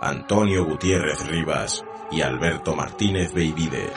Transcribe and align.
Antonio 0.00 0.64
Gutiérrez 0.64 1.26
Rivas 1.26 1.84
y 2.12 2.20
Alberto 2.20 2.76
Martínez 2.76 3.32
Beivide. 3.34 3.90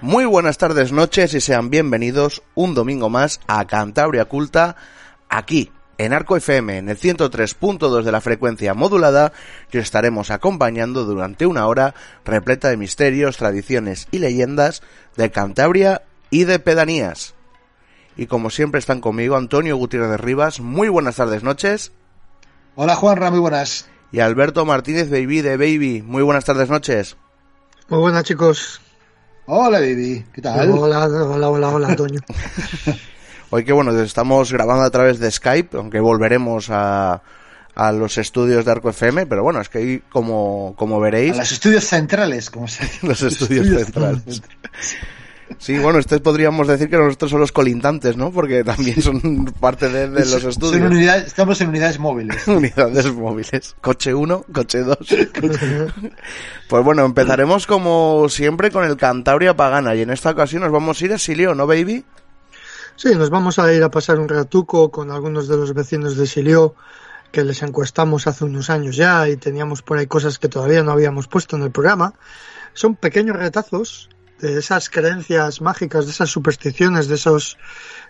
Muy 0.00 0.26
buenas 0.26 0.58
tardes, 0.58 0.92
noches 0.92 1.34
y 1.34 1.40
sean 1.40 1.70
bienvenidos 1.70 2.42
un 2.54 2.74
domingo 2.74 3.10
más 3.10 3.40
a 3.48 3.66
Cantabria 3.66 4.22
Oculta 4.22 4.76
aquí 5.28 5.72
en 5.98 6.12
Arco 6.12 6.36
FM, 6.36 6.78
en 6.78 6.88
el 6.88 6.96
103.2 6.96 8.04
de 8.04 8.12
la 8.12 8.20
frecuencia 8.20 8.72
modulada, 8.74 9.32
que 9.70 9.80
estaremos 9.80 10.30
acompañando 10.30 11.04
durante 11.04 11.46
una 11.46 11.66
hora 11.66 11.96
repleta 12.24 12.68
de 12.68 12.76
misterios, 12.76 13.36
tradiciones 13.36 14.06
y 14.12 14.20
leyendas 14.20 14.82
de 15.16 15.32
Cantabria 15.32 16.02
y 16.30 16.44
de 16.44 16.58
pedanías. 16.58 17.34
Y 18.16 18.26
como 18.26 18.50
siempre 18.50 18.78
están 18.78 19.00
conmigo 19.00 19.36
Antonio 19.36 19.76
Gutiérrez 19.76 20.10
de 20.10 20.16
Rivas. 20.16 20.60
Muy 20.60 20.88
buenas 20.88 21.16
tardes, 21.16 21.42
noches. 21.42 21.92
Hola 22.74 22.96
Juanra, 22.96 23.30
muy 23.30 23.40
buenas. 23.40 23.88
Y 24.10 24.20
Alberto 24.20 24.64
Martínez 24.64 25.10
Baby 25.10 25.42
de 25.42 25.56
Baby. 25.56 26.02
Muy 26.02 26.22
buenas 26.22 26.44
tardes, 26.44 26.68
noches. 26.68 27.16
Muy 27.88 28.00
buenas, 28.00 28.24
chicos. 28.24 28.80
Hola, 29.46 29.78
Baby. 29.78 30.26
¿Qué 30.32 30.42
tal? 30.42 30.70
Hola, 30.70 31.06
hola, 31.06 31.48
hola, 31.48 31.68
hola, 31.70 31.88
Antonio. 31.88 32.20
Hoy 33.50 33.64
que 33.64 33.72
bueno, 33.72 33.98
estamos 33.98 34.52
grabando 34.52 34.84
a 34.84 34.90
través 34.90 35.18
de 35.18 35.30
Skype, 35.30 35.74
aunque 35.76 36.00
volveremos 36.00 36.68
a, 36.68 37.22
a 37.74 37.92
los 37.92 38.18
estudios 38.18 38.66
de 38.66 38.72
Arco 38.72 38.90
FM, 38.90 39.24
pero 39.26 39.42
bueno, 39.42 39.62
es 39.62 39.70
que 39.70 39.78
ahí, 39.78 40.02
como, 40.10 40.74
como 40.76 41.00
veréis... 41.00 41.32
A 41.32 41.38
los 41.38 41.52
estudios 41.52 41.84
centrales, 41.84 42.50
como 42.50 42.68
se 42.68 42.84
dice. 42.84 42.98
los 43.06 43.22
estudios, 43.22 43.66
estudios 43.66 43.84
centrales. 43.84 44.42
Sí, 45.58 45.78
bueno, 45.78 45.98
estos 45.98 46.20
podríamos 46.20 46.68
decir 46.68 46.88
que 46.90 46.96
nosotros 46.96 47.30
son 47.30 47.40
los 47.40 47.52
colindantes, 47.52 48.16
¿no? 48.16 48.30
Porque 48.30 48.62
también 48.64 49.00
son 49.02 49.46
parte 49.60 49.88
de, 49.88 50.08
de 50.08 50.20
los 50.20 50.44
estudios. 50.44 50.92
Estamos 51.26 51.60
en 51.60 51.68
unidades 51.70 51.98
móviles. 51.98 52.46
unidades 52.48 53.12
móviles. 53.12 53.74
Coche 53.80 54.14
1, 54.14 54.44
coche 54.52 54.80
2. 54.80 54.96
pues 56.68 56.84
bueno, 56.84 57.04
empezaremos 57.04 57.66
como 57.66 58.28
siempre 58.28 58.70
con 58.70 58.84
el 58.84 58.96
Cantabria 58.96 59.56
Pagana 59.56 59.94
y 59.94 60.02
en 60.02 60.10
esta 60.10 60.30
ocasión 60.30 60.62
nos 60.62 60.72
vamos 60.72 61.00
a 61.00 61.04
ir 61.04 61.12
a 61.12 61.18
Silio, 61.18 61.54
¿no, 61.54 61.66
baby? 61.66 62.04
Sí, 62.96 63.14
nos 63.14 63.30
vamos 63.30 63.58
a 63.58 63.72
ir 63.72 63.82
a 63.82 63.90
pasar 63.90 64.18
un 64.18 64.28
ratuco 64.28 64.90
con 64.90 65.10
algunos 65.10 65.48
de 65.48 65.56
los 65.56 65.72
vecinos 65.72 66.16
de 66.16 66.26
Silio 66.26 66.74
que 67.32 67.44
les 67.44 67.62
encuestamos 67.62 68.26
hace 68.26 68.44
unos 68.44 68.70
años 68.70 68.96
ya 68.96 69.28
y 69.28 69.36
teníamos 69.36 69.82
por 69.82 69.98
ahí 69.98 70.06
cosas 70.06 70.38
que 70.38 70.48
todavía 70.48 70.82
no 70.82 70.92
habíamos 70.92 71.28
puesto 71.28 71.56
en 71.56 71.62
el 71.62 71.70
programa. 71.70 72.14
Son 72.72 72.96
pequeños 72.96 73.36
retazos 73.36 74.08
de 74.40 74.58
esas 74.58 74.90
creencias 74.90 75.60
mágicas, 75.60 76.06
de 76.06 76.12
esas 76.12 76.30
supersticiones, 76.30 77.08
de 77.08 77.16
esos 77.16 77.58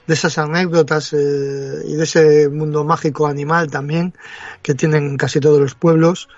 de 0.07 0.15
esas 0.15 0.39
anécdotas 0.39 1.13
eh, 1.13 1.83
y 1.87 1.95
de 1.95 2.05
ese 2.05 2.49
mundo 2.49 2.83
mágico 2.83 3.27
animal 3.27 3.71
también 3.71 4.15
que 4.63 4.75
tienen 4.75 5.19
casi 5.19 5.39
todos 5.39 5.61
los 5.61 5.75
pueblos 5.75 6.29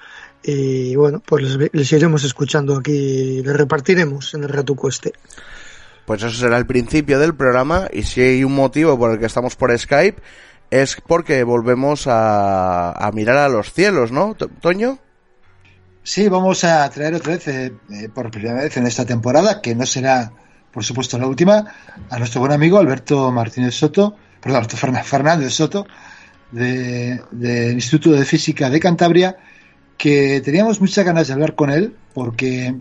y 0.42 0.96
bueno, 0.96 1.22
pues 1.24 1.56
les, 1.72 1.92
iremos 1.92 2.24
escuchando 2.24 2.76
aquí, 2.76 3.42
les 3.42 3.56
repartiremos 3.56 4.34
en 4.34 4.44
el 4.44 4.48
ratuco 4.48 4.88
este. 4.88 5.12
Pues 6.06 6.22
eso 6.22 6.34
será 6.34 6.56
el 6.56 6.66
principio 6.66 7.18
del 7.18 7.34
programa 7.34 7.88
y 7.92 8.02
si 8.02 8.22
hay 8.22 8.42
un 8.42 8.54
motivo 8.54 8.98
por 8.98 9.12
el 9.12 9.18
que 9.20 9.26
estamos 9.26 9.54
por 9.54 9.76
Skype 9.78 10.20
es 10.70 10.96
porque 11.06 11.44
volvemos 11.44 12.06
a, 12.06 12.92
a 12.92 13.12
mirar 13.12 13.36
a 13.38 13.48
los 13.48 13.72
cielos, 13.72 14.10
¿no, 14.10 14.34
Toño? 14.34 14.98
Sí, 16.02 16.28
vamos 16.28 16.64
a 16.64 16.88
traer 16.90 17.14
otra 17.14 17.34
vez, 17.34 17.46
eh, 17.48 17.72
por 18.14 18.30
primera 18.30 18.62
vez 18.62 18.76
en 18.76 18.86
esta 18.86 19.04
temporada, 19.04 19.60
que 19.60 19.74
no 19.74 19.84
será, 19.84 20.32
por 20.72 20.82
supuesto, 20.82 21.18
la 21.18 21.26
última, 21.26 21.66
a 22.08 22.18
nuestro 22.18 22.40
buen 22.40 22.52
amigo 22.52 22.78
Alberto 22.78 23.30
Martínez 23.30 23.74
Soto, 23.74 24.16
perdón, 24.40 24.56
Alberto 24.56 24.76
Fernández 24.76 25.52
Soto, 25.52 25.86
del 26.50 27.22
de, 27.30 27.72
Instituto 27.72 28.12
de 28.16 28.24
Física 28.24 28.70
de 28.70 28.80
Cantabria, 28.80 29.36
que 29.98 30.40
teníamos 30.40 30.80
muchas 30.80 31.04
ganas 31.04 31.28
de 31.28 31.34
hablar 31.34 31.54
con 31.54 31.70
él, 31.70 31.94
porque 32.14 32.74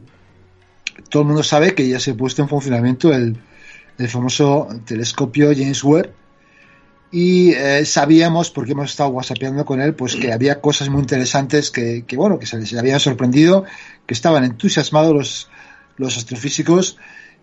todo 1.10 1.24
el 1.24 1.28
mundo 1.28 1.44
sabe 1.44 1.76
que 1.76 1.88
ya 1.88 2.00
se 2.00 2.12
ha 2.12 2.16
puesto 2.16 2.42
en 2.42 2.48
funcionamiento 2.48 3.14
el, 3.14 3.38
el 3.98 4.08
famoso 4.08 4.70
telescopio 4.86 5.52
James 5.54 5.84
Webb, 5.84 6.14
y 7.12 7.54
eh, 7.54 7.86
sabíamos, 7.86 8.52
porque 8.52 8.74
hemos 8.74 8.92
estado 8.92 9.10
whatsappeando 9.10 9.66
con 9.66 9.82
él, 9.82 9.96
pues 9.96 10.16
que 10.16 10.32
había 10.34 10.62
cosas 10.62 10.90
muy 10.90 11.02
interesantes 11.02 11.72
que, 11.72 12.06
que 12.06 12.16
bueno, 12.16 12.40
que 12.40 12.46
se 12.46 12.58
les 12.58 12.74
habían 12.76 13.00
sorprendido, 13.00 13.66
que 14.06 14.14
estaban 14.14 14.44
entusiasmados 14.44 15.14
los, 15.14 15.50
los 15.98 16.18
astrofísicos 16.18 16.98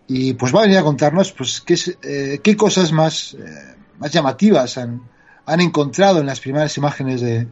y 0.09 0.35
pues 0.35 0.55
va 0.55 0.61
a 0.61 0.63
venir 0.63 0.79
a 0.79 0.83
contarnos 0.83 1.33
pues 1.33 1.61
qué, 1.61 1.77
eh, 2.03 2.41
qué 2.43 2.57
cosas 2.57 2.93
más, 2.93 3.35
eh, 3.35 3.77
más 3.99 4.13
llamativas 4.13 4.79
han, 4.79 5.03
han 5.47 5.61
encontrado 5.61 6.21
en 6.21 6.27
las 6.27 6.41
primeras 6.41 6.77
imágenes 6.77 7.21
de, 7.21 7.49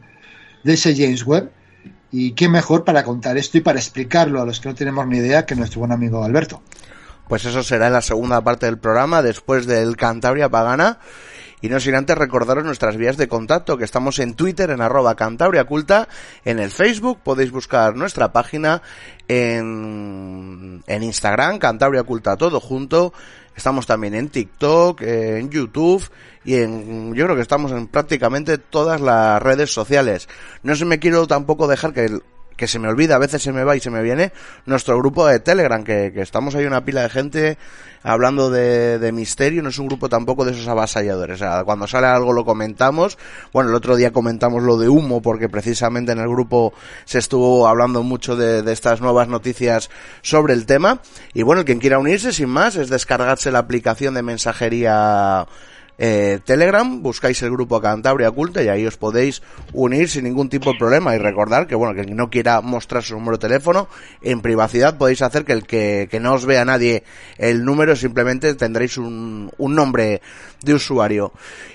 de 0.63 0.73
ese 0.73 0.95
James 0.95 1.25
Webb 1.25 1.51
y 2.11 2.31
qué 2.31 2.47
mejor 2.47 2.85
para 2.85 3.03
contar 3.03 3.37
esto 3.37 3.57
y 3.57 3.61
para 3.61 3.77
explicarlo 3.77 4.41
a 4.41 4.45
los 4.45 4.61
que 4.61 4.69
no 4.69 4.75
tenemos 4.75 5.05
ni 5.05 5.17
idea 5.17 5.45
que 5.45 5.55
nuestro 5.55 5.79
buen 5.79 5.91
amigo 5.91 6.23
Alberto. 6.23 6.61
Pues 7.27 7.43
eso 7.43 7.63
será 7.63 7.87
en 7.87 7.93
la 7.93 8.01
segunda 8.01 8.41
parte 8.41 8.67
del 8.67 8.77
programa, 8.77 9.21
después 9.21 9.65
del 9.65 9.97
Cantabria 9.97 10.47
Pagana. 10.47 10.99
Y 11.61 11.69
no 11.69 11.79
sin 11.79 11.95
antes 11.95 12.17
recordaros 12.17 12.65
nuestras 12.65 12.97
vías 12.97 13.17
de 13.17 13.27
contacto, 13.27 13.77
que 13.77 13.85
estamos 13.85 14.19
en 14.19 14.35
Twitter 14.35 14.69
en 14.69 14.81
arroba 14.81 15.15
Culta, 15.67 16.07
en 16.43 16.59
el 16.59 16.69
Facebook 16.69 17.19
podéis 17.23 17.51
buscar 17.51 17.95
nuestra 17.95 18.31
página, 18.31 18.81
en, 19.27 20.83
en 20.85 21.03
Instagram, 21.03 21.57
Cantabria 21.57 22.03
Culta 22.03 22.37
todo 22.37 22.59
junto, 22.59 23.13
estamos 23.55 23.87
también 23.87 24.13
en 24.13 24.29
TikTok, 24.29 25.01
en 25.01 25.49
YouTube 25.49 26.07
y 26.43 26.55
en, 26.55 27.15
yo 27.15 27.25
creo 27.25 27.35
que 27.35 27.41
estamos 27.41 27.71
en 27.71 27.87
prácticamente 27.87 28.57
todas 28.57 29.01
las 29.01 29.41
redes 29.41 29.73
sociales. 29.73 30.29
No 30.61 30.75
se 30.75 30.85
me 30.85 30.99
quiero 30.99 31.25
tampoco 31.25 31.67
dejar 31.67 31.93
que 31.93 32.19
que 32.55 32.67
se 32.67 32.79
me 32.79 32.87
olvida, 32.87 33.15
a 33.15 33.19
veces 33.19 33.41
se 33.41 33.51
me 33.51 33.63
va 33.63 33.75
y 33.75 33.79
se 33.79 33.89
me 33.89 34.01
viene, 34.01 34.31
nuestro 34.65 34.97
grupo 34.97 35.27
de 35.27 35.39
Telegram, 35.39 35.83
que, 35.83 36.11
que 36.13 36.21
estamos 36.21 36.55
ahí 36.55 36.65
una 36.65 36.85
pila 36.85 37.03
de 37.03 37.09
gente 37.09 37.57
hablando 38.05 38.51
de, 38.51 38.99
de, 38.99 39.11
misterio, 39.11 39.63
no 39.63 39.69
es 39.69 39.79
un 39.79 39.87
grupo 39.87 40.09
tampoco 40.09 40.45
de 40.45 40.51
esos 40.51 40.67
avasalladores. 40.67 41.35
O 41.35 41.43
sea, 41.43 41.63
cuando 41.63 41.87
sale 41.87 42.05
algo 42.05 42.33
lo 42.33 42.45
comentamos. 42.45 43.17
Bueno, 43.51 43.71
el 43.71 43.75
otro 43.75 43.95
día 43.95 44.11
comentamos 44.11 44.61
lo 44.61 44.77
de 44.77 44.87
humo, 44.87 45.23
porque 45.23 45.49
precisamente 45.49 46.11
en 46.11 46.19
el 46.19 46.27
grupo 46.27 46.73
se 47.05 47.17
estuvo 47.17 47.67
hablando 47.67 48.03
mucho 48.03 48.35
de, 48.35 48.61
de 48.61 48.73
estas 48.73 49.01
nuevas 49.01 49.27
noticias 49.27 49.89
sobre 50.21 50.53
el 50.53 50.67
tema. 50.67 51.01
Y 51.33 51.41
bueno, 51.41 51.65
quien 51.65 51.79
quiera 51.79 51.97
unirse, 51.97 52.31
sin 52.31 52.49
más, 52.49 52.75
es 52.75 52.89
descargarse 52.89 53.51
la 53.51 53.59
aplicación 53.59 54.13
de 54.13 54.21
mensajería 54.21 55.47
eh, 55.97 56.39
Telegram, 56.43 57.01
buscáis 57.01 57.41
el 57.41 57.51
grupo 57.51 57.81
Cantabria 57.81 58.31
Culta 58.31 58.61
y 58.61 58.67
ahí 58.67 58.85
os 58.85 58.97
podéis 58.97 59.41
unir 59.73 60.09
sin 60.09 60.25
ningún 60.25 60.49
tipo 60.49 60.71
de 60.71 60.77
problema. 60.77 61.15
Y 61.15 61.19
recordar 61.19 61.67
que 61.67 61.75
bueno, 61.75 61.93
que 61.93 62.05
no 62.11 62.29
quiera 62.29 62.61
mostrar 62.61 63.03
su 63.03 63.13
número 63.15 63.37
de 63.37 63.47
teléfono 63.47 63.87
en 64.21 64.41
privacidad 64.41 64.97
podéis 64.97 65.21
hacer 65.21 65.45
que 65.45 65.53
el 65.53 65.65
que, 65.65 66.07
que 66.09 66.19
no 66.19 66.33
os 66.33 66.45
vea 66.45 66.65
nadie 66.65 67.03
el 67.37 67.63
número 67.63 67.95
simplemente 67.95 68.53
tendréis 68.55 68.97
un, 68.97 69.51
un 69.57 69.75
nombre 69.75 70.21
de 70.65 70.73
usuario. 70.73 71.31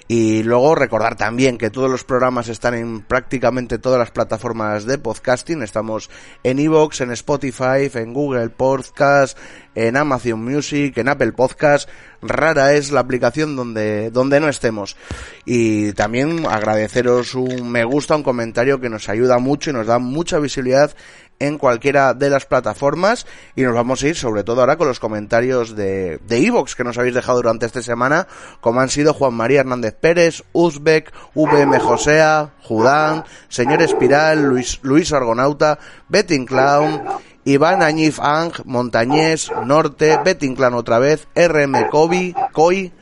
Y 0.08 0.42
luego 0.42 0.74
recordar 0.74 1.16
también 1.16 1.56
que 1.56 1.70
todos 1.70 1.88
los 1.88 2.02
programas 2.02 2.48
están 2.48 2.74
en 2.74 3.00
prácticamente 3.00 3.78
todas 3.78 3.98
las 3.98 4.10
plataformas 4.10 4.84
de 4.84 4.98
podcasting. 4.98 5.62
Estamos 5.62 6.10
en 6.42 6.58
Evox, 6.58 7.00
en 7.00 7.12
Spotify, 7.12 7.88
en 7.94 8.12
Google 8.12 8.50
Podcast, 8.50 9.38
en 9.76 9.96
Amazon 9.96 10.44
Music, 10.44 10.98
en 10.98 11.08
Apple 11.08 11.32
Podcast. 11.32 11.88
Rara 12.20 12.74
es 12.74 12.90
la 12.90 13.00
aplicación 13.00 13.54
donde, 13.54 14.10
donde 14.10 14.40
no 14.40 14.48
estemos. 14.48 14.96
Y 15.44 15.92
también 15.92 16.44
agradeceros 16.44 17.36
un 17.36 17.70
me 17.70 17.84
gusta, 17.84 18.16
un 18.16 18.24
comentario 18.24 18.80
que 18.80 18.90
nos 18.90 19.08
ayuda 19.08 19.38
mucho 19.38 19.70
y 19.70 19.74
nos 19.74 19.86
da 19.86 20.00
mucha 20.00 20.40
visibilidad 20.40 20.94
en 21.40 21.58
cualquiera 21.58 22.14
de 22.14 22.30
las 22.30 22.46
plataformas 22.46 23.26
y 23.56 23.62
nos 23.62 23.74
vamos 23.74 24.02
a 24.02 24.08
ir 24.08 24.16
sobre 24.16 24.44
todo 24.44 24.60
ahora 24.60 24.76
con 24.76 24.86
los 24.86 25.00
comentarios 25.00 25.74
de 25.74 26.18
de 26.18 26.46
Evox 26.46 26.76
que 26.76 26.84
nos 26.84 26.98
habéis 26.98 27.14
dejado 27.14 27.38
durante 27.38 27.66
esta 27.66 27.82
semana 27.82 28.28
como 28.60 28.80
han 28.80 28.88
sido 28.88 29.14
Juan 29.14 29.34
María 29.34 29.60
Hernández 29.60 29.94
Pérez, 29.94 30.44
Uzbek, 30.52 31.12
VM 31.34 31.78
Josea, 31.80 32.50
Judán, 32.62 33.24
Señor 33.48 33.82
Espiral, 33.82 34.42
Luis, 34.42 34.78
Luis 34.82 35.12
Argonauta, 35.12 35.78
Betting 36.08 36.46
Clown, 36.46 37.02
Iván 37.44 37.82
Añif 37.82 38.20
Ang, 38.20 38.52
Montañés, 38.64 39.50
Norte, 39.64 40.18
Betting 40.24 40.54
Clown 40.54 40.74
otra 40.74 40.98
vez, 40.98 41.26
RM 41.34 41.88
Kobi, 41.90 42.34
Koi, 42.52 42.92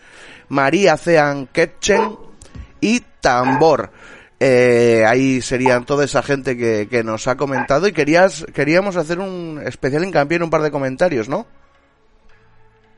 María 0.48 0.96
Cean 0.96 1.46
Ketchen 1.46 2.16
y 2.80 3.00
Tambor. 3.20 3.90
Eh, 4.40 5.04
ahí 5.06 5.40
serían 5.42 5.84
toda 5.84 6.04
esa 6.04 6.22
gente 6.22 6.56
que, 6.56 6.86
que 6.88 7.02
nos 7.02 7.26
ha 7.26 7.36
comentado 7.36 7.88
y 7.88 7.92
querías, 7.92 8.46
queríamos 8.54 8.96
hacer 8.96 9.18
un 9.18 9.60
especial 9.66 10.04
hincapié 10.04 10.36
en 10.36 10.44
un 10.44 10.50
par 10.50 10.62
de 10.62 10.70
comentarios, 10.70 11.28
¿no? 11.28 11.46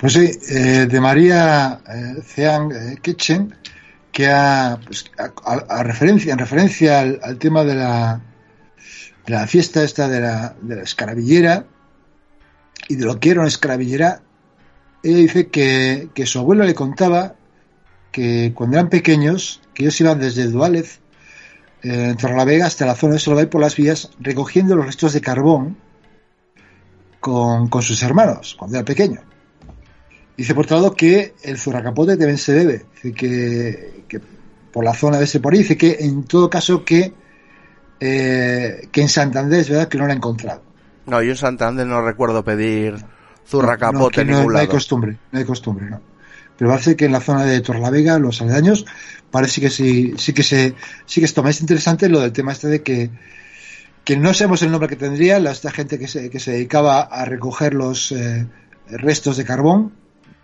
Pues 0.00 0.14
sí, 0.14 0.30
eh, 0.48 0.86
de 0.86 1.00
María 1.00 1.80
eh, 1.86 2.22
Cean 2.22 2.72
eh, 2.72 2.96
Kitchen, 3.02 3.54
que 4.10 4.28
ha, 4.28 4.80
pues, 4.82 5.04
a, 5.18 5.52
a, 5.52 5.82
referencia, 5.82 6.32
en 6.32 6.38
referencia 6.38 7.00
al, 7.00 7.20
al 7.22 7.36
tema 7.36 7.64
de 7.64 7.74
la, 7.74 8.22
de 9.26 9.32
la, 9.34 9.46
fiesta 9.46 9.84
esta 9.84 10.08
de 10.08 10.20
la, 10.20 10.56
de 10.62 10.76
la 10.76 10.82
escarabillera 10.84 11.66
y 12.88 12.96
de 12.96 13.04
lo 13.04 13.20
que 13.20 13.30
era 13.30 13.40
una 13.40 13.48
escarabillera, 13.48 14.22
ella 15.02 15.16
dice 15.18 15.48
que, 15.48 16.08
que 16.14 16.24
su 16.24 16.38
abuelo 16.38 16.64
le 16.64 16.74
contaba 16.74 17.34
que 18.10 18.52
cuando 18.54 18.78
eran 18.78 18.88
pequeños, 18.88 19.60
que 19.74 19.82
ellos 19.82 20.00
iban 20.00 20.18
desde 20.18 20.46
Duález 20.46 21.00
en 21.82 22.16
Torrelavega 22.16 22.66
hasta 22.66 22.86
la 22.86 22.94
zona 22.94 23.14
de 23.14 23.18
Solvay 23.18 23.46
por 23.46 23.60
las 23.60 23.76
vías 23.76 24.10
recogiendo 24.20 24.76
los 24.76 24.86
restos 24.86 25.12
de 25.12 25.20
carbón 25.20 25.76
con, 27.20 27.68
con 27.68 27.82
sus 27.82 28.02
hermanos 28.02 28.56
cuando 28.58 28.76
era 28.76 28.84
pequeño. 28.84 29.20
Dice 30.36 30.54
por 30.54 30.64
otro 30.64 30.76
lado 30.76 30.94
que 30.94 31.34
el 31.42 31.58
zurracapote 31.58 32.16
también 32.16 32.38
se 32.38 32.52
debe, 32.52 32.86
dice 32.94 33.12
que, 33.12 34.04
que, 34.08 34.20
por 34.72 34.84
la 34.84 34.94
zona 34.94 35.18
de 35.18 35.24
ese 35.24 35.40
por 35.40 35.52
ahí, 35.52 35.58
dice 35.58 35.76
que 35.76 35.98
en 36.00 36.24
todo 36.24 36.48
caso 36.48 36.84
que, 36.84 37.12
eh, 38.00 38.88
que 38.90 39.02
en 39.02 39.08
Santander 39.08 39.60
es 39.60 39.68
verdad 39.68 39.88
que 39.88 39.98
no 39.98 40.06
lo 40.06 40.12
ha 40.12 40.16
encontrado. 40.16 40.62
No, 41.06 41.20
yo 41.22 41.32
en 41.32 41.36
Santander 41.36 41.86
no 41.86 42.02
recuerdo 42.02 42.44
pedir 42.44 42.94
zurracapote 43.46 44.24
no, 44.24 44.30
no, 44.30 44.30
en 44.30 44.36
ningún 44.36 44.46
no, 44.46 44.50
lado. 44.52 44.62
hay 44.62 44.68
costumbre, 44.68 45.18
no 45.32 45.38
hay 45.38 45.44
costumbre, 45.44 45.90
no. 45.90 46.00
Pero 46.60 46.72
parece 46.72 46.94
que 46.94 47.06
en 47.06 47.12
la 47.12 47.22
zona 47.22 47.46
de 47.46 47.62
Torlavega, 47.62 48.18
los 48.18 48.42
aledaños, 48.42 48.84
parece 49.30 49.62
que 49.62 49.70
sí, 49.70 50.12
sí 50.18 50.34
que 50.34 50.42
se, 50.42 50.74
sí 51.06 51.22
que 51.22 51.26
se 51.26 51.32
toma. 51.32 51.48
Es 51.48 51.62
interesante 51.62 52.10
lo 52.10 52.20
del 52.20 52.32
tema 52.32 52.52
este 52.52 52.68
de 52.68 52.82
que, 52.82 53.08
que 54.04 54.18
no 54.18 54.34
sabemos 54.34 54.60
el 54.60 54.70
nombre 54.70 54.86
que 54.86 54.96
tendría 54.96 55.40
la, 55.40 55.52
esta 55.52 55.70
gente 55.70 55.98
que 55.98 56.06
se, 56.06 56.28
que 56.28 56.38
se 56.38 56.50
dedicaba 56.50 57.00
a 57.00 57.24
recoger 57.24 57.72
los 57.72 58.12
eh, 58.12 58.46
restos 58.90 59.38
de 59.38 59.46
carbón 59.46 59.94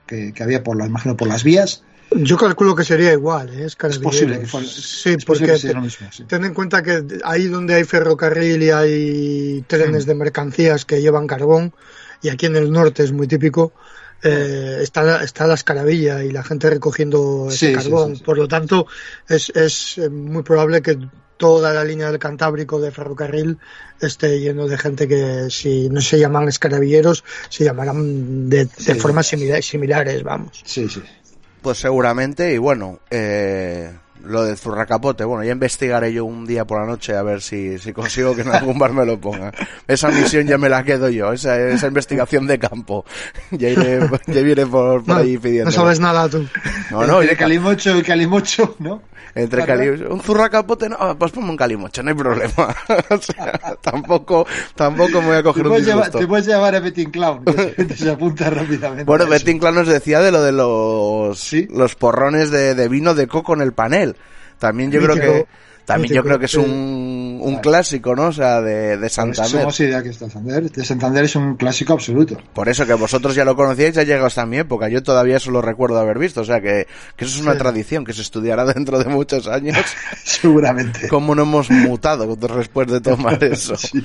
que, 0.06 0.32
que, 0.32 0.42
había 0.42 0.64
por 0.64 0.78
la, 0.78 0.86
imagino 0.86 1.18
por 1.18 1.28
las 1.28 1.44
vías. 1.44 1.82
Yo 2.10 2.38
calculo 2.38 2.74
que 2.74 2.84
sería 2.84 3.12
igual, 3.12 3.50
¿eh? 3.50 3.66
es, 3.66 3.76
es 3.78 3.98
posible 3.98 4.40
que 4.40 4.46
fuera, 4.46 4.66
sí, 4.66 5.10
es 5.10 5.24
porque 5.26 5.44
que 5.44 5.58
te, 5.58 5.74
mismo, 5.74 6.08
sí. 6.10 6.24
ten 6.24 6.46
en 6.46 6.54
cuenta 6.54 6.82
que 6.82 7.04
ahí 7.24 7.46
donde 7.48 7.74
hay 7.74 7.84
ferrocarril 7.84 8.62
y 8.62 8.70
hay 8.70 9.64
trenes 9.66 10.04
sí. 10.04 10.08
de 10.08 10.14
mercancías 10.14 10.86
que 10.86 11.02
llevan 11.02 11.26
carbón, 11.26 11.74
y 12.22 12.30
aquí 12.30 12.46
en 12.46 12.56
el 12.56 12.72
norte 12.72 13.02
es 13.02 13.12
muy 13.12 13.26
típico, 13.26 13.74
eh, 14.22 14.78
está, 14.82 15.22
está 15.22 15.46
la 15.46 15.54
escaravilla 15.54 16.24
y 16.24 16.30
la 16.30 16.42
gente 16.42 16.70
recogiendo 16.70 17.46
ese 17.48 17.68
sí, 17.68 17.72
carbón. 17.74 18.12
sí, 18.12 18.16
sí, 18.16 18.24
Por 18.24 18.38
lo 18.38 18.48
tanto, 18.48 18.86
es, 19.28 19.50
es 19.50 19.98
eh, 19.98 20.08
muy 20.08 20.42
probable 20.42 20.82
que 20.82 20.98
toda 21.36 21.72
la 21.72 21.84
línea 21.84 22.10
del 22.10 22.18
Cantábrico 22.18 22.80
de 22.80 22.90
ferrocarril 22.90 23.58
esté 24.00 24.40
lleno 24.40 24.66
de 24.68 24.78
gente 24.78 25.06
que 25.06 25.48
si 25.50 25.88
no 25.88 26.00
se 26.00 26.18
llaman 26.18 26.48
escaravilleros, 26.48 27.24
se 27.48 27.64
llamarán 27.64 28.48
de, 28.48 28.64
de 28.64 28.94
formas 28.94 29.26
similar, 29.26 29.62
similares, 29.62 30.22
vamos. 30.22 30.62
Sí, 30.64 30.88
sí. 30.88 31.02
Pues 31.62 31.78
seguramente, 31.78 32.52
y 32.52 32.58
bueno, 32.58 33.00
eh, 33.10 33.92
lo 34.26 34.44
del 34.44 34.56
zurracapote, 34.56 35.24
bueno, 35.24 35.44
ya 35.44 35.52
investigaré 35.52 36.12
yo 36.12 36.24
un 36.24 36.46
día 36.46 36.64
por 36.64 36.80
la 36.80 36.86
noche 36.86 37.16
a 37.16 37.22
ver 37.22 37.40
si, 37.40 37.78
si 37.78 37.92
consigo 37.92 38.34
que 38.34 38.42
en 38.42 38.48
algún 38.48 38.78
bar 38.78 38.92
me 38.92 39.04
lo 39.04 39.18
ponga. 39.18 39.52
Esa 39.86 40.08
misión 40.08 40.46
ya 40.46 40.58
me 40.58 40.68
la 40.68 40.84
quedo 40.84 41.08
yo, 41.08 41.32
esa, 41.32 41.58
esa 41.58 41.86
investigación 41.86 42.46
de 42.46 42.58
campo. 42.58 43.04
Ya 43.50 43.68
iré, 43.68 44.00
ya 44.26 44.40
iré 44.40 44.66
por, 44.66 45.04
por 45.04 45.14
no, 45.14 45.20
ahí 45.20 45.38
pidiendo. 45.38 45.66
No 45.66 45.70
sabes 45.70 46.00
nada 46.00 46.28
tú. 46.28 46.46
No, 46.90 47.06
no, 47.06 47.22
Entre 47.22 47.36
Calimocho 47.36 47.96
y 47.96 48.02
Calimocho, 48.02 48.76
¿no? 48.80 49.02
Entre 49.36 49.66
calimocho, 49.66 50.14
un 50.14 50.20
zurracapote, 50.22 50.88
no, 50.88 50.96
pues 51.18 51.30
ponme 51.30 51.50
un 51.50 51.58
calimocho, 51.58 52.02
no 52.02 52.08
hay 52.08 52.16
problema. 52.16 52.74
o 53.10 53.18
sea, 53.18 53.76
tampoco, 53.82 54.46
tampoco 54.74 55.20
me 55.20 55.28
voy 55.28 55.36
a 55.36 55.42
coger 55.42 55.62
te 55.64 55.68
un 55.68 55.76
disgusto. 55.76 55.98
Llevar, 55.98 56.10
te 56.10 56.26
puedes 56.26 56.46
llevar 56.46 56.74
a 56.74 56.80
Betting 56.80 57.10
Clown, 57.10 57.44
que 57.44 57.96
se 57.96 58.10
apunta 58.10 58.48
rápidamente. 58.48 59.04
Bueno, 59.04 59.26
Betting 59.26 59.58
Clown 59.58 59.74
nos 59.74 59.88
decía 59.88 60.20
de 60.20 60.32
lo 60.32 60.42
de 60.42 60.52
los, 60.52 61.38
¿Sí? 61.38 61.68
los 61.70 61.94
porrones 61.96 62.50
de, 62.50 62.74
de, 62.74 62.88
vino 62.88 63.14
de 63.14 63.26
coco 63.26 63.52
en 63.52 63.60
el 63.60 63.74
panel. 63.74 64.15
También 64.58 64.90
yo 64.90 65.00
Mítico. 65.00 65.18
creo 65.18 65.32
que 65.34 65.46
también 65.86 66.14
yo 66.14 66.24
creo 66.24 66.38
que 66.40 66.46
es 66.46 66.54
un, 66.56 67.38
un 67.40 67.56
clásico, 67.58 68.16
¿no? 68.16 68.26
O 68.26 68.32
sea, 68.32 68.60
de, 68.60 68.98
de 68.98 69.08
Santander. 69.08 69.60
Somos 69.60 69.78
idea 69.78 70.02
que 70.02 70.08
está 70.08 70.28
Santander. 70.28 70.68
De 70.68 70.84
Santander 70.84 71.24
es 71.24 71.36
un 71.36 71.54
clásico 71.56 71.92
absoluto. 71.92 72.36
Por 72.52 72.68
eso 72.68 72.84
que 72.86 72.94
vosotros 72.94 73.36
ya 73.36 73.44
lo 73.44 73.54
conocíais, 73.54 73.94
ya 73.94 74.02
llegado 74.02 74.26
hasta 74.26 74.44
mi 74.46 74.58
época. 74.58 74.88
Yo 74.88 75.04
todavía 75.04 75.36
eso 75.36 75.52
lo 75.52 75.62
recuerdo 75.62 76.00
haber 76.00 76.18
visto. 76.18 76.40
O 76.40 76.44
sea, 76.44 76.60
que, 76.60 76.88
que 77.14 77.24
eso 77.24 77.36
es 77.36 77.40
una 77.40 77.52
sí. 77.52 77.58
tradición 77.58 78.04
que 78.04 78.12
se 78.12 78.22
estudiará 78.22 78.64
dentro 78.74 78.98
de 78.98 79.04
muchos 79.04 79.46
años. 79.46 79.76
Seguramente. 80.24 81.06
Cómo 81.06 81.36
no 81.36 81.44
hemos 81.44 81.70
mutado 81.70 82.34
después 82.34 82.88
de 82.88 83.00
tomar 83.00 83.42
eso. 83.44 83.76
sí. 83.76 84.04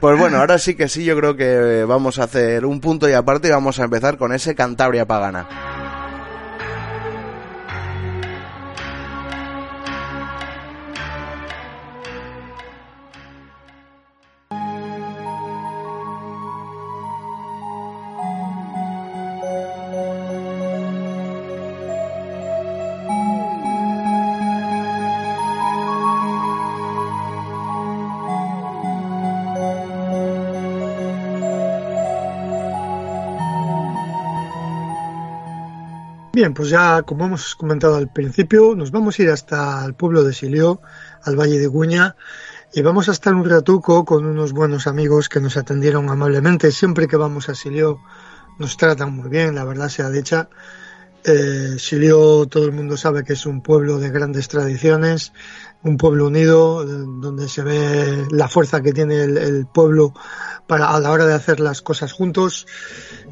Pues 0.00 0.18
bueno, 0.18 0.38
ahora 0.38 0.56
sí 0.56 0.74
que 0.74 0.88
sí, 0.88 1.04
yo 1.04 1.16
creo 1.18 1.36
que 1.36 1.84
vamos 1.84 2.18
a 2.18 2.24
hacer 2.24 2.64
un 2.64 2.80
punto 2.80 3.08
y 3.08 3.12
aparte 3.12 3.48
y 3.48 3.50
vamos 3.50 3.78
a 3.78 3.84
empezar 3.84 4.16
con 4.16 4.32
ese 4.32 4.54
Cantabria 4.54 5.04
Pagana. 5.04 5.46
Bien, 36.42 36.54
pues 36.54 36.70
ya 36.70 37.02
como 37.02 37.26
hemos 37.26 37.54
comentado 37.54 37.94
al 37.94 38.12
principio, 38.12 38.74
nos 38.74 38.90
vamos 38.90 39.16
a 39.16 39.22
ir 39.22 39.30
hasta 39.30 39.84
el 39.84 39.94
pueblo 39.94 40.24
de 40.24 40.32
Silió, 40.32 40.80
al 41.22 41.36
Valle 41.38 41.60
de 41.60 41.68
Guña, 41.68 42.16
y 42.74 42.82
vamos 42.82 43.08
a 43.08 43.12
estar 43.12 43.32
un 43.32 43.48
ratuco 43.48 44.04
con 44.04 44.26
unos 44.26 44.52
buenos 44.52 44.88
amigos 44.88 45.28
que 45.28 45.38
nos 45.38 45.56
atendieron 45.56 46.10
amablemente. 46.10 46.72
Siempre 46.72 47.06
que 47.06 47.16
vamos 47.16 47.48
a 47.48 47.54
Silió 47.54 48.00
nos 48.58 48.76
tratan 48.76 49.14
muy 49.14 49.30
bien, 49.30 49.54
la 49.54 49.62
verdad 49.62 49.88
sea 49.88 50.10
dicha. 50.10 50.48
Eh, 51.22 51.76
todo 52.50 52.64
el 52.64 52.72
mundo 52.72 52.96
sabe 52.96 53.22
que 53.22 53.34
es 53.34 53.46
un 53.46 53.62
pueblo 53.62 54.00
de 54.00 54.10
grandes 54.10 54.48
tradiciones, 54.48 55.32
un 55.84 55.96
pueblo 55.96 56.26
unido, 56.26 56.84
donde 56.84 57.48
se 57.48 57.62
ve 57.62 58.26
la 58.30 58.48
fuerza 58.48 58.82
que 58.82 58.92
tiene 58.92 59.22
el, 59.22 59.66
pueblo 59.66 60.14
para 60.66 60.90
a 60.90 61.00
la 61.00 61.10
hora 61.10 61.26
de 61.26 61.34
hacer 61.34 61.60
las 61.60 61.82
cosas 61.82 62.12
juntos. 62.12 62.66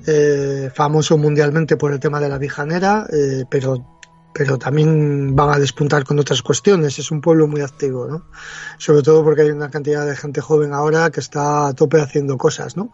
Eh, 0.07 0.71
famoso 0.75 1.19
mundialmente 1.19 1.77
por 1.77 1.93
el 1.93 2.01
tema 2.01 2.21
de 2.21 2.29
la 2.29 2.39
vijanera, 2.39 3.07
eh, 3.13 3.45
pero 3.51 4.01
pero 4.33 4.59
también 4.59 5.35
van 5.35 5.51
a 5.51 5.59
despuntar 5.59 6.05
con 6.05 6.19
otras 6.19 6.43
cuestiones. 6.43 6.99
Es 6.99 7.11
un 7.11 7.21
pueblo 7.21 7.47
muy 7.49 7.63
activo, 7.63 8.07
¿no? 8.07 8.27
Sobre 8.79 9.03
todo 9.03 9.25
porque 9.25 9.43
hay 9.43 9.51
una 9.51 9.71
cantidad 9.71 10.07
de 10.07 10.17
gente 10.17 10.41
joven 10.41 10.73
ahora 10.73 11.11
que 11.11 11.21
está 11.21 11.69
a 11.69 11.75
tope 11.75 12.01
haciendo 12.01 12.39
cosas, 12.39 12.77
¿no? 12.77 12.93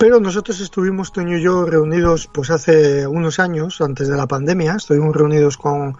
Pero 0.00 0.18
nosotros 0.18 0.58
estuvimos, 0.60 1.12
Toño 1.12 1.36
y 1.36 1.42
yo, 1.42 1.66
reunidos 1.66 2.26
pues 2.32 2.48
hace 2.48 3.06
unos 3.06 3.38
años, 3.38 3.82
antes 3.82 4.08
de 4.08 4.16
la 4.16 4.26
pandemia, 4.26 4.76
estuvimos 4.76 5.14
reunidos 5.14 5.58
con, 5.58 5.94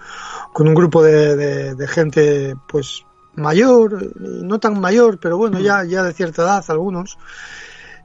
con 0.55 0.67
un 0.67 0.75
grupo 0.75 1.03
de, 1.03 1.37
de, 1.37 1.75
de 1.75 1.87
gente 1.87 2.57
pues 2.67 3.05
mayor, 3.35 4.11
no 4.19 4.59
tan 4.59 4.81
mayor, 4.81 5.21
pero 5.21 5.37
bueno, 5.37 5.61
ya, 5.61 5.85
ya 5.85 6.03
de 6.03 6.15
cierta 6.15 6.45
edad 6.45 6.65
algunos, 6.69 7.19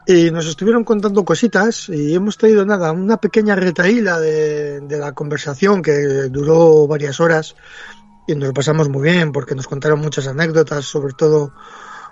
y 0.06 0.32
nos 0.32 0.48
estuvieron 0.48 0.84
contando 0.84 1.24
cositas 1.24 1.88
y 1.88 2.14
hemos 2.14 2.38
traído 2.38 2.66
nada, 2.66 2.92
una 2.92 3.16
pequeña 3.16 3.56
retaíla 3.56 4.20
de, 4.20 4.82
de 4.82 4.98
la 4.98 5.14
conversación 5.14 5.82
que 5.82 6.28
duró 6.30 6.88
varias 6.88 7.22
horas 7.22 7.56
y 8.28 8.36
nos 8.36 8.50
lo 8.50 8.54
pasamos 8.54 8.90
muy 8.90 9.04
bien 9.04 9.32
porque 9.32 9.56
nos 9.56 9.66
contaron 9.66 10.02
muchas 10.02 10.28
anécdotas, 10.28 10.84
sobre 10.84 11.14
todo 11.14 11.54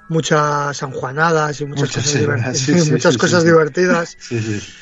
muchas 0.09 0.77
sanjuanadas 0.77 1.59
y 1.61 1.65
muchas 1.65 1.89
Muchas, 1.89 2.03
cosas, 2.05 2.19
divertidas, 2.21 2.57
sí, 2.65 2.79
sí, 2.79 2.91
muchas 2.91 3.13
sí, 3.13 3.19
cosas 3.19 3.41
sí. 3.43 3.47
divertidas. 3.49 4.17
Sí, 4.29 4.39
sí. 4.41 4.73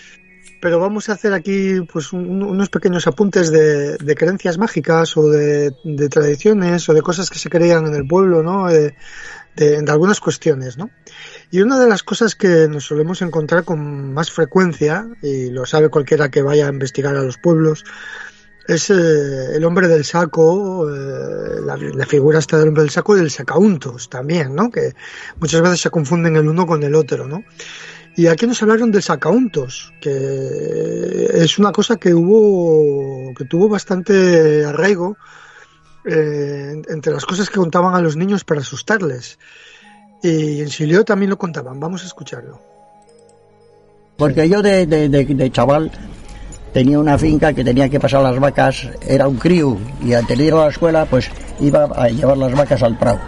Pero 0.62 0.80
vamos 0.80 1.10
a 1.10 1.14
hacer 1.14 1.34
aquí 1.34 1.82
pues 1.92 2.14
un- 2.14 2.44
unos 2.44 2.70
pequeños 2.70 3.08
apuntes 3.08 3.52
de, 3.52 3.98
de 3.98 4.16
creencias 4.16 4.60
mágicas 4.60 5.18
o 5.18 5.28
de, 5.28 5.74
de 5.84 6.08
tradiciones 6.08 6.88
o 6.88 6.94
de 6.94 7.02
cosas 7.02 7.32
que 7.32 7.40
se 7.40 7.50
creían 7.50 7.88
en 7.88 7.96
el 7.96 8.06
pueblo, 8.08 8.44
¿no? 8.44 8.68
De, 8.68 8.94
de- 9.56 9.82
de 9.82 9.92
algunas 9.92 10.20
cuestiones, 10.20 10.78
¿no? 10.78 10.92
Y 11.50 11.62
una 11.62 11.80
de 11.80 11.88
las 11.88 12.04
cosas 12.04 12.36
que 12.36 12.68
nos 12.70 12.86
solemos 12.86 13.24
encontrar 13.24 13.64
con 13.64 14.14
más 14.14 14.30
frecuencia, 14.32 15.08
y 15.24 15.50
lo 15.50 15.66
sabe 15.66 15.90
cualquiera 15.90 16.30
que 16.30 16.44
vaya 16.44 16.68
a 16.68 16.70
investigar 16.70 17.16
a 17.16 17.24
los 17.24 17.38
pueblos, 17.40 17.84
es 18.68 18.90
eh, 18.90 19.56
el 19.56 19.64
hombre 19.66 19.88
del 19.88 20.06
saco, 20.06 20.88
eh, 20.90 21.62
la, 21.66 22.06
figura 22.06 22.40
esta 22.40 22.58
del 22.58 22.70
hombre 22.70 22.84
del 22.84 22.92
saco 22.92 23.16
y 23.16 23.20
del 23.20 23.32
sacauntos 23.32 24.10
también, 24.10 24.56
¿no? 24.56 24.70
Que 24.70 24.94
muchas 25.40 25.62
veces 25.62 25.82
se 25.82 25.90
confunden 25.90 26.36
el 26.36 26.48
uno 26.48 26.66
con 26.68 26.84
el 26.84 26.96
otro, 26.96 27.28
¿no? 27.28 27.44
Y 28.16 28.28
aquí 28.28 28.46
nos 28.46 28.62
hablaron 28.62 28.92
del 28.92 29.02
sacauntos, 29.02 29.94
que 30.02 31.30
es 31.34 31.58
una 31.58 31.72
cosa 31.72 31.96
que 31.98 32.14
hubo, 32.14 33.34
que 33.36 33.46
tuvo 33.46 33.70
bastante 33.70 34.66
arraigo 34.66 35.16
eh, 36.06 36.82
entre 36.90 37.14
las 37.14 37.26
cosas 37.26 37.50
que 37.50 37.56
contaban 37.58 37.96
a 37.96 38.02
los 38.02 38.18
niños 38.18 38.44
para 38.44 38.62
asustarles. 38.62 39.40
Y 40.24 40.62
en 40.62 40.70
Silio 40.70 41.04
también 41.06 41.30
lo 41.30 41.38
contaban. 41.38 41.80
Vamos 41.80 42.04
a 42.04 42.08
escucharlo. 42.08 42.60
Porque 44.18 44.48
yo 44.48 44.62
de- 44.62 44.86
de- 44.86 45.10
de 45.10 45.52
chaval 45.52 45.90
tenía 46.74 47.00
una 47.00 47.18
finca 47.18 47.54
que 47.54 47.64
tenía 47.64 47.90
que 47.90 48.00
pasar 48.00 48.22
las 48.22 48.40
vacas, 48.40 48.88
era 49.06 49.28
un 49.28 49.36
crío, 49.36 49.78
y 50.04 50.10
de 50.10 50.44
ir 50.44 50.54
la 50.54 50.68
escuela, 50.68 51.06
pues 51.06 51.30
iba 51.60 51.84
a 51.96 52.08
llevar 52.08 52.38
las 52.38 52.54
vacas 52.54 52.82
al 52.84 52.98
prado. 52.98 53.20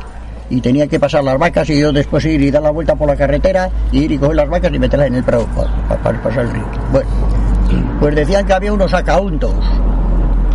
Y 0.50 0.62
tenía 0.62 0.88
que 0.88 1.00
pasar 1.00 1.24
las 1.24 1.38
vacas 1.38 1.70
y 1.70 1.80
yo 1.80 1.92
después 1.92 2.24
ir 2.26 2.42
y 2.42 2.52
dar 2.52 2.62
la 2.62 2.70
vuelta 2.70 2.96
por 2.96 3.08
la 3.08 3.16
carretera, 3.16 3.70
y 3.92 4.04
ir 4.04 4.12
y 4.12 4.18
coger 4.18 4.36
las 4.36 4.50
vacas 4.50 4.72
y 4.74 4.80
meterlas 4.80 5.08
en 5.08 5.16
el 5.16 5.24
prado 5.24 5.48
para, 5.88 6.22
pasar 6.22 6.46
el 6.46 6.52
río. 6.52 6.66
Bueno, 6.92 7.10
pues 8.00 8.16
decían 8.16 8.46
que 8.46 8.54
había 8.54 8.72
unos 8.72 8.92
sacauntos, 8.92 9.56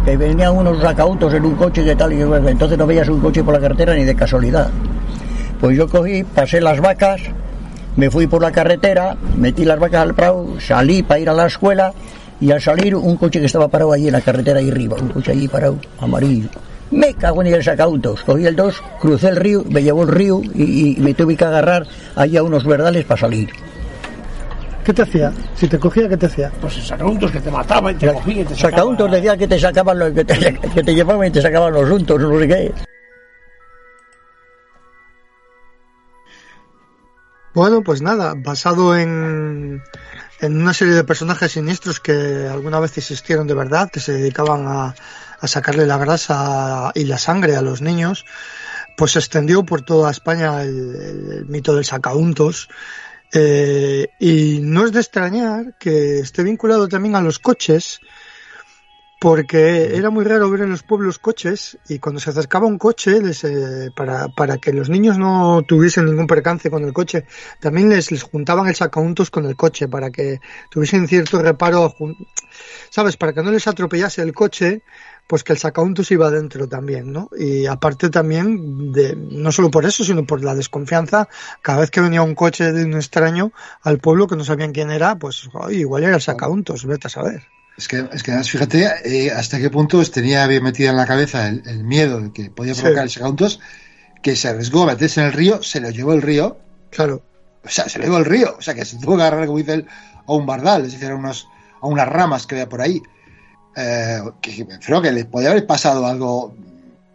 que 0.04 0.16
venían 0.16 0.56
unos 0.56 0.80
sacauntos 0.80 1.34
en 1.34 1.44
un 1.44 1.56
coche 1.56 1.82
y 1.82 1.94
tal, 1.94 2.12
y 2.12 2.22
entonces 2.22 2.78
no 2.78 2.86
veías 2.86 3.08
un 3.08 3.20
coche 3.20 3.42
por 3.42 3.54
la 3.54 3.60
carretera 3.60 3.94
ni 3.94 4.04
de 4.04 4.14
casualidad. 4.14 4.70
Pues 5.60 5.76
yo 5.76 5.88
cogí, 5.88 6.22
pasé 6.22 6.60
las 6.60 6.80
vacas, 6.80 7.20
me 7.96 8.10
fui 8.10 8.28
por 8.28 8.40
la 8.40 8.52
carretera, 8.52 9.16
metí 9.36 9.64
las 9.64 9.78
vacas 9.78 10.02
al 10.02 10.14
prado, 10.14 10.60
salí 10.60 11.02
para 11.02 11.20
ir 11.20 11.28
a 11.28 11.34
la 11.34 11.46
escuela 11.46 11.92
y 12.40 12.50
al 12.50 12.60
salir 12.60 12.94
un 12.94 13.16
coche 13.16 13.40
que 13.40 13.46
estaba 13.46 13.68
parado 13.68 13.92
allí 13.92 14.06
en 14.06 14.12
la 14.12 14.20
carretera 14.20 14.58
ahí 14.58 14.70
arriba, 14.70 14.96
un 15.00 15.08
coche 15.08 15.32
allí 15.32 15.48
parado, 15.48 15.78
amarillo. 16.00 16.48
Me 16.90 17.12
cago 17.14 17.42
en 17.42 17.54
el 17.54 17.62
sacautos, 17.62 18.22
cogí 18.22 18.46
el 18.46 18.56
2, 18.56 18.82
crucé 19.00 19.28
el 19.28 19.36
río, 19.36 19.64
me 19.68 19.82
llevó 19.82 20.02
el 20.02 20.08
río 20.08 20.40
y, 20.54 20.96
y 20.96 21.00
me 21.00 21.12
tuve 21.12 21.36
que 21.36 21.44
agarrar 21.44 21.86
allí 22.16 22.36
a 22.36 22.42
unos 22.42 22.64
verdales 22.64 23.04
para 23.04 23.20
salir. 23.20 23.50
¿Qué 24.88 24.94
te 24.94 25.02
hacía? 25.02 25.30
Si 25.54 25.68
te 25.68 25.78
cogía, 25.78 26.08
¿qué 26.08 26.16
te 26.16 26.24
hacía? 26.24 26.50
Pues 26.62 26.76
el 26.78 26.82
sacauntos 26.82 27.30
que 27.30 27.40
te 27.40 27.50
mataba 27.50 27.92
y 27.92 27.94
te 27.96 28.10
cogía 28.10 28.40
y 28.40 28.44
te 28.44 28.54
sacaba. 28.54 28.70
Sacautos 28.70 29.10
decía 29.10 29.36
que 29.36 29.46
te 29.46 29.60
sacaban 29.60 29.98
los, 29.98 30.12
que 30.12 30.24
te, 30.24 30.54
que 30.54 30.82
te 30.82 30.94
llevaban 30.94 31.28
y 31.28 31.30
te 31.30 31.42
sacaban 31.42 31.74
los 31.74 31.90
untos, 31.90 32.18
no 32.18 32.38
sé 32.38 32.48
qué. 32.48 32.72
Bueno, 37.52 37.82
pues 37.82 38.00
nada, 38.00 38.34
basado 38.34 38.96
en, 38.96 39.82
en 40.40 40.60
una 40.60 40.72
serie 40.72 40.94
de 40.94 41.04
personajes 41.04 41.52
siniestros 41.52 42.00
que 42.00 42.48
alguna 42.50 42.80
vez 42.80 42.96
existieron 42.96 43.46
de 43.46 43.54
verdad, 43.54 43.90
que 43.90 44.00
se 44.00 44.12
dedicaban 44.12 44.66
a, 44.66 44.94
sacarle 45.46 45.86
la 45.86 45.98
grasa 45.98 46.90
y 46.94 47.04
la 47.04 47.18
sangre 47.18 47.56
a 47.56 47.62
los 47.62 47.80
niños, 47.80 48.24
pues 48.96 49.12
se 49.12 49.20
extendió 49.20 49.64
por 49.64 49.82
toda 49.82 50.10
España 50.10 50.62
el, 50.62 50.96
el 50.96 51.46
mito 51.46 51.74
del 51.74 51.84
sacauntos. 51.84 52.68
Eh, 53.32 54.08
y 54.18 54.60
no 54.62 54.86
es 54.86 54.92
de 54.92 55.00
extrañar 55.00 55.74
que 55.78 56.20
esté 56.20 56.42
vinculado 56.42 56.88
también 56.88 57.14
a 57.14 57.20
los 57.20 57.38
coches, 57.38 58.00
porque 59.18 59.96
era 59.96 60.10
muy 60.10 60.24
raro 60.24 60.48
ver 60.50 60.60
en 60.60 60.70
los 60.70 60.84
pueblos 60.84 61.18
coches 61.18 61.76
y 61.88 61.98
cuando 61.98 62.20
se 62.20 62.30
acercaba 62.30 62.66
un 62.66 62.78
coche 62.78 63.20
les, 63.20 63.42
eh, 63.42 63.90
para, 63.94 64.28
para 64.28 64.58
que 64.58 64.72
los 64.72 64.88
niños 64.88 65.18
no 65.18 65.62
tuviesen 65.66 66.04
ningún 66.04 66.28
percance 66.28 66.70
con 66.70 66.84
el 66.84 66.92
coche 66.92 67.24
también 67.58 67.88
les, 67.88 68.12
les 68.12 68.22
juntaban 68.22 68.68
el 68.68 68.76
sacauntos 68.76 69.30
con 69.30 69.44
el 69.46 69.56
coche 69.56 69.88
para 69.88 70.10
que 70.10 70.40
tuviesen 70.70 71.08
cierto 71.08 71.42
reparo 71.42 71.96
sabes 72.90 73.16
para 73.16 73.32
que 73.32 73.42
no 73.42 73.50
les 73.50 73.66
atropellase 73.66 74.22
el 74.22 74.32
coche 74.32 74.82
pues 75.26 75.42
que 75.42 75.52
el 75.52 75.58
sacauntos 75.58 76.12
iba 76.12 76.30
dentro 76.30 76.68
también 76.68 77.12
no 77.12 77.28
y 77.36 77.66
aparte 77.66 78.10
también 78.10 78.92
de 78.92 79.16
no 79.16 79.50
solo 79.50 79.68
por 79.68 79.84
eso 79.84 80.04
sino 80.04 80.26
por 80.26 80.44
la 80.44 80.54
desconfianza 80.54 81.28
cada 81.60 81.80
vez 81.80 81.90
que 81.90 82.00
venía 82.00 82.22
un 82.22 82.36
coche 82.36 82.72
de 82.72 82.84
un 82.84 82.94
extraño 82.94 83.50
al 83.82 83.98
pueblo 83.98 84.28
que 84.28 84.36
no 84.36 84.44
sabían 84.44 84.70
quién 84.70 84.92
era 84.92 85.16
pues 85.16 85.48
igual 85.70 86.04
era 86.04 86.14
el 86.14 86.22
sacauntos 86.22 86.86
vete 86.86 87.08
a 87.08 87.10
saber 87.10 87.57
Es 87.78 87.88
que, 87.88 88.06
es 88.12 88.22
que 88.22 88.32
además, 88.32 88.50
fíjate 88.50 88.90
eh, 89.04 89.30
hasta 89.30 89.58
qué 89.58 89.70
punto 89.70 89.98
os 89.98 90.10
tenía 90.10 90.46
bien 90.46 90.62
metido 90.64 90.90
en 90.90 90.96
la 90.96 91.06
cabeza 91.06 91.48
el, 91.48 91.62
el 91.66 91.84
miedo 91.84 92.20
de 92.20 92.32
que 92.32 92.50
podía 92.50 92.74
Sí. 92.74 92.82
provocar 92.82 93.04
el 93.04 93.10
sacauntos, 93.10 93.60
que 94.20 94.36
se 94.36 94.48
arriesgó 94.48 94.82
a 94.82 94.86
meterse 94.86 95.20
en 95.20 95.28
el 95.28 95.32
río, 95.32 95.62
se 95.62 95.80
lo 95.80 95.88
llevó 95.90 96.12
el 96.12 96.20
río, 96.22 96.58
claro 96.90 97.22
o 97.64 97.68
sea, 97.68 97.88
se 97.88 97.98
lo 97.98 98.04
llevó 98.06 98.18
el 98.18 98.24
río, 98.24 98.56
o 98.58 98.62
sea, 98.62 98.74
que 98.74 98.84
se 98.84 98.96
tuvo 98.98 99.16
que 99.16 99.22
agarrar, 99.22 99.46
como 99.46 99.58
dice 99.58 99.74
él, 99.74 99.86
a 100.26 100.32
un 100.32 100.46
bardal, 100.46 100.86
es 100.86 100.92
decir, 100.92 101.10
a, 101.10 101.14
unos, 101.16 101.46
a 101.80 101.86
unas 101.86 102.08
ramas 102.08 102.46
que 102.46 102.54
había 102.54 102.68
por 102.68 102.80
ahí. 102.80 103.02
Eh, 103.76 104.20
que 104.40 104.66
creo 104.84 105.02
que 105.02 105.12
le 105.12 105.24
podía 105.26 105.50
haber 105.50 105.66
pasado 105.66 106.06
algo 106.06 106.54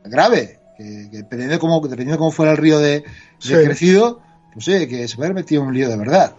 grave, 0.04 0.60
que, 0.78 1.10
que 1.10 1.18
dependiendo, 1.18 1.54
de 1.54 1.60
cómo, 1.60 1.80
dependiendo 1.82 2.14
de 2.14 2.18
cómo 2.20 2.32
fuera 2.32 2.52
el 2.52 2.58
río 2.58 2.78
de, 2.80 3.00
de 3.00 3.04
Sí. 3.40 3.54
crecido, 3.56 4.22
pues 4.54 4.66
sí, 4.66 4.88
que 4.88 5.08
se 5.08 5.16
puede 5.16 5.28
haber 5.30 5.44
metido 5.44 5.64
en 5.64 5.70
un 5.70 5.74
lío 5.74 5.90
de 5.90 5.98
verdad. 5.98 6.36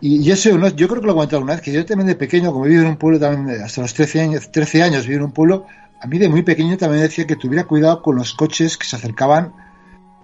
Y, 0.00 0.22
y 0.28 0.30
eso, 0.30 0.56
¿no? 0.56 0.68
yo 0.68 0.86
creo 0.88 1.00
que 1.00 1.06
lo 1.06 1.12
he 1.12 1.14
comentado 1.16 1.42
una 1.42 1.54
vez, 1.54 1.62
que 1.62 1.72
yo 1.72 1.84
también 1.84 2.06
de 2.06 2.14
pequeño, 2.14 2.52
como 2.52 2.64
he 2.66 2.68
vivido 2.68 2.84
en 2.84 2.90
un 2.90 2.96
pueblo 2.98 3.18
también, 3.18 3.46
de- 3.46 3.64
hasta 3.64 3.80
los 3.82 3.94
13 3.94 4.20
años, 4.20 4.50
13 4.52 4.82
años 4.82 5.04
viví 5.06 5.16
en 5.16 5.24
un 5.24 5.32
pueblo, 5.32 5.66
a 6.00 6.06
mí 6.06 6.18
de 6.18 6.28
muy 6.28 6.42
pequeño 6.42 6.76
también 6.76 7.02
decía 7.02 7.26
que 7.26 7.34
tuviera 7.36 7.64
cuidado 7.64 8.00
con 8.02 8.14
los 8.16 8.32
coches 8.34 8.76
que 8.76 8.86
se 8.86 8.94
acercaban, 8.96 9.52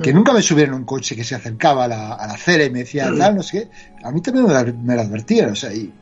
que 0.01 0.13
nunca 0.13 0.33
me 0.33 0.43
subiera 0.43 0.69
en 0.71 0.75
un 0.77 0.85
coche 0.85 1.17
que 1.17 1.25
se 1.25 1.35
acercaba 1.35 1.85
a 1.85 1.89
la, 1.89 2.13
a 2.15 2.27
la 2.27 2.35
acera 2.35 2.65
y 2.65 2.71
me 2.71 2.81
decía 2.81 3.13
tal, 3.17 3.37
no 3.37 3.43
sé 3.43 3.63
qué. 3.63 3.71
A 4.05 4.11
mí 4.13 4.21
también 4.21 4.47
me, 4.47 4.53
lo- 4.55 4.75
me 4.79 4.95
lo 4.95 5.01
advertían, 5.03 5.51
o 5.51 5.57
sea, 5.57 5.73
y, 5.73 5.93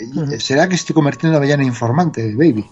y- 0.00 0.18
Ujú. 0.20 0.40
¿será 0.40 0.68
que 0.68 0.76
estoy 0.76 0.94
convirtiendo 0.94 1.42
ya 1.44 1.54
en 1.54 1.62
informante, 1.62 2.34
baby? 2.34 2.64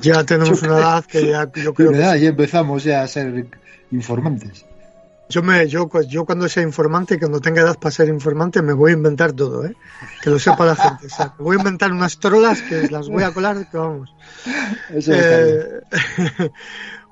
ya 0.00 0.24
tenemos 0.24 0.62
Yo 0.62 0.68
una 0.68 0.78
edad 0.78 1.04
que 1.04 1.26
ya 1.26 1.50
yo 1.54 1.74
creo 1.74 1.90
que 1.92 1.98
ya 1.98 2.14
empezamos 2.16 2.84
ya 2.84 3.02
a 3.02 3.08
ser 3.08 3.46
informantes. 3.90 4.64
Yo 5.30 5.42
me, 5.42 5.68
yo, 5.68 5.88
pues, 5.88 6.08
yo 6.08 6.24
cuando 6.24 6.48
sea 6.48 6.62
informante, 6.62 7.18
cuando 7.18 7.40
tenga 7.40 7.60
edad 7.60 7.78
para 7.78 7.92
ser 7.92 8.08
informante, 8.08 8.62
me 8.62 8.72
voy 8.72 8.92
a 8.92 8.94
inventar 8.94 9.32
todo, 9.32 9.66
¿eh? 9.66 9.76
Que 10.22 10.30
lo 10.30 10.38
sepa 10.38 10.64
la 10.64 10.74
gente. 10.74 11.06
O 11.06 11.10
sea, 11.10 11.34
me 11.38 11.44
voy 11.44 11.56
a 11.56 11.58
inventar 11.58 11.92
unas 11.92 12.18
trolas 12.18 12.62
que 12.62 12.88
las 12.88 13.08
voy 13.08 13.22
a 13.22 13.32
colar, 13.32 13.68
que 13.70 13.76
vamos. 13.76 14.14
Eso. 14.88 15.12
Eh, 15.14 15.82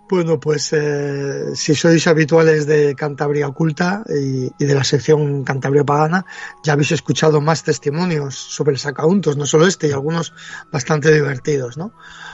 bueno, 0.08 0.40
pues 0.40 0.72
eh, 0.72 1.54
si 1.54 1.74
sois 1.74 2.06
habituales 2.06 2.66
de 2.66 2.94
Cantabria 2.94 3.48
Oculta 3.48 4.02
y, 4.08 4.50
y 4.58 4.64
de 4.64 4.74
la 4.74 4.84
sección 4.84 5.44
Cantabria 5.44 5.84
Pagana, 5.84 6.24
ya 6.64 6.72
habéis 6.72 6.92
escuchado 6.92 7.42
más 7.42 7.64
testimonios 7.64 8.34
sobre 8.34 8.72
el 8.72 8.78
sacauntos, 8.78 9.36
no 9.36 9.44
solo 9.44 9.66
este, 9.66 9.88
y 9.88 9.92
algunos 9.92 10.32
bastante 10.72 11.12
divertidos, 11.12 11.76
¿no? 11.76 11.92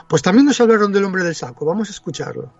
Pues 0.08 0.22
también 0.22 0.46
nos 0.46 0.60
hablaron 0.60 0.92
del 0.92 1.04
hombre 1.04 1.24
del 1.24 1.34
saco, 1.34 1.66
vamos 1.66 1.88
a 1.88 1.92
escucharlo. 1.92 2.52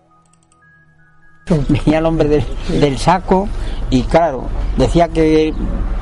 venía 1.69 1.99
el 1.99 2.05
hombre 2.05 2.29
del, 2.29 2.43
del 2.79 2.97
saco 2.97 3.47
y 3.89 4.03
claro, 4.03 4.45
decía 4.77 5.07
que, 5.09 5.53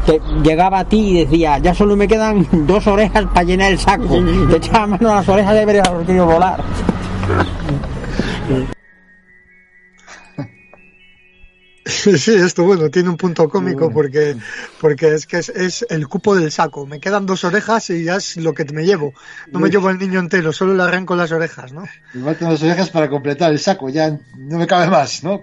que 0.05 0.21
llegaba 0.43 0.79
a 0.79 0.86
ti 0.86 1.10
y 1.10 1.25
decía, 1.25 1.57
ya 1.57 1.74
solo 1.74 1.95
me 1.95 2.07
quedan 2.07 2.48
dos 2.65 2.86
orejas 2.88 3.25
para 3.25 3.43
llenar 3.43 3.71
el 3.71 3.79
saco. 3.79 4.19
Te 4.50 4.57
echaba 4.57 4.88
mano 4.88 5.12
a 5.12 5.15
las 5.15 5.29
orejas 5.29 5.55
y 5.55 5.60
haber 5.60 5.83
querido 6.05 6.25
volar. 6.25 6.62
Sí, 11.91 12.17
sí, 12.17 12.33
esto 12.33 12.63
bueno, 12.63 12.89
tiene 12.89 13.10
un 13.10 13.17
punto 13.17 13.50
cómico 13.50 13.91
porque, 13.91 14.36
porque 14.79 15.13
es 15.13 15.27
que 15.27 15.38
es, 15.38 15.50
es, 15.50 15.86
el 15.89 16.07
cupo 16.07 16.36
del 16.36 16.51
saco. 16.51 16.88
Me 16.88 17.00
quedan 17.00 17.25
dos 17.25 17.43
orejas 17.43 17.89
y 17.89 18.05
ya 18.05 18.15
es 18.15 18.38
lo 18.38 18.53
que 18.53 18.65
me 18.65 18.86
llevo. 18.86 19.13
No 19.51 19.60
me 19.60 19.69
llevo 19.69 19.89
el 19.89 20.00
niño 20.00 20.19
entero, 20.19 20.51
solo 20.53 20.74
le 20.74 20.83
arranco 20.83 21.15
las 21.15 21.31
orejas, 21.31 21.74
¿no? 21.74 21.83
Me 22.13 22.24
faltan 22.24 22.50
dos 22.50 22.63
orejas 22.63 22.89
para 22.89 23.10
completar 23.10 23.51
el 23.51 23.60
saco, 23.60 23.89
ya 23.89 24.17
no 24.38 24.57
me 24.57 24.67
cabe 24.67 24.88
más, 24.88 25.24
¿no? 25.24 25.39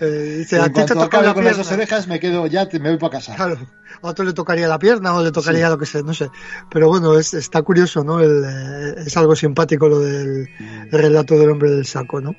Eh, 0.00 0.36
dice, 0.38 0.58
a 0.58 0.68
ti 0.72 0.84
te 0.84 0.94
toca 0.94 1.22
la 1.22 1.34
con 1.34 1.44
las 1.44 1.56
dos 1.56 1.70
orejas 1.70 2.08
me 2.08 2.18
quedo, 2.18 2.46
ya 2.46 2.68
te, 2.68 2.80
me 2.80 2.88
voy 2.90 2.98
para 2.98 3.12
casa. 3.12 3.34
Claro, 3.36 3.58
a 4.02 4.08
otro 4.08 4.24
le 4.24 4.32
tocaría 4.32 4.66
la 4.66 4.78
pierna 4.78 5.14
o 5.14 5.22
le 5.22 5.30
tocaría 5.30 5.68
lo 5.68 5.78
que 5.78 5.86
sea, 5.86 6.02
no 6.02 6.14
sé. 6.14 6.30
Pero 6.70 6.88
bueno, 6.88 7.18
es, 7.18 7.34
está 7.34 7.62
curioso, 7.62 8.02
¿no? 8.02 8.20
El, 8.20 8.44
eh, 8.44 8.94
es 9.06 9.16
algo 9.16 9.36
simpático 9.36 9.88
lo 9.88 10.00
del 10.00 10.48
el 10.90 10.98
relato 10.98 11.38
del 11.38 11.50
hombre 11.50 11.70
del 11.70 11.86
saco, 11.86 12.20
¿no? 12.20 12.34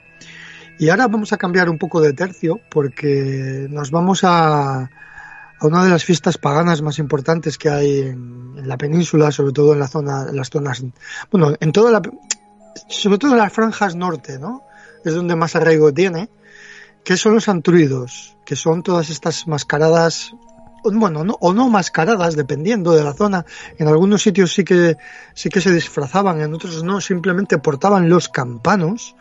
Y 0.82 0.90
ahora 0.90 1.08
vamos 1.08 1.32
a 1.32 1.38
cambiar 1.38 1.70
un 1.70 1.78
poco 1.78 2.02
de 2.02 2.12
tercio 2.14 2.60
porque 2.72 3.68
nos 3.70 3.92
vamos 3.92 4.24
a, 4.24 4.80
a 4.80 5.68
una 5.68 5.84
de 5.84 5.92
las 5.92 6.04
fiestas 6.04 6.40
paganas 6.40 6.82
más 6.82 6.98
importantes 6.98 7.60
que 7.60 7.70
hay 7.70 8.00
en, 8.00 8.68
la 8.68 8.80
península, 8.80 9.32
sobre 9.32 9.54
todo 9.54 9.74
en 9.74 9.80
la 9.80 9.88
zona, 9.88 10.26
en 10.28 10.36
las 10.36 10.50
zonas, 10.50 10.84
bueno, 11.30 11.54
en 11.60 11.72
toda 11.72 11.92
la, 11.92 12.02
sobre 12.88 13.20
todo 13.20 13.34
en 13.34 13.38
las 13.38 13.54
franjas 13.54 13.96
norte, 13.96 14.40
¿no? 14.40 14.64
Es 15.06 15.14
donde 15.14 15.36
más 15.36 15.56
arraigo 15.56 15.94
tiene, 15.94 16.32
que 17.04 17.16
son 17.16 17.36
los 17.36 17.48
antruidos, 17.48 18.36
que 18.44 18.56
son 18.56 18.82
todas 18.82 19.12
estas 19.12 19.48
mascaradas, 19.48 20.34
bueno, 20.84 21.24
no, 21.24 21.38
o 21.42 21.54
no 21.54 21.70
mascaradas, 21.70 22.36
dependiendo 22.36 22.94
de 22.94 23.04
la 23.04 23.14
zona. 23.14 23.46
En 23.78 23.88
algunos 23.88 24.24
sitios 24.24 24.52
sí 24.52 24.64
que, 24.64 24.98
sí 25.36 25.50
que 25.50 25.62
se 25.62 25.72
disfrazaban, 25.72 26.42
en 26.42 26.56
otros 26.56 26.84
no, 26.84 27.02
simplemente 27.02 27.60
portaban 27.60 28.10
los 28.10 28.30
campanos, 28.30 29.16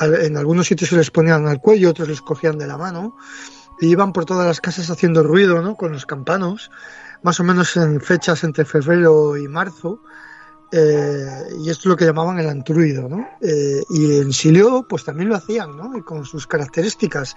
en 0.00 0.36
algunos 0.36 0.66
sitios 0.66 0.90
se 0.90 0.96
les 0.96 1.10
ponían 1.10 1.46
al 1.46 1.60
cuello, 1.60 1.90
otros 1.90 2.08
les 2.08 2.20
cogían 2.20 2.58
de 2.58 2.66
la 2.66 2.76
mano 2.76 3.16
y 3.80 3.88
iban 3.88 4.12
por 4.12 4.24
todas 4.24 4.46
las 4.46 4.60
casas 4.60 4.90
haciendo 4.90 5.22
ruido, 5.22 5.62
¿no? 5.62 5.76
Con 5.76 5.92
los 5.92 6.06
campanos, 6.06 6.70
más 7.22 7.40
o 7.40 7.44
menos 7.44 7.76
en 7.76 8.00
fechas 8.00 8.44
entre 8.44 8.64
febrero 8.64 9.36
y 9.36 9.48
marzo. 9.48 10.00
Eh, 10.72 11.26
y 11.60 11.70
esto 11.70 11.82
es 11.82 11.86
lo 11.86 11.96
que 11.96 12.04
llamaban 12.04 12.40
el 12.40 12.48
antruido, 12.48 13.08
¿no? 13.08 13.26
Eh, 13.40 13.82
y 13.90 14.18
en 14.18 14.32
Silio, 14.32 14.84
pues 14.88 15.04
también 15.04 15.28
lo 15.28 15.36
hacían, 15.36 15.76
¿no? 15.76 16.04
Con 16.04 16.24
sus 16.24 16.46
características. 16.46 17.36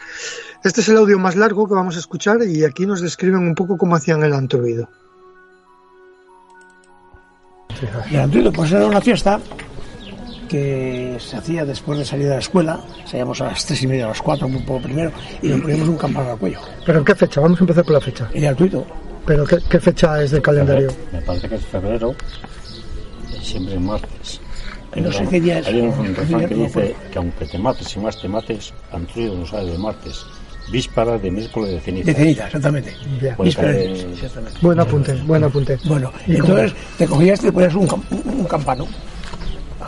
Este 0.64 0.82
es 0.82 0.90
el 0.90 0.98
audio 0.98 1.20
más 1.20 1.36
largo 1.36 1.68
que 1.68 1.76
vamos 1.76 1.96
a 1.96 2.00
escuchar 2.00 2.42
y 2.44 2.64
aquí 2.64 2.86
nos 2.86 3.02
describen 3.02 3.40
un 3.40 3.56
poco 3.56 3.78
cómo 3.78 3.96
hacían 3.96 4.24
el 4.24 4.34
antruido. 4.34 4.90
El 8.10 8.20
antruido, 8.20 8.52
pues 8.52 8.72
era 8.72 8.88
una 8.88 9.00
fiesta 9.00 9.40
que 10.50 11.16
se 11.20 11.38
hacía 11.38 11.64
después 11.64 11.98
de 12.00 12.04
salir 12.04 12.26
de 12.26 12.32
la 12.34 12.40
escuela, 12.40 12.82
salíamos 13.06 13.40
a 13.40 13.46
las 13.46 13.66
tres 13.66 13.82
y 13.84 13.88
media, 13.88 14.06
a 14.06 14.10
las 14.10 14.22
cuatro, 14.22 14.48
un 14.48 14.66
poco 14.66 14.82
primero, 14.82 15.12
y 15.42 15.48
nos 15.48 15.62
poníamos 15.62 15.88
un 15.88 15.98
campano 15.98 16.32
al 16.32 16.38
cuello. 16.38 16.60
¿Pero 16.86 17.00
en 17.00 17.06
qué 17.06 17.16
fecha? 17.16 17.40
Vamos 17.40 17.60
a 17.62 17.64
empezar 17.64 17.84
por 17.86 17.94
la 17.94 18.02
fecha. 18.02 18.30
El 18.34 18.42
gratuito. 18.42 18.86
¿Pero 19.26 19.46
qué, 19.46 19.58
qué 19.70 19.80
fecha 19.80 20.22
es 20.22 20.32
del 20.32 20.42
calendario? 20.42 20.92
Me 21.14 21.22
parece 21.22 21.48
que 21.48 21.56
es 21.56 21.66
febrero, 21.66 22.14
siempre 23.42 23.76
en 23.76 23.86
martes. 23.86 24.42
Que 24.92 25.02
no 25.02 25.12
sé 25.12 25.24
qué 25.30 25.40
día 25.40 25.60
es. 25.60 25.68
Hay 25.68 25.82
un 25.82 26.16
refrán 26.16 26.48
que 26.48 26.56
dice 26.56 26.96
que 27.12 27.18
aunque 27.20 27.46
te 27.46 27.58
mates 27.60 27.96
y 27.96 28.00
más 28.00 28.20
te 28.20 28.28
mates, 28.28 28.74
Antruido 28.92 29.36
no 29.36 29.46
sale 29.46 29.72
de 29.72 29.78
martes. 29.78 30.26
Víspera 30.72 31.18
de 31.18 31.32
miércoles 31.32 31.72
de 31.72 31.80
ceniza. 31.80 32.06
De 32.08 32.14
ceniza, 32.14 32.46
exactamente. 32.48 32.96
Ya. 33.22 33.36
Víspera 33.36 33.72
de 33.72 33.96
ceniza, 33.96 34.08
exactamente. 34.26 34.60
Buen 34.62 34.80
apunte, 34.80 35.14
buen 35.26 35.44
apunte. 35.44 35.78
Bueno, 35.86 36.12
entonces 36.28 36.74
te 36.98 37.06
cogías 37.06 37.40
y 37.40 37.44
te 37.44 37.52
ponías 37.52 37.76
un, 37.76 37.88
cam- 37.88 38.04
un 38.26 38.46
campano 38.46 38.88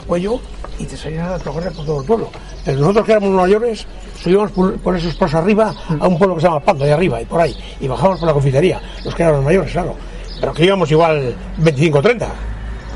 al 0.02 0.08
cuello 0.08 0.40
y 0.80 0.86
te 0.86 0.98
salías 0.98 1.42
a 1.42 1.52
correr 1.52 1.72
por 1.72 1.86
todo 1.86 2.02
el 2.02 2.06
pueblo. 2.08 2.30
Pero 2.66 2.80
nosotros 2.80 3.06
que 3.06 3.12
éramos 3.14 3.30
mayores, 3.32 3.86
subíamos 4.22 4.52
por, 4.52 4.74
por 4.80 4.96
esos 4.96 5.16
pasos 5.16 5.36
arriba 5.36 5.74
a 6.00 6.08
un 6.08 6.18
pueblo 6.18 6.36
que 6.36 6.42
se 6.42 6.48
llama 6.48 6.60
Pando, 6.60 6.86
de 6.86 6.94
arriba 6.94 7.22
y 7.22 7.26
por 7.26 7.42
ahí, 7.42 7.56
y 7.80 7.88
bajábamos 7.88 8.20
por 8.20 8.28
la 8.28 8.34
confitería, 8.34 8.80
los 9.04 9.14
que 9.16 9.24
éramos 9.24 9.44
mayores, 9.44 9.72
claro. 9.72 9.96
Pero 10.40 10.54
que 10.54 10.66
íbamos 10.66 10.90
igual 10.92 11.36
25 11.58 12.00
o 12.00 12.02
30, 12.02 12.28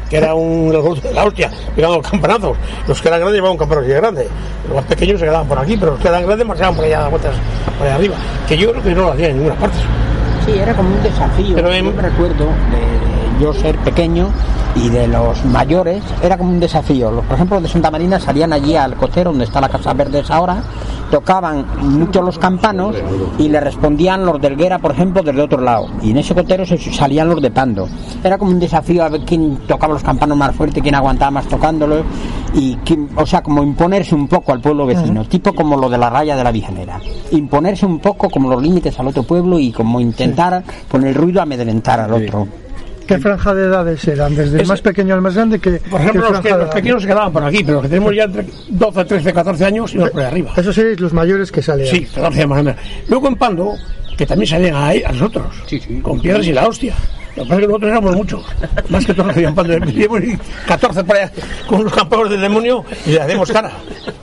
que 0.10 0.18
era 0.18 0.34
un 0.34 0.70
de 0.70 1.14
la 1.14 1.26
hostia, 1.26 1.52
pegando 1.76 2.02
campanazos. 2.02 2.58
Los 2.88 3.02
que 3.02 3.08
eran 3.08 3.20
grandes 3.22 3.36
llevaban 3.38 3.54
un 3.54 3.58
de 3.88 3.94
grande, 3.96 4.28
los 4.68 4.76
más 4.76 4.86
pequeños 4.86 5.20
se 5.20 5.26
quedaban 5.26 5.48
por 5.48 5.60
aquí, 5.60 5.78
pero 5.78 5.92
los 5.92 6.00
que 6.02 6.08
eran 6.08 6.26
grandes 6.26 6.48
marchaban 6.48 6.76
por 6.76 6.86
allá 6.86 7.08
vueltas 7.08 7.36
por 7.78 7.86
allá 7.88 7.96
arriba, 7.96 8.16
que 8.48 8.58
yo 8.58 8.72
creo 8.72 8.84
que 8.84 8.96
no 8.96 9.02
lo 9.02 9.12
hacían 9.12 9.32
en 9.32 9.38
ninguna 9.38 9.56
parte. 9.60 9.78
Sí, 10.46 10.52
era 10.58 10.74
como 10.76 10.90
un 10.90 11.04
desafío. 11.04 11.56
Pero 11.56 11.72
en- 11.74 11.86
Yo 11.86 11.92
me 11.94 12.02
recuerdo 12.04 12.46
de, 12.46 13.38
de 13.38 13.44
yo 13.44 13.54
ser 13.54 13.76
pequeño 13.80 14.30
y 14.76 14.90
de 14.90 15.08
los 15.08 15.44
mayores, 15.46 16.04
era 16.22 16.38
como 16.38 16.52
un 16.52 16.60
desafío. 16.60 17.10
Los, 17.12 17.24
por 17.26 17.36
ejemplo, 17.36 17.62
de 17.62 17.68
Santa 17.68 17.90
Marina 17.92 18.20
salían 18.20 18.52
allí 18.54 18.76
al 18.76 18.96
cotero, 18.96 19.32
donde 19.32 19.46
está 19.46 19.62
la 19.62 19.70
Casa 19.70 19.94
Verde 19.94 20.22
ahora, 20.30 20.62
tocaban 21.12 21.66
mucho 21.82 22.22
los 22.22 22.38
campanos 22.38 22.96
y 23.38 23.48
le 23.48 23.60
respondían 23.60 24.26
los 24.26 24.42
del 24.42 24.56
Guera, 24.58 24.80
por 24.80 24.92
ejemplo, 24.92 25.22
desde 25.24 25.42
otro 25.42 25.62
lado. 25.62 25.88
Y 26.02 26.12
en 26.12 26.18
ese 26.18 26.34
cotero 26.36 26.66
se 26.66 26.78
salían 26.78 27.30
los 27.30 27.42
de 27.42 27.52
Pando. 27.52 27.88
Era 28.24 28.38
como 28.38 28.52
un 28.52 28.60
desafío 28.60 29.04
a 29.04 29.10
ver 29.10 29.22
quién 29.22 29.58
tocaba 29.68 29.94
los 29.94 30.04
campanos 30.04 30.38
más 30.38 30.56
fuerte, 30.56 30.82
quién 30.82 30.96
aguantaba 30.96 31.32
más 31.32 31.46
tocándolos. 31.48 32.04
Y 32.54 32.76
quién- 32.78 33.10
o 33.16 33.26
sea, 33.26 33.42
como 33.44 33.62
imponerse 33.64 34.16
un 34.16 34.28
poco 34.28 34.52
al 34.52 34.62
pueblo 34.62 34.86
vecino, 34.86 35.24
tipo 35.26 35.54
como 35.54 35.76
lo 35.78 35.90
de 35.90 35.98
la 35.98 36.10
raya 36.10 36.36
de 36.36 36.44
la 36.44 36.52
Vijanera. 36.52 37.00
Imponerse 37.32 37.86
un 37.86 38.00
poco 38.00 38.30
como 38.30 38.50
los 38.50 38.62
límites 38.62 38.98
al 39.00 39.08
otro 39.08 39.24
pueblo 39.24 39.60
y 39.60 39.72
como 39.72 40.00
intentar 40.00 40.64
con 40.90 41.04
el 41.06 41.14
ruido 41.16 41.42
amedrentar 41.42 42.00
al 42.00 42.12
otro. 42.14 42.48
¿Qué 43.08 43.18
franja 43.20 43.54
de 43.54 43.66
edades 43.66 44.08
eran? 44.08 44.36
Desde 44.36 44.56
el 44.56 44.62
Es- 44.62 44.68
más 44.68 44.82
pequeño 44.82 45.14
al 45.16 45.22
más 45.22 45.36
grande, 45.36 45.60
que 45.60 45.72
Por 45.90 46.02
ejemplo, 46.02 46.30
los, 46.32 46.42
que, 46.42 46.50
los 46.50 46.70
pequeños 46.70 47.02
se 47.02 47.08
quedaban 47.08 47.32
por 47.32 47.44
aquí, 47.44 47.60
pero 47.64 47.74
los 47.74 47.84
que 47.84 47.90
tenemos 47.90 48.16
ya 48.16 48.24
entre 48.24 48.46
12, 48.70 49.06
13, 49.06 49.34
14 49.34 49.66
años 49.66 49.94
íbamos 49.94 50.12
por 50.12 50.22
ahí 50.22 50.28
arriba. 50.28 50.54
Esos 50.58 50.76
seréis 50.76 51.00
los 51.00 51.14
mayores 51.14 51.52
que 51.52 51.62
salían. 51.62 51.88
Sí, 51.90 52.06
14 52.06 52.48
más 52.48 52.60
o 52.60 52.64
menos. 52.64 52.82
Luego 53.08 53.28
en 53.28 53.36
Pando, 53.36 53.74
que 54.18 54.26
también 54.26 54.48
salían 54.48 54.76
ahí 54.76 55.04
a 55.04 55.12
nosotros, 55.12 55.46
con 56.02 56.20
piedras 56.22 56.46
y 56.48 56.54
la 56.54 56.68
hostia. 56.68 56.96
Lo 57.36 57.44
que 57.44 57.50
pasa 57.50 57.56
es 57.56 57.60
que 57.62 57.68
nosotros 57.68 57.92
éramos 57.92 58.16
muchos, 58.16 58.42
más 58.90 59.06
que 59.06 59.14
todos 59.14 59.28
los 59.28 59.34
que 59.34 59.40
habían 59.40 59.56
Pando. 59.56 59.74
Teníamos 59.86 60.22
14 60.68 61.04
por 61.04 61.16
allá 61.18 61.32
con 61.68 61.82
unos 61.82 61.94
campos 61.94 62.30
del 62.30 62.42
demonio 62.42 62.86
y 63.06 63.12
le 63.12 63.22
hacemos 63.22 63.52
cara. 63.52 63.72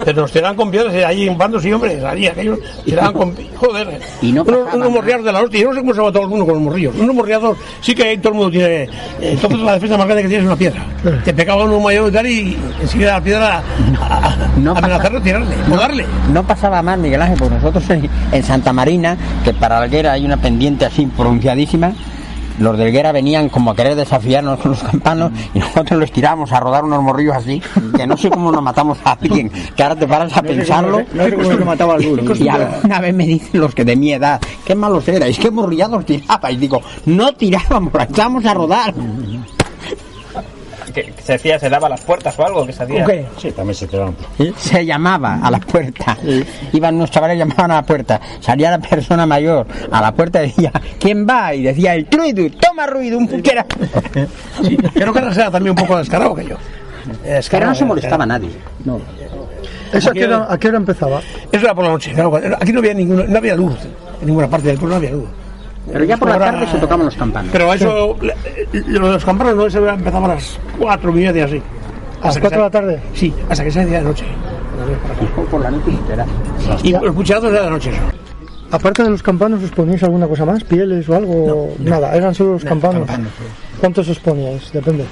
Pero 0.05 0.23
nos 0.23 0.33
tiraban 0.33 0.57
con 0.57 0.71
piedras 0.71 0.95
y 0.95 0.99
ahí 0.99 1.29
en 1.29 1.37
Pando, 1.37 1.61
sí, 1.61 1.73
hombre, 1.73 2.01
salía 2.01 2.33
aquellos, 2.33 2.59
tiraban 2.85 3.13
con. 3.13 3.35
Joder, 3.57 4.01
Y 4.23 4.33
no 4.33 4.43
unos, 4.43 4.91
morriados 4.91 5.25
de 5.27 5.33
la 5.33 5.43
hostia. 5.43 5.61
Yo 5.61 5.69
no 5.69 5.75
sé 5.75 5.81
cómo 5.81 5.95
se 5.95 6.01
va 6.01 6.11
todo 6.13 6.23
el 6.23 6.29
mundo 6.29 6.45
con 6.47 6.55
los 6.55 6.63
morrillos. 6.63 6.95
Unos 6.99 7.15
morriados, 7.15 7.57
sí 7.81 7.95
que 7.95 8.03
ahí 8.05 8.19
todo 8.19 8.31
el 8.31 8.35
mundo 8.39 8.51
tiene. 8.51 8.85
eh, 8.85 8.89
Entonces 9.21 9.61
la 9.61 9.75
defensa 9.75 9.97
más 9.99 10.07
grande 10.07 10.23
que 10.23 10.29
tienes 10.29 10.45
es 10.45 10.49
una 10.49 10.57
piedra. 10.57 10.85
Te 11.25 11.35
pegaba 11.35 11.65
uno 11.65 11.81
mayor 11.81 12.09
y 12.09 12.13
tal 12.13 12.27
y 12.27 12.57
enseguida 12.81 13.13
la 13.13 13.21
piedra 13.23 13.63
a, 14.01 14.37
No 14.57 14.73
amenazarlo, 14.73 15.21
tirarle, 15.21 15.55
o 15.71 15.77
darle. 15.77 16.07
No 16.33 16.43
pasaba 16.47 16.81
más, 16.83 16.99
Miguel 16.99 17.21
Ángel, 17.21 17.37
porque 17.39 17.55
nosotros 17.57 17.89
en, 17.91 18.09
en 18.33 18.43
Santa 18.43 18.73
Marina, 18.73 19.17
que 19.45 19.53
para 19.53 19.79
Alguera 19.79 20.13
hay 20.13 20.25
una 20.25 20.37
pendiente 20.39 20.85
así 20.87 21.07
pronunciadísima, 21.07 21.93
los 22.59 22.77
de 22.77 22.85
Alguera 22.85 23.13
venían 23.13 23.49
como 23.49 23.71
a 23.71 23.77
querer 23.77 23.95
desafiarnos 23.95 24.59
con 24.61 24.73
los 24.73 24.83
campanos 24.83 25.33
y 25.55 25.59
nosotros 25.59 25.99
los 25.99 26.13
tirábamos 26.13 26.53
a 26.53 26.61
rodar 26.61 26.85
unos 26.85 27.03
morrillos 27.03 27.37
así, 27.37 27.63
que 27.97 28.07
no 28.07 28.17
sé 28.17 28.31
cómo 28.31 28.53
nos 28.53 28.63
matamos 28.63 28.99
a 29.05 29.13
alguien, 29.13 29.51
que 29.51 29.83
ahora 29.83 29.97
te 29.97 30.07
paras 30.07 30.37
a 30.37 30.43
pensarlo. 30.43 31.03
no 31.13 31.25
sé 31.25 31.35
cómo 31.35 31.45
se 31.45 31.65
mataba 31.65 31.95
al 31.95 32.03
duro. 32.03 32.23
Y 32.43 32.49
alguna 32.49 33.01
vez 33.01 33.15
me 33.15 33.27
dicen 33.27 33.61
los 33.61 33.75
que 33.75 33.85
de 33.85 33.95
mi 33.95 34.13
edad, 34.13 34.41
qué 34.65 34.75
malos 34.75 35.07
erais, 35.07 35.39
qué 35.39 35.51
morrillados 35.51 36.05
tirabais. 36.05 36.59
Digo, 36.59 36.81
no 37.07 37.33
tirábamos, 37.33 37.93
la 37.95 38.05
echábamos 38.05 38.45
a 38.45 38.55
rodar. 38.55 38.95
Que, 40.93 41.05
que 41.05 41.23
se 41.23 41.35
hacía, 41.35 41.59
se 41.59 41.69
daba 41.69 41.87
a 41.87 41.91
las 41.91 42.01
puertas 42.01 42.39
o 42.39 42.47
algo, 42.47 42.67
que 42.67 42.73
se 42.73 42.83
hacía. 42.83 43.05
¿Qué? 43.05 43.27
Sí, 43.39 43.51
también 43.53 43.75
se 43.75 43.87
tiraban. 43.87 44.17
se 44.57 44.85
llamaba 44.85 45.41
a 45.43 45.51
la 45.51 45.59
puerta. 45.61 46.17
Iban 46.73 46.97
unos 46.97 47.11
chavales 47.11 47.39
llamaban 47.39 47.71
a 47.71 47.75
la 47.77 47.83
puerta. 47.83 48.21
Salía 48.41 48.71
la 48.71 48.79
persona 48.79 49.27
mayor 49.27 49.67
a 49.91 50.01
la 50.01 50.13
puerta 50.15 50.43
y 50.43 50.49
decía, 50.49 50.73
¿quién 50.99 51.27
va? 51.27 51.55
Y 51.55 51.63
decía 51.63 51.95
el 51.95 52.07
truido, 52.07 52.45
toma 52.61 52.87
ruido, 52.87 53.19
un 53.19 53.29
puquera. 53.29 53.67
Sí, 54.63 54.77
creo 54.77 55.13
que 55.13 55.19
ahora 55.19 55.35
sea 55.35 55.51
también 55.51 55.71
un 55.71 55.77
poco 55.77 55.99
descarado 55.99 56.35
que 56.35 56.47
yo. 56.47 56.57
Pero 57.51 57.67
no 57.67 57.75
se 57.75 57.85
molestaba 57.85 58.25
a 58.25 58.27
nadie. 58.27 58.51
No. 58.85 59.01
¿Eso 59.93 60.11
a 60.11 60.13
qué, 60.13 60.25
hora, 60.25 60.47
a 60.49 60.59
qué 60.59 60.69
hora 60.69 60.79
empezaba? 60.79 61.21
Eso 61.51 61.65
era 61.65 61.75
por 61.75 61.85
la 61.85 61.91
noche. 61.91 62.13
claro, 62.13 62.35
aquí 62.59 62.73
no 62.73 62.79
había 62.79 62.95
ninguna, 62.95 63.25
no 63.25 63.39
había 63.39 63.55
luz. 63.55 63.75
En 64.21 64.27
ninguna 64.27 64.49
parte 64.49 64.69
del 64.69 64.79
pueblo 64.79 64.95
no 64.95 64.99
había 64.99 65.11
luz. 65.11 65.29
Pero 65.91 66.05
ya 66.05 66.17
por 66.17 66.29
la 66.29 66.39
tarde 66.39 66.67
se 66.71 66.79
tocaban 66.79 67.07
los 67.07 67.17
campanos. 67.17 67.51
Pero 67.53 67.73
eso, 67.73 68.17
le- 68.21 68.35
lo 68.87 69.07
de 69.09 69.13
los 69.15 69.25
campanos 69.25 69.57
no 69.57 69.69
se 69.71 69.79
empezaba 69.79 70.27
a 70.27 70.35
las 70.35 70.59
cuatro 70.79 71.11
y 71.11 71.15
media 71.15 71.45
así. 71.45 71.61
¿A 72.21 72.27
las 72.27 72.37
Hasta 72.37 72.41
que 72.41 72.41
4 72.43 72.59
de 72.59 72.65
la 72.65 72.71
tarde? 72.71 73.01
Sí, 73.15 73.35
hasta 73.49 73.65
que 73.65 73.71
se 73.71 73.81
hacía 73.81 73.99
de 73.99 74.05
noche. 74.05 74.25
por 75.51 75.61
la 75.61 75.71
noche 75.71 75.91
literal. 75.91 76.27
Y 76.83 76.93
los 76.93 77.15
cucharazos 77.15 77.51
era 77.53 77.63
de 77.65 77.71
noche 77.71 77.91
eso. 77.91 78.01
Aparte 78.71 79.03
de 79.03 79.11
los 79.11 79.23
campanos, 79.23 79.63
¿os 79.63 79.71
poníais 79.71 80.03
alguna 80.03 80.27
cosa 80.27 80.45
más? 80.47 80.65
¿Pieles 80.65 81.07
o 81.09 81.15
algo? 81.17 81.75
Nada, 81.81 82.15
eran 82.15 82.35
solo 82.35 82.53
los 82.53 82.65
campanos. 82.65 83.09
¿Cuántos 83.81 84.09
os 84.09 84.19
poníais? 84.21 84.73
Depende. 84.73 85.05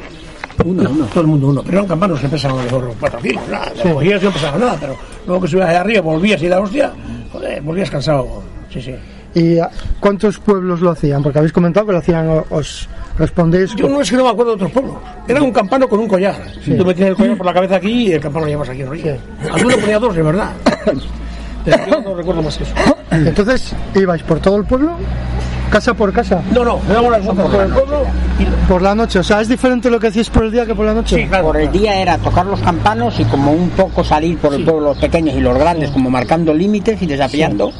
Uno, 0.65 0.89
uno. 0.91 1.05
Todo 1.07 1.21
el 1.23 1.27
mundo 1.27 1.49
uno. 1.49 1.63
Pero 1.63 1.79
eran 1.79 1.89
campanos 1.89 2.21
que 2.21 2.29
pesaban 2.29 2.59
a 2.59 2.63
lo 2.63 2.65
mejor 2.81 2.95
cuatro 3.01 3.19
kilos. 3.21 3.43
Nada, 3.51 3.73
sí. 3.83 3.89
cogías 3.91 4.23
y 4.23 4.25
no 4.27 4.31
pesaba 4.31 4.59
nada. 4.59 4.77
Pero 4.81 4.97
luego 5.27 5.43
que 5.43 5.49
subías 5.49 5.69
de 5.69 5.77
arriba, 5.77 6.01
volvías 6.03 6.43
y 6.43 6.49
da 6.49 6.61
hostia, 6.61 6.93
joder, 7.33 7.61
volvías 7.63 7.91
cansado. 7.91 8.43
Sí, 8.73 8.81
sí. 8.81 8.95
¿Y 9.35 9.59
cuántos 10.01 10.39
pueblos 10.39 10.81
lo 10.81 10.91
hacían? 10.91 11.23
Porque 11.23 11.39
habéis 11.39 11.53
comentado 11.53 11.87
que 11.87 11.93
lo 11.93 11.99
hacían, 11.99 12.43
os 12.51 12.89
respondéis. 13.17 13.75
Yo 13.77 13.89
no 13.89 14.01
es 14.01 14.11
que 14.11 14.17
no 14.17 14.25
me 14.25 14.31
acuerdo 14.31 14.57
de 14.57 14.65
otros 14.65 14.73
pueblos. 14.73 14.97
Era 15.29 15.43
un 15.43 15.53
campano 15.53 15.89
con 15.89 16.01
un 16.01 16.09
collar. 16.09 16.37
Tú 16.65 16.85
metías 16.85 17.11
el 17.11 17.17
collar 17.17 17.37
por 17.37 17.47
la 17.47 17.55
cabeza 17.55 17.77
aquí 17.77 18.09
y 18.09 18.13
el 18.13 18.21
campano 18.21 18.47
lo 18.47 18.51
llevas 18.51 18.69
aquí 18.69 18.83
en 18.83 18.89
orilla. 18.89 19.17
Alguno 19.53 19.77
ponía 19.77 19.99
dos, 19.99 20.15
de 20.15 20.23
verdad. 20.23 20.51
Yo 21.67 22.01
no 22.01 22.15
recuerdo 22.15 22.43
más 22.43 22.57
que 22.57 22.65
eso. 22.65 22.75
Entonces, 23.11 23.73
¿ibais 23.95 24.23
por 24.23 24.41
todo 24.41 24.57
el 24.57 24.65
pueblo? 24.65 24.93
¿Casa 25.71 25.95
por 25.95 26.13
casa? 26.13 26.43
No, 26.53 26.65
no, 26.65 26.81
damos 26.89 27.13
las 27.13 27.25
vueltas 27.25 27.47
por 27.47 27.61
el 27.61 27.73
pueblo 27.73 28.07
y 28.41 28.69
Por 28.69 28.83
la 28.83 28.95
noche, 28.95 29.21
o 29.21 29.23
sea, 29.23 29.41
¿es 29.41 29.49
diferente 29.49 29.89
lo 29.89 30.01
que 30.01 30.09
hacéis 30.09 30.29
por 30.29 30.45
el 30.45 30.51
día 30.51 30.67
que 30.67 30.75
por 30.75 30.85
la 30.85 30.95
noche? 30.95 31.15
Sí, 31.15 31.29
claro. 31.29 31.45
Por 31.45 31.59
el 31.59 31.71
día 31.71 31.95
era 32.01 32.19
tocar 32.19 32.45
los 32.47 32.61
campanos 32.61 33.21
y 33.21 33.25
como 33.25 33.53
un 33.53 33.71
poco 33.71 34.03
salir 34.03 34.37
por 34.39 34.53
el 34.53 34.65
pueblo 34.65 34.81
los 34.81 34.99
pequeños 34.99 35.37
y 35.37 35.41
los 35.41 35.57
grandes, 35.57 35.91
como 35.91 36.11
marcando 36.11 36.53
límites 36.53 37.01
y 37.03 37.07
desafiando. 37.07 37.73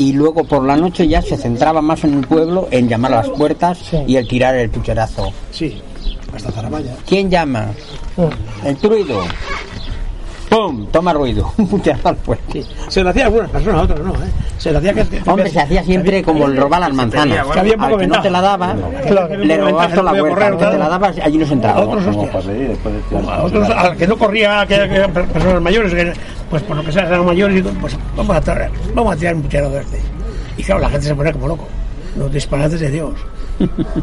Y 0.00 0.14
luego 0.14 0.44
por 0.44 0.64
la 0.64 0.78
noche 0.78 1.06
ya 1.06 1.20
se 1.20 1.36
centraba 1.36 1.82
más 1.82 2.02
en 2.04 2.14
el 2.14 2.26
pueblo, 2.26 2.68
en 2.70 2.88
llamar 2.88 3.12
a 3.12 3.16
las 3.16 3.28
puertas 3.28 3.78
y 4.06 4.16
el 4.16 4.26
tirar 4.26 4.54
el 4.54 4.70
pucherazo. 4.70 5.30
Sí, 5.50 5.78
hasta 6.34 6.50
Zaramaya. 6.50 6.96
¿Quién 7.06 7.28
llama? 7.28 7.66
El 8.64 8.78
truido. 8.78 9.20
¡Pum! 10.48 10.86
Toma 10.90 11.12
ruido. 11.12 11.52
Un 11.58 11.66
pucherazo 11.68 12.08
al 12.08 12.16
pueblo. 12.16 12.42
Se 12.88 13.04
lo 13.04 13.10
hacía 13.10 13.24
a 13.24 13.26
algunas 13.26 13.50
personas, 13.50 13.80
a 13.80 13.82
otras 13.82 14.00
no, 14.00 14.14
¿eh? 14.14 14.28
Se 14.56 14.72
lo 14.72 14.78
hacía 14.78 14.94
que... 14.94 15.04
Hombre, 15.26 15.50
se 15.50 15.60
hacía 15.60 15.84
siempre 15.84 16.22
como 16.22 16.46
el 16.46 16.56
robar 16.56 16.80
las 16.80 16.94
manzanas. 16.94 17.46
Que 17.48 17.60
había 17.60 17.76
poco 17.76 17.94
Al 17.96 18.00
que 18.00 18.06
no 18.06 18.22
te 18.22 18.30
la 18.30 18.40
daba, 18.40 18.74
Claro. 19.06 19.36
le 19.36 19.56
robabas 19.58 19.90
toda 19.94 20.12
la 20.14 20.18
correr, 20.18 20.44
Al 20.44 20.58
que 20.58 20.64
te 20.64 20.78
la 20.78 20.88
dabas, 20.88 21.16
allí 21.22 21.36
no 21.36 21.46
se 21.46 21.52
entraba. 21.52 21.80
A 21.82 23.42
otros, 23.44 23.70
al 23.70 23.96
que 23.98 24.06
no 24.06 24.16
corría, 24.16 24.64
que, 24.66 24.76
que 24.76 24.96
eran 24.96 25.12
personas 25.12 25.60
mayores, 25.60 25.92
que, 25.92 26.12
pues 26.50 26.62
por 26.64 26.76
lo 26.76 26.84
que 26.84 26.92
sea, 26.92 27.06
eran 27.06 27.24
mayores, 27.24 27.58
y 27.58 27.62
pues 27.62 27.96
vamos 28.16 28.36
a, 28.36 28.40
tirar, 28.40 28.70
vamos 28.94 29.14
a 29.14 29.16
tirar 29.16 29.34
un 29.36 29.42
puchero 29.42 29.70
de 29.70 29.80
este. 29.80 29.98
Y 30.56 30.62
claro, 30.62 30.80
la 30.80 30.90
gente 30.90 31.06
se 31.06 31.14
pone 31.14 31.32
como 31.32 31.48
loco. 31.48 31.66
Los 32.18 32.32
disparates 32.32 32.80
de 32.80 32.90
Dios. 32.90 33.14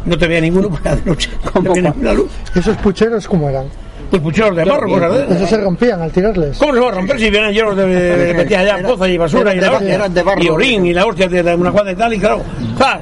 No 0.06 0.16
te 0.16 0.26
veía 0.26 0.40
ninguno 0.40 0.68
porque 0.70 0.88
de 0.88 1.02
noche. 1.04 1.30
No 1.62 1.70
había 1.70 1.82
ninguna 1.82 2.12
luz. 2.14 2.30
¿Esos 2.54 2.76
pucheros 2.78 3.26
cómo 3.28 3.48
eran? 3.48 3.66
Pues 4.10 4.22
pucheros 4.22 4.56
de 4.56 4.64
barro, 4.64 4.88
cosas 4.88 5.12
de 5.28 5.34
Esos 5.34 5.50
se 5.50 5.58
rompían 5.58 6.00
al 6.00 6.10
tirarles. 6.10 6.56
¿Cómo 6.56 6.72
se 6.72 6.80
va 6.80 6.88
a 6.88 6.92
romper 6.92 7.18
si 7.20 7.28
vienen 7.28 7.52
llenos 7.52 7.76
de, 7.76 7.86
de 7.86 8.34
metían 8.34 8.60
allá 8.62 8.78
poza 8.86 9.06
y 9.08 9.18
basura 9.18 9.54
y 9.54 9.60
la 9.60 9.72
hostia? 9.72 9.94
eran 9.96 10.14
de 10.14 10.22
barro. 10.22 10.42
Y 10.42 10.48
orín 10.48 10.86
y 10.86 10.94
la 10.94 11.04
hostia 11.04 11.28
de 11.28 11.54
una 11.54 11.70
cuadra 11.70 11.92
y 11.92 11.96
tal, 11.96 12.14
y 12.14 12.18
claro, 12.18 12.40
¡zas! 12.78 13.00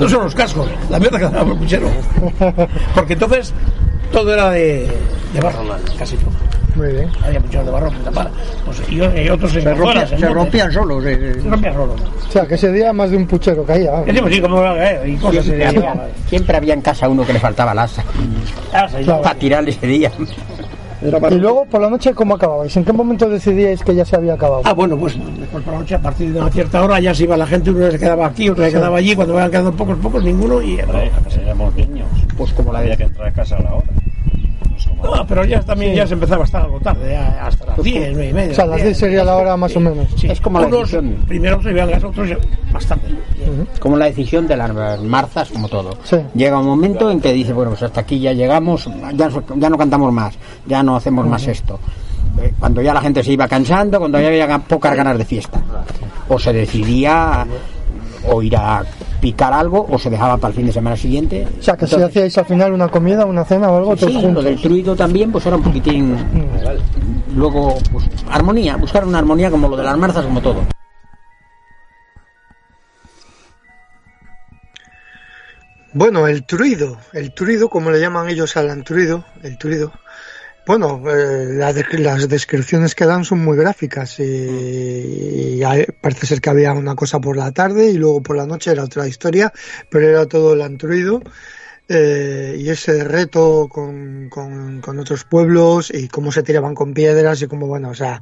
No 0.00 0.08
son 0.08 0.24
los 0.24 0.34
cascos, 0.34 0.68
la 0.90 0.98
mierda 0.98 1.18
que 1.18 1.24
daba 1.24 1.44
por 1.44 1.52
el 1.52 1.58
puchero. 1.58 1.88
Porque 2.94 3.12
entonces 3.12 3.52
todo 4.10 4.32
era 4.34 4.50
de, 4.50 4.90
de 5.32 5.40
barro, 5.40 5.62
la- 5.64 5.78
casi 5.96 6.16
todo. 6.16 6.30
Muy 6.76 6.92
bien. 6.92 7.08
Había 7.24 7.40
pucheros 7.40 7.66
de 7.66 7.72
barro, 7.72 7.90
puta 7.90 8.10
madre. 8.10 8.30
Pues, 8.64 8.82
y, 8.90 8.96
y 8.96 9.28
otros 9.30 9.50
Se 9.52 9.58
en 9.60 9.64
se 9.64 10.28
rompían 10.28 10.70
solos. 10.72 11.04
eh. 11.06 11.34
Se 11.42 11.48
rompían 11.48 11.74
solos. 11.74 12.00
O 12.28 12.30
sea, 12.32 12.46
que 12.46 12.54
ese 12.54 12.70
día 12.72 12.92
más 12.92 13.10
de 13.10 13.16
un 13.16 13.26
puchero 13.26 13.64
caía. 13.64 14.04
sí, 14.06 14.20
pues 14.20 14.40
como 14.40 14.62
y 15.06 15.16
cosas 15.16 15.44
Siempre 15.44 15.66
había, 15.66 15.94
siempre 16.28 16.56
había 16.56 16.74
en 16.74 16.80
casa 16.82 17.08
uno 17.08 17.24
que 17.24 17.32
le 17.32 17.40
faltaba 17.40 17.72
el 17.72 17.78
asa 17.78 18.04
Claro. 18.70 19.22
para 19.22 19.34
tirar 19.38 19.68
ese 19.68 19.86
día. 19.86 20.10
Y 21.02 21.34
luego 21.34 21.66
por 21.66 21.80
la 21.82 21.90
noche, 21.90 22.14
¿cómo 22.14 22.34
acababais? 22.34 22.74
¿En 22.76 22.84
qué 22.84 22.92
momento 22.92 23.28
decidíais 23.28 23.82
que 23.82 23.94
ya 23.94 24.04
se 24.04 24.16
había 24.16 24.32
acabado? 24.34 24.62
Ah, 24.64 24.72
bueno, 24.72 24.96
pues 24.96 25.14
después 25.38 25.62
por 25.62 25.72
la 25.74 25.78
noche, 25.80 25.94
a 25.94 26.00
partir 26.00 26.32
de 26.32 26.40
una 26.40 26.50
cierta 26.50 26.82
hora, 26.82 26.98
ya 27.00 27.14
se 27.14 27.24
iba 27.24 27.36
la 27.36 27.46
gente, 27.46 27.70
uno 27.70 27.90
se 27.90 27.98
quedaba 27.98 28.26
aquí, 28.26 28.48
otro 28.48 28.64
se 28.64 28.72
quedaba 28.72 28.96
allí, 28.96 29.14
cuando 29.14 29.34
iban 29.34 29.50
quedando 29.50 29.72
pocos, 29.72 29.96
pocos, 29.98 30.24
ninguno, 30.24 30.60
y... 30.62 30.78
Éramos 31.42 31.74
niños. 31.76 32.08
Pues 32.36 32.52
como 32.54 32.72
la 32.72 32.78
Había 32.80 32.96
que 32.96 33.04
entrar 33.04 33.28
a 33.28 33.32
casa 33.32 33.56
a 33.56 33.62
la 33.62 33.74
hora. 33.74 33.86
No 35.06 35.16
No, 35.16 35.26
pero 35.26 35.44
ya 35.44 35.60
también 35.62 35.94
ya 35.94 36.06
se 36.06 36.14
empezaba 36.14 36.42
a 36.42 36.44
estar 36.44 36.62
algo 36.62 36.80
tarde, 36.80 37.12
ya 37.12 37.46
hasta 37.46 37.66
las 37.66 37.82
10, 37.82 38.08
9 38.12 38.28
y 38.28 38.32
media. 38.32 38.52
O 38.52 38.54
sea, 38.54 38.66
las 38.66 38.82
10 38.82 38.98
sería 38.98 39.24
la 39.24 39.36
hora 39.36 39.56
más 39.56 39.74
o 39.76 39.80
menos. 39.80 40.06
Sí, 40.16 40.26
Es 40.28 40.40
como 40.40 40.60
la 40.60 40.66
unos 40.66 40.90
decisión. 40.90 41.16
primero 41.26 41.62
se 41.62 41.70
iban 41.70 41.88
a 41.88 41.92
casa, 41.92 42.06
otros 42.08 42.28
ya 42.28 42.36
más 42.72 42.86
tarde. 42.86 43.02
como 43.80 43.96
la 43.96 44.06
decisión 44.06 44.46
de 44.46 44.56
las 44.56 45.00
marzas, 45.02 45.48
como 45.50 45.68
todo. 45.68 45.96
Sí. 46.04 46.16
Llega 46.34 46.58
un 46.58 46.66
momento 46.66 47.10
en 47.10 47.20
que 47.20 47.32
dice, 47.32 47.52
bueno, 47.52 47.70
pues 47.70 47.82
hasta 47.84 48.00
aquí 48.00 48.18
ya 48.20 48.32
llegamos, 48.32 48.88
ya, 49.14 49.28
no- 49.28 49.42
ya 49.56 49.70
no 49.70 49.78
cantamos 49.78 50.12
más, 50.12 50.34
ya 50.66 50.82
no 50.82 50.96
hacemos 50.96 51.26
más 51.26 51.46
esto. 51.46 51.78
Eh, 52.42 52.52
Cuando 52.58 52.82
ya 52.82 52.92
la 52.92 53.00
gente 53.00 53.22
se 53.22 53.32
iba 53.32 53.48
cansando, 53.48 53.98
cuando 53.98 54.20
ya 54.20 54.28
había 54.28 54.58
pocas 54.58 54.94
ganas 54.94 55.16
de 55.16 55.24
fiesta. 55.24 55.58
O 56.28 56.38
se 56.38 56.52
decidía 56.52 57.46
o 58.30 58.42
ir 58.42 58.56
a 58.56 58.82
picar 59.26 59.52
algo 59.52 59.84
o 59.90 59.98
se 59.98 60.08
dejaba 60.08 60.36
para 60.36 60.50
el 60.50 60.54
fin 60.54 60.66
de 60.66 60.72
semana 60.72 60.96
siguiente. 60.96 61.48
O 61.58 61.60
sea, 61.60 61.76
que 61.76 61.88
si 61.88 62.00
hacíais 62.00 62.38
al 62.38 62.44
final 62.44 62.72
una 62.72 62.86
comida, 62.86 63.26
una 63.26 63.44
cena 63.44 63.68
o 63.68 63.78
algo, 63.78 63.96
todos 63.96 64.12
Sí, 64.12 64.22
lo 64.22 64.40
del 64.40 64.60
truido 64.62 64.94
también, 64.94 65.32
pues 65.32 65.44
era 65.46 65.56
un 65.56 65.64
poquitín. 65.64 66.16
Luego, 67.34 67.76
pues, 67.90 68.08
armonía, 68.30 68.76
buscar 68.76 69.04
una 69.04 69.18
armonía 69.18 69.50
como 69.50 69.66
lo 69.66 69.76
de 69.76 69.82
las 69.82 69.98
marzas, 69.98 70.24
como 70.24 70.40
todo. 70.40 70.62
Bueno, 75.92 76.28
el 76.28 76.46
truido, 76.46 76.96
el 77.12 77.34
truido, 77.34 77.68
como 77.68 77.90
le 77.90 77.98
llaman 77.98 78.28
ellos 78.28 78.56
al 78.56 78.70
antruido, 78.70 79.24
el 79.42 79.58
truido. 79.58 79.90
Bueno, 80.66 81.00
eh, 81.08 81.46
la 81.54 81.72
de- 81.72 81.86
las 81.98 82.28
descripciones 82.28 82.94
que 82.96 83.06
dan 83.06 83.24
son 83.24 83.38
muy 83.44 83.56
gráficas 83.56 84.18
y, 84.18 84.22
y 85.58 85.62
hay- 85.62 85.86
parece 86.00 86.26
ser 86.26 86.40
que 86.40 86.50
había 86.50 86.72
una 86.72 86.96
cosa 86.96 87.20
por 87.20 87.36
la 87.36 87.52
tarde 87.52 87.88
y 87.90 87.94
luego 87.94 88.20
por 88.22 88.36
la 88.36 88.46
noche 88.46 88.72
era 88.72 88.82
otra 88.84 89.06
historia, 89.06 89.52
pero 89.90 90.08
era 90.08 90.26
todo 90.26 90.54
el 90.54 90.62
antruido 90.62 91.22
eh, 91.88 92.56
y 92.58 92.68
ese 92.70 93.04
reto 93.04 93.68
con, 93.70 94.28
con, 94.28 94.80
con 94.80 94.98
otros 94.98 95.24
pueblos 95.24 95.90
y 95.94 96.08
cómo 96.08 96.32
se 96.32 96.42
tiraban 96.42 96.74
con 96.74 96.94
piedras 96.94 97.40
y 97.42 97.46
cómo, 97.46 97.66
bueno, 97.68 97.90
o 97.90 97.94
sea, 97.94 98.20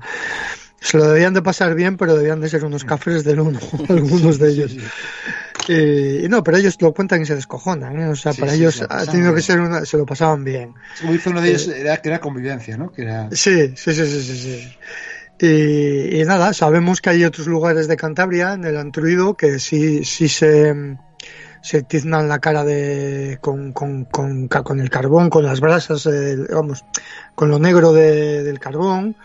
se 0.80 0.98
lo 0.98 1.07
debían 1.09 1.35
de 1.35 1.42
pasar 1.42 1.74
bien, 1.74 1.96
pero 1.96 2.16
debían 2.16 2.40
de 2.40 2.50
ser 2.50 2.64
unos 2.64 2.85
cafres 2.85 3.24
del 3.24 3.40
uno, 3.40 3.59
algunos 3.88 4.38
de 4.38 4.50
ellos. 4.50 4.76
Y, 5.68 6.24
y 6.24 6.29
no, 6.29 6.42
pero 6.42 6.57
ellos 6.59 6.77
lo 6.81 6.92
cuentan 6.92 7.22
y 7.22 7.27
se 7.27 7.35
descojonan, 7.35 7.98
¿eh? 8.00 8.09
O 8.09 8.16
sea, 8.16 8.33
Sí, 8.33 8.40
para 8.40 8.53
sí, 8.53 8.59
ellos 8.61 8.74
se 8.77 8.87
ha 8.88 9.07
tenido 9.07 9.35
que 9.35 9.42
ser 9.42 9.61
una, 9.61 9.85
se 9.85 9.96
lo 9.96 10.05
pasaban 10.07 10.44
bien. 10.44 10.74
Como 11.00 11.12
dice 11.12 11.31
uno 11.31 11.40
de 11.40 11.48
ellos, 11.48 11.68
era, 11.68 11.96
que 11.98 12.09
era 12.09 12.20
convivencia, 12.20 12.77
¿no? 12.77 12.90
Que 12.92 13.03
era... 13.03 13.29
Sí, 13.33 13.68
sí, 13.77 13.94
sí, 13.94 14.07
sí, 14.07 14.22
sí. 14.22 14.37
sí. 14.37 14.77
Y, 15.40 16.20
y 16.20 16.24
nada, 16.24 16.53
sabemos 16.53 17.00
que 17.00 17.11
hay 17.11 17.24
otros 17.24 17.46
lugares 17.46 17.88
de 17.88 17.96
Cantabria, 17.96 18.53
en 18.53 18.64
el 18.64 18.77
Antruido, 18.77 19.35
que 19.35 19.59
sí, 19.59 20.05
sí 20.05 20.29
se, 20.29 20.96
se 21.61 21.83
tiznan 21.83 22.29
la 22.29 22.38
cara 22.38 22.64
de, 22.64 23.38
con, 23.40 23.72
con, 23.72 24.05
con, 24.05 24.48
con 24.48 24.81
el 24.81 24.90
carbón, 24.90 25.31
con 25.31 25.44
las 25.44 25.61
brasas, 25.61 26.07
eh, 26.07 26.37
vamos, 26.53 26.85
con 27.35 27.50
lo 27.50 27.59
negro 27.59 27.92
de- 27.92 28.42
del 28.44 28.61
carbón, 28.61 29.16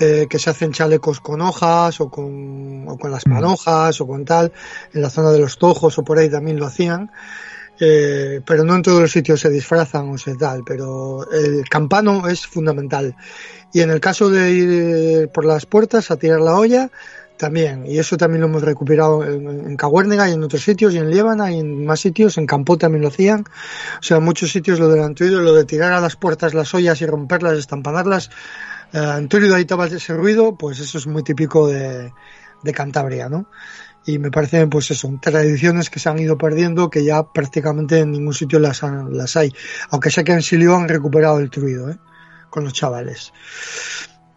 eh, 0.00 0.26
que 0.28 0.38
se 0.38 0.50
hacen 0.50 0.72
chalecos 0.72 1.20
con 1.20 1.40
hojas 1.40 2.00
o 2.00 2.10
con, 2.10 2.88
o 2.88 2.98
con 2.98 3.10
las 3.10 3.24
panojas 3.24 4.00
o 4.00 4.06
con 4.06 4.24
tal, 4.24 4.52
en 4.92 5.02
la 5.02 5.10
zona 5.10 5.30
de 5.30 5.38
los 5.40 5.58
tojos 5.58 5.98
o 5.98 6.04
por 6.04 6.18
ahí 6.18 6.30
también 6.30 6.58
lo 6.58 6.66
hacían. 6.66 7.10
Eh, 7.80 8.40
pero 8.44 8.64
no 8.64 8.74
en 8.74 8.82
todos 8.82 9.00
los 9.00 9.12
sitios 9.12 9.40
se 9.40 9.50
disfrazan 9.50 10.08
o 10.08 10.18
se 10.18 10.34
tal, 10.34 10.62
pero 10.66 11.30
el 11.30 11.68
campano 11.68 12.28
es 12.28 12.46
fundamental. 12.46 13.14
Y 13.72 13.82
en 13.82 13.90
el 13.90 14.00
caso 14.00 14.30
de 14.30 14.50
ir 14.50 14.68
eh, 14.70 15.28
por 15.28 15.44
las 15.44 15.64
puertas 15.64 16.10
a 16.10 16.16
tirar 16.16 16.40
la 16.40 16.56
olla, 16.56 16.90
también. 17.38 17.86
Y 17.86 17.98
eso 17.98 18.18
también 18.18 18.42
lo 18.42 18.48
hemos 18.48 18.62
recuperado 18.62 19.24
en, 19.24 19.76
Caguérnega 19.76 20.28
y 20.28 20.32
en 20.32 20.42
otros 20.42 20.62
sitios, 20.62 20.92
y 20.92 20.98
en 20.98 21.10
Líbana 21.10 21.50
y 21.50 21.60
en 21.60 21.86
más 21.86 22.00
sitios. 22.00 22.36
En 22.36 22.46
Campó 22.46 22.76
también 22.76 23.02
lo 23.02 23.08
hacían. 23.08 23.44
O 24.00 24.02
sea, 24.02 24.18
en 24.18 24.24
muchos 24.24 24.50
sitios 24.50 24.78
lo 24.78 24.88
del 24.88 25.02
Antruido, 25.02 25.40
lo 25.40 25.54
de 25.54 25.64
tirar 25.64 25.92
a 25.94 26.00
las 26.00 26.16
puertas 26.16 26.52
las 26.52 26.74
ollas 26.74 27.00
y 27.00 27.06
romperlas, 27.06 27.56
estampanarlas. 27.56 28.30
Eh, 28.92 28.98
Antruido 28.98 29.54
ahí 29.54 29.62
estaba 29.62 29.86
ese 29.86 30.14
ruido, 30.14 30.56
pues 30.56 30.78
eso 30.80 30.98
es 30.98 31.06
muy 31.06 31.22
típico 31.22 31.68
de, 31.68 32.12
Cantabria, 32.74 33.28
¿no? 33.28 33.48
Y 34.06 34.18
me 34.18 34.30
parece, 34.30 34.66
pues 34.66 34.90
eso, 34.90 35.10
tradiciones 35.20 35.90
que 35.90 35.98
se 36.00 36.08
han 36.08 36.18
ido 36.18 36.38
perdiendo, 36.38 36.88
que 36.88 37.04
ya 37.04 37.22
prácticamente 37.24 37.98
en 38.00 38.12
ningún 38.12 38.32
sitio 38.34 38.58
las, 38.58 38.82
han- 38.82 39.16
las 39.16 39.36
hay. 39.36 39.52
Aunque 39.90 40.10
sé 40.10 40.24
que 40.24 40.32
en 40.32 40.42
Silio 40.42 40.74
han 40.76 40.88
recuperado 40.88 41.38
el 41.40 41.50
truido, 41.50 41.90
¿eh? 41.90 41.98
Con 42.50 42.64
los 42.64 42.72
chavales. 42.72 43.32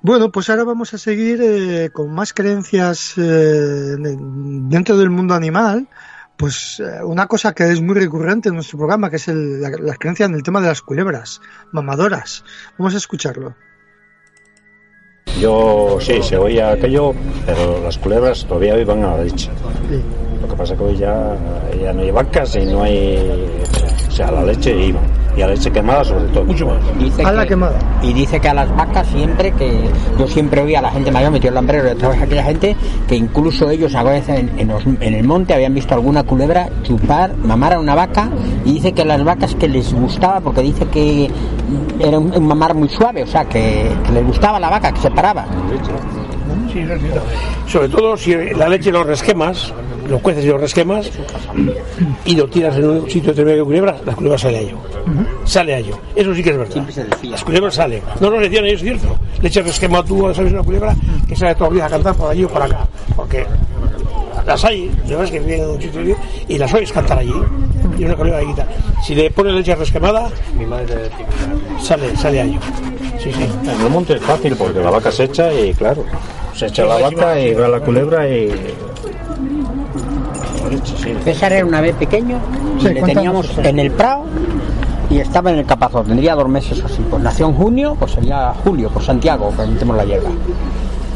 Bueno, 0.02 0.32
pues 0.32 0.50
ahora 0.50 0.64
vamos 0.64 0.94
a 0.94 0.98
seguir 0.98 1.40
eh, 1.42 1.90
con 1.94 2.12
más 2.14 2.34
creencias 2.34 3.14
eh, 3.18 3.22
de- 3.22 4.18
dentro 4.20 4.98
del 4.98 5.10
mundo 5.10 5.34
animal. 5.36 5.88
Pues 6.36 6.80
eh, 6.80 7.04
una 7.04 7.28
cosa 7.28 7.54
que 7.54 7.72
es 7.72 7.82
muy 7.82 7.96
recurrente 7.96 8.50
en 8.50 8.56
nuestro 8.56 8.78
programa, 8.80 9.10
que 9.10 9.18
es 9.18 9.28
el- 9.28 9.62
la, 9.62 9.70
la 9.70 9.96
creencia 9.96 10.26
en 10.26 10.34
el 10.34 10.44
tema 10.44 10.60
de 10.60 10.68
las 10.68 10.82
culebras 10.82 11.40
mamadoras. 11.72 12.44
Vamos 12.78 12.94
a 12.96 12.98
escucharlo. 12.98 13.56
Yo 15.40 15.98
sí, 16.00 16.22
se 16.22 16.38
oía 16.38 16.72
aquello, 16.72 17.14
pero 17.46 17.82
las 17.84 17.98
culebras 17.98 18.46
todavía 18.46 18.78
iban 18.80 19.04
a 19.04 19.18
la 19.18 19.24
leche. 19.24 19.50
Lo 20.42 20.48
que 20.48 20.56
pasa 20.56 20.76
que 20.76 20.84
hoy 20.84 20.98
ya, 20.98 21.36
ya 21.82 21.94
no 21.94 22.02
hay 22.02 22.12
vacas 22.12 22.56
y 22.56 22.66
no 22.66 22.84
hay. 22.84 23.50
O 24.08 24.12
sea, 24.12 24.32
la 24.32 24.44
leche 24.44 24.76
iban. 24.76 25.21
Y 25.38 25.42
a 25.42 25.48
la 25.48 25.54
leche 25.54 25.72
quemada 25.72 26.04
sobre 26.04 26.26
todo. 26.26 26.44
Mucho 26.44 26.66
más. 26.68 26.78
Dice 27.00 27.24
A 27.24 27.32
la 27.32 27.44
que- 27.44 27.50
quemada. 27.50 27.80
Y 28.02 28.12
dice 28.14 28.40
que 28.40 28.50
a 28.50 28.54
las 28.54 28.76
vacas 28.76 29.08
siempre, 29.08 29.52
que 29.54 29.90
yo 30.20 30.28
siempre 30.28 30.62
oía 30.62 30.80
a 30.80 30.82
la 30.82 30.92
gente 30.92 31.10
mayor 31.12 31.32
metió 31.32 31.50
el 31.50 31.56
lambrero 31.56 31.86
de 31.86 31.96
toda 31.96 32.14
aquella 32.16 32.44
gente, 32.44 32.76
que 33.08 33.16
incluso 33.16 33.70
ellos 33.70 33.96
a 33.96 34.04
veces 34.04 34.40
en, 34.40 34.60
en 34.60 34.68
los- 34.68 34.86
en 34.86 35.14
el 35.14 35.24
monte 35.26 35.54
habían 35.54 35.74
visto 35.74 35.94
alguna 35.94 36.24
culebra 36.24 36.68
chupar, 36.84 37.36
mamar 37.38 37.74
a 37.74 37.80
una 37.80 37.96
vaca, 37.96 38.30
y 38.66 38.74
dice 38.74 38.92
que 38.92 39.06
las 39.06 39.24
vacas 39.24 39.56
que 39.56 39.68
les 39.70 39.94
gustaba, 39.94 40.42
porque 40.42 40.62
dice 40.62 40.86
que 40.88 41.30
era 42.00 42.20
un, 42.20 42.34
un 42.36 42.48
mamar 42.48 42.74
muy 42.76 42.90
suave, 42.90 43.24
o 43.24 43.28
sea, 43.28 43.46
que, 43.46 43.90
que 44.06 44.12
les 44.12 44.26
gustaba 44.26 44.60
la 44.60 44.70
vaca, 44.70 44.92
que 44.92 45.00
se 45.00 45.12
paraba. 45.12 45.46
Sí, 46.72 46.80
eso 46.80 46.94
es 46.94 47.02
cierto. 47.02 47.22
Sobre 47.68 47.90
todo 47.90 48.18
si 48.18 48.36
la 48.36 48.70
leche 48.70 48.92
los 48.92 49.06
resquemas, 49.06 49.74
lo 50.10 50.20
cueces 50.20 50.44
y 50.44 50.48
lo 50.48 50.58
resquemas 50.58 51.10
y 52.26 52.36
lo 52.36 52.48
tiras 52.48 52.76
en 52.78 52.90
un 52.90 53.10
sitio 53.10 53.30
determinado 53.30 53.60
de 53.60 53.66
culebras, 53.66 54.06
la 54.06 54.16
culebra 54.16 54.38
sale 54.38 54.58
a 54.58 54.62
ello. 54.62 54.78
Sale 55.46 55.74
a 55.74 55.78
ello. 55.80 56.00
Eso 56.16 56.34
sí 56.36 56.44
que 56.44 56.50
es 56.52 56.58
verdad. 56.58 56.88
Las 57.24 57.44
culebras 57.44 57.76
salen. 57.76 58.02
No 58.20 58.30
nos 58.30 58.42
decían 58.42 58.66
ellos, 58.66 58.82
es 58.82 58.88
cierto. 58.88 59.18
Le 59.42 59.48
echas 59.48 59.66
resquemado 59.66 60.04
tú, 60.04 60.34
sabes, 60.34 60.52
una 60.52 60.64
culebra 60.64 60.96
que 61.28 61.36
sale 61.36 61.56
todos 61.56 61.70
los 61.70 61.76
días 61.76 61.88
a 61.88 61.90
cantar 61.90 62.16
por 62.16 62.32
allí 62.32 62.44
o 62.44 62.50
por 62.50 62.62
acá. 62.62 62.88
Porque 63.16 63.46
las 64.46 64.66
hay, 64.66 64.92
que 65.08 65.40
viven 65.40 65.62
en 65.62 65.70
un 65.70 65.82
sitio 65.82 66.18
y 66.48 66.58
las 66.58 66.74
oyes 66.74 66.92
cantar 66.92 67.20
allí. 67.20 67.34
Y 67.98 68.06
una 68.06 68.16
culebra 68.16 68.40
de 68.40 68.46
guitarra. 68.46 68.72
Si 69.04 69.16
le 69.16 69.30
pones 69.32 69.54
leche 69.54 69.76
resquemada, 69.76 70.30
sale, 71.80 72.16
sale 72.16 72.42
a 72.42 72.44
ello. 72.44 72.60
Sí, 73.22 73.32
sí. 73.32 73.48
En 73.64 73.82
el 73.82 73.90
monte 73.90 74.16
es 74.16 74.22
fácil 74.22 74.56
porque 74.56 74.80
la 74.80 74.90
vaca 74.90 75.12
se 75.12 75.26
echa 75.26 75.54
y 75.54 75.74
claro, 75.74 76.04
se 76.56 76.68
echa 76.68 76.86
la 76.86 76.98
vaca 76.98 77.40
y 77.40 77.54
va 77.54 77.68
la 77.68 77.80
culebra 77.80 78.28
y 78.28 78.50
César 81.24 81.54
era 81.54 81.66
una 81.66 81.82
vez 81.82 81.96
pequeño, 81.96 82.40
y 82.80 82.84
le 82.84 83.02
teníamos 83.02 83.58
en 83.58 83.80
el 83.80 83.92
Prado 83.92 84.24
y 85.10 85.20
estaba 85.20 85.52
en 85.52 85.60
el 85.60 85.66
Capazón, 85.66 86.06
tendría 86.06 86.36
dos 86.36 86.48
meses 86.48 86.82
así. 86.84 87.04
Pues 87.10 87.22
nació 87.22 87.48
en 87.48 87.54
junio, 87.54 87.96
pues 88.00 88.14
sería 88.14 88.54
julio, 88.64 88.90
por 88.90 89.04
Santiago, 89.04 89.52
permitemos 89.56 89.98
la 89.98 90.06
hierba. 90.06 90.30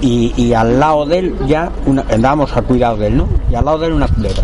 Y, 0.01 0.33
y, 0.35 0.53
al 0.53 0.79
lado 0.79 1.05
de 1.05 1.19
él 1.19 1.35
ya 1.47 1.71
una, 1.85 2.03
andábamos 2.11 2.55
a 2.55 2.61
cuidado 2.61 2.97
de 2.97 3.07
él, 3.07 3.17
¿no? 3.17 3.27
Y 3.49 3.55
al 3.55 3.63
lado 3.63 3.79
de 3.79 3.87
él 3.87 3.93
una 3.93 4.07
culebra. 4.07 4.43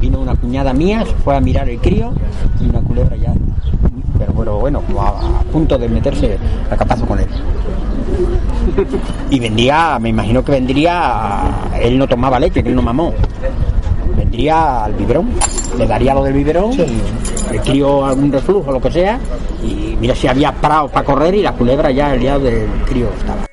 Vino 0.00 0.20
una 0.20 0.34
cuñada 0.36 0.72
mía, 0.72 1.04
se 1.04 1.14
fue 1.16 1.36
a 1.36 1.40
mirar 1.40 1.68
el 1.68 1.78
crío 1.80 2.12
y 2.60 2.68
una 2.68 2.80
culebra 2.80 3.16
ya, 3.16 3.34
pero 4.20 4.32
bueno, 4.32 4.58
bueno, 4.58 4.82
como 4.82 5.02
a, 5.02 5.40
a 5.40 5.42
punto 5.44 5.76
de 5.78 5.88
meterse 5.88 6.38
a 6.70 6.76
capazo 6.76 7.06
con 7.06 7.18
él. 7.18 7.28
Y 9.30 9.40
vendría, 9.40 9.98
me 9.98 10.10
imagino 10.10 10.44
que 10.44 10.52
vendría, 10.52 11.42
él 11.80 11.98
no 11.98 12.06
tomaba 12.06 12.38
leche, 12.38 12.62
que 12.62 12.68
él 12.68 12.76
no 12.76 12.82
mamó 12.82 13.14
vendría 14.30 14.84
al 14.84 14.92
biberón, 14.94 15.30
le 15.78 15.86
daría 15.86 16.14
lo 16.14 16.22
del 16.22 16.34
biberón, 16.34 16.72
sí. 16.72 17.02
el 17.50 17.60
crío 17.62 18.04
algún 18.04 18.30
reflujo, 18.30 18.70
lo 18.70 18.80
que 18.80 18.90
sea, 18.90 19.18
y 19.62 19.96
mira 19.98 20.14
si 20.14 20.28
había 20.28 20.52
prado 20.52 20.88
para 20.88 21.04
correr 21.04 21.34
y 21.34 21.42
la 21.42 21.52
culebra 21.52 21.90
ya 21.90 22.14
el 22.14 22.20
día 22.20 22.38
del 22.38 22.68
crío 22.86 23.08
estaba. 23.18 23.46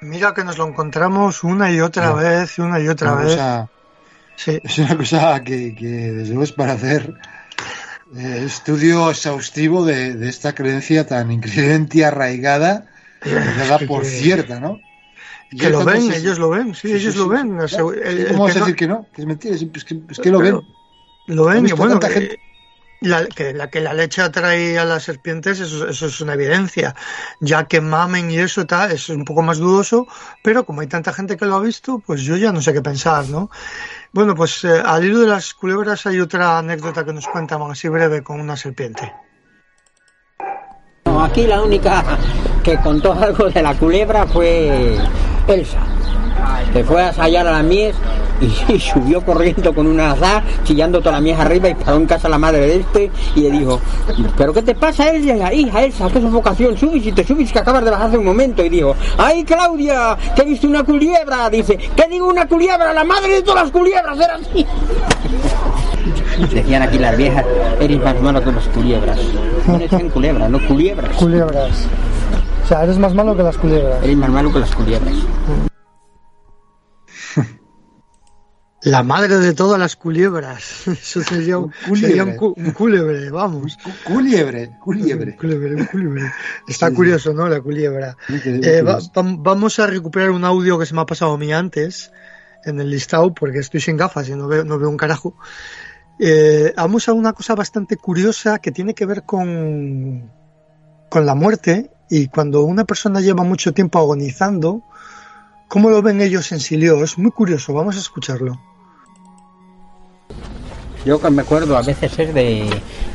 Mira 0.00 0.34
que 0.34 0.44
nos 0.44 0.58
lo 0.58 0.66
encontramos 0.66 1.42
una 1.44 1.70
y 1.70 1.80
otra 1.80 2.10
no. 2.10 2.16
vez, 2.16 2.58
una 2.58 2.78
y 2.78 2.88
otra 2.88 3.14
vez. 3.14 3.38
Sí. 4.36 4.60
Es 4.62 4.78
una 4.78 4.96
cosa 4.96 5.42
que, 5.42 5.74
que 5.74 5.86
desde 5.86 6.28
luego 6.28 6.44
es 6.44 6.52
para 6.52 6.72
hacer 6.72 7.14
eh, 8.16 8.42
estudio 8.46 9.10
exhaustivo 9.10 9.84
de, 9.84 10.14
de, 10.14 10.28
esta 10.28 10.54
creencia 10.54 11.06
tan 11.06 11.30
increíblemente 11.32 12.04
arraigada, 12.04 12.86
dada 13.24 13.78
por 13.86 14.04
cierta, 14.04 14.60
¿no? 14.60 14.80
que 15.58 15.70
lo 15.70 15.84
ven, 15.84 16.12
ellos 16.12 16.38
lo 16.38 16.50
ven, 16.50 16.74
sí, 16.74 16.88
sí 16.88 16.94
ellos 16.94 17.14
sí, 17.14 17.18
lo 17.18 17.28
ven. 17.28 17.58
¿Cómo 17.76 17.92
el, 17.92 18.26
el 18.26 18.36
vas 18.36 18.56
a 18.56 18.60
decir 18.60 18.74
que 18.74 18.88
no? 18.88 19.06
Que 19.12 19.22
es 19.22 19.26
mentira, 19.26 19.54
es 19.54 19.84
que, 19.84 20.00
es 20.08 20.18
que 20.18 20.30
lo 20.30 20.40
ven. 20.40 20.60
Lo 21.26 21.44
ven, 21.44 21.66
y 21.66 21.72
bueno, 21.72 22.00
que, 22.00 22.08
gente... 22.08 22.40
la, 23.04 23.26
que, 23.26 23.52
la, 23.52 23.70
que 23.70 23.80
leche 23.80 24.22
atrae 24.22 24.78
a 24.78 24.84
las 24.84 25.04
serpientes, 25.04 25.60
eso, 25.60 25.88
eso, 25.88 26.06
es 26.06 26.20
una 26.20 26.34
evidencia. 26.34 26.94
Ya 27.40 27.64
que 27.64 27.80
mamen 27.80 28.30
y 28.30 28.38
eso 28.38 28.66
tal, 28.66 28.92
es 28.92 29.08
un 29.08 29.24
poco 29.24 29.42
más 29.42 29.58
dudoso, 29.58 30.06
pero 30.42 30.64
como 30.64 30.80
hay 30.80 30.86
tanta 30.86 31.12
gente 31.12 31.36
que 31.36 31.46
lo 31.46 31.56
ha 31.56 31.60
visto, 31.60 32.02
pues 32.04 32.22
yo 32.22 32.36
ya 32.36 32.52
no 32.52 32.60
sé 32.60 32.72
qué 32.72 32.82
pensar, 32.82 33.28
¿no? 33.28 33.50
Bueno, 34.12 34.34
pues 34.34 34.64
eh, 34.64 34.82
al 34.84 35.04
hilo 35.04 35.20
de 35.20 35.26
las 35.26 35.54
culebras 35.54 36.06
hay 36.06 36.20
otra 36.20 36.58
anécdota 36.58 37.04
que 37.04 37.12
nos 37.12 37.26
cuentan 37.26 37.62
así 37.62 37.88
breve 37.88 38.22
con 38.22 38.40
una 38.40 38.56
serpiente. 38.56 39.12
Aquí 41.20 41.46
la 41.46 41.62
única 41.62 42.04
que 42.62 42.76
contó 42.78 43.12
algo 43.12 43.50
de 43.50 43.62
la 43.62 43.74
culebra 43.74 44.26
fue 44.26 44.96
Elsa. 45.46 45.80
Se 46.72 46.84
fue 46.84 47.02
a 47.02 47.08
ensayar 47.08 47.46
a 47.46 47.52
la 47.52 47.62
mies 47.62 47.94
y, 48.68 48.80
subió 48.80 49.24
corriendo 49.24 49.74
con 49.74 49.86
un 49.86 50.00
azar, 50.00 50.42
chillando 50.64 51.00
toda 51.00 51.12
la 51.12 51.20
mies 51.20 51.38
arriba 51.38 51.68
y 51.68 51.74
paró 51.74 51.96
en 51.96 52.06
casa 52.06 52.28
la 52.28 52.38
madre 52.38 52.60
de 52.60 52.76
este 52.76 53.10
y 53.34 53.40
le 53.40 53.50
dijo, 53.50 53.80
¿pero 54.36 54.52
qué 54.52 54.62
te 54.62 54.74
pasa, 54.74 55.10
Elsa? 55.10 55.52
Hija, 55.52 55.84
Elsa, 55.84 56.08
qué 56.12 56.20
sofocación, 56.20 56.76
subes 56.76 57.06
y 57.06 57.12
te 57.12 57.24
subes 57.24 57.52
que 57.52 57.58
acabas 57.58 57.84
de 57.84 57.90
bajar 57.90 58.08
hace 58.08 58.18
un 58.18 58.24
momento. 58.24 58.64
Y 58.64 58.68
dijo, 58.68 58.94
¡ay, 59.18 59.44
Claudia, 59.44 60.16
que 60.34 60.42
he 60.42 60.44
visto 60.44 60.66
una 60.66 60.82
culebra! 60.82 61.48
Dice, 61.50 61.78
¿qué 61.96 62.08
digo 62.08 62.28
una 62.28 62.46
culebra? 62.46 62.92
La 62.92 63.04
madre 63.04 63.34
de 63.34 63.42
todas 63.42 63.64
las 63.64 63.72
culebras 63.72 64.18
era 64.18 64.34
así. 64.34 64.66
Decían 66.52 66.82
aquí 66.82 66.98
las 66.98 67.16
viejas, 67.16 67.44
eres 67.80 68.02
más 68.02 68.20
malo 68.20 68.42
que 68.42 68.52
las 68.52 68.64
culebras. 68.68 69.18
No 69.66 69.78
decían 69.78 70.10
culebras, 70.10 70.50
no 70.50 70.66
culebras. 70.66 71.16
Culebras. 71.16 71.86
O 72.64 72.68
sea, 72.68 72.82
eres 72.82 72.98
más 72.98 73.14
malo 73.14 73.36
que 73.36 73.42
las 73.42 73.56
culebras. 73.56 74.02
Eres 74.02 74.16
más 74.16 74.30
malo 74.30 74.52
que 74.52 74.58
las 74.58 74.74
culebras. 74.74 75.14
La 78.84 79.02
madre 79.02 79.38
de 79.38 79.54
todas 79.54 79.78
las 79.78 79.96
culebras. 79.96 80.86
Eso 80.86 81.22
sería 81.22 81.58
un, 81.58 81.72
sería 81.96 82.24
un, 82.24 82.36
cu 82.36 82.54
un 82.56 82.72
culebre, 82.72 83.30
vamos. 83.30 83.78
Culiebre, 84.04 84.78
culiebre. 84.78 85.36
Culebre, 85.36 85.74
un 85.74 85.86
culebre. 85.86 86.32
Está 86.68 86.90
sí, 86.90 86.94
curioso, 86.94 87.32
¿no? 87.32 87.48
La 87.48 87.60
culebra. 87.60 88.16
Eh, 88.28 88.82
va, 88.82 88.98
va, 88.98 89.36
vamos 89.38 89.78
a 89.78 89.86
recuperar 89.86 90.30
un 90.30 90.44
audio 90.44 90.78
que 90.78 90.86
se 90.86 90.94
me 90.94 91.00
ha 91.00 91.06
pasado 91.06 91.32
a 91.32 91.38
mí 91.38 91.52
antes 91.52 92.12
en 92.64 92.80
el 92.80 92.90
listado 92.90 93.32
porque 93.34 93.58
estoy 93.58 93.80
sin 93.80 93.96
gafas 93.96 94.28
y 94.28 94.34
no 94.34 94.48
veo, 94.48 94.64
no 94.64 94.78
veo 94.78 94.90
un 94.90 94.96
carajo. 94.96 95.34
Eh, 96.18 96.72
vamos 96.76 97.08
a 97.08 97.12
una 97.12 97.32
cosa 97.32 97.54
bastante 97.54 97.96
curiosa 97.96 98.58
que 98.58 98.70
tiene 98.70 98.94
que 98.94 99.06
ver 99.06 99.24
con, 99.24 100.30
con 101.08 101.26
la 101.26 101.34
muerte 101.34 101.90
y 102.10 102.28
cuando 102.28 102.64
una 102.64 102.84
persona 102.84 103.20
lleva 103.20 103.44
mucho 103.44 103.72
tiempo 103.72 103.98
agonizando, 103.98 104.82
¿cómo 105.68 105.90
lo 105.90 106.02
ven 106.02 106.20
ellos 106.20 106.52
en 106.52 106.60
Silio? 106.60 107.02
Es 107.02 107.18
muy 107.18 107.30
curioso, 107.30 107.72
vamos 107.72 107.96
a 107.96 108.00
escucharlo. 108.00 108.60
Yo 111.04 111.18
me 111.30 111.42
acuerdo 111.42 111.76
a 111.76 111.82
veces 111.82 112.18
es 112.18 112.34
de 112.34 112.68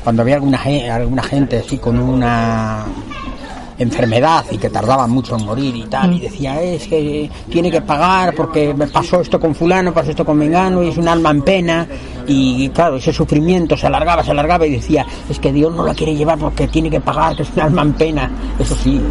cuando 0.04 0.22
había 0.22 0.36
alguna, 0.36 0.62
alguna 0.92 1.24
gente 1.24 1.58
así 1.58 1.78
con 1.78 2.00
una 2.00 2.86
enfermedad 3.80 4.46
y 4.52 4.58
que 4.58 4.70
tardaba 4.70 5.08
mucho 5.08 5.38
en 5.38 5.46
morir 5.46 5.76
y 5.76 5.86
tal, 5.86 6.14
y 6.14 6.20
decía, 6.20 6.62
es 6.62 6.86
que 6.88 7.32
tiene 7.50 7.72
que 7.72 7.82
pagar 7.82 8.36
porque 8.36 8.74
me 8.74 8.88
pasó 8.88 9.22
esto 9.22 9.40
con 9.40 9.56
fulano, 9.56 9.94
pasó 9.94 10.12
esto 10.12 10.26
con 10.26 10.38
mengano, 10.38 10.84
y 10.84 10.90
es 10.90 10.98
un 10.98 11.08
alma 11.08 11.32
en 11.32 11.42
pena, 11.42 11.88
y 12.28 12.68
claro, 12.70 12.98
ese 12.98 13.14
sufrimiento 13.14 13.78
se 13.78 13.88
alargaba, 13.88 14.24
se 14.24 14.32
alargaba, 14.32 14.68
y 14.68 14.72
decía, 14.72 15.06
es 15.30 15.40
que 15.40 15.54
Dios 15.54 15.74
no 15.74 15.86
la 15.86 15.94
quiere 15.94 16.14
llevar 16.14 16.38
porque 16.38 16.68
tiene 16.68 16.90
que 16.90 17.00
pagar, 17.00 17.38
que 17.38 17.44
es 17.44 17.50
un 17.56 17.62
alma 17.62 17.82
en 17.84 17.94
pena, 17.94 18.32
eso 18.60 18.76
sí. 18.76 19.02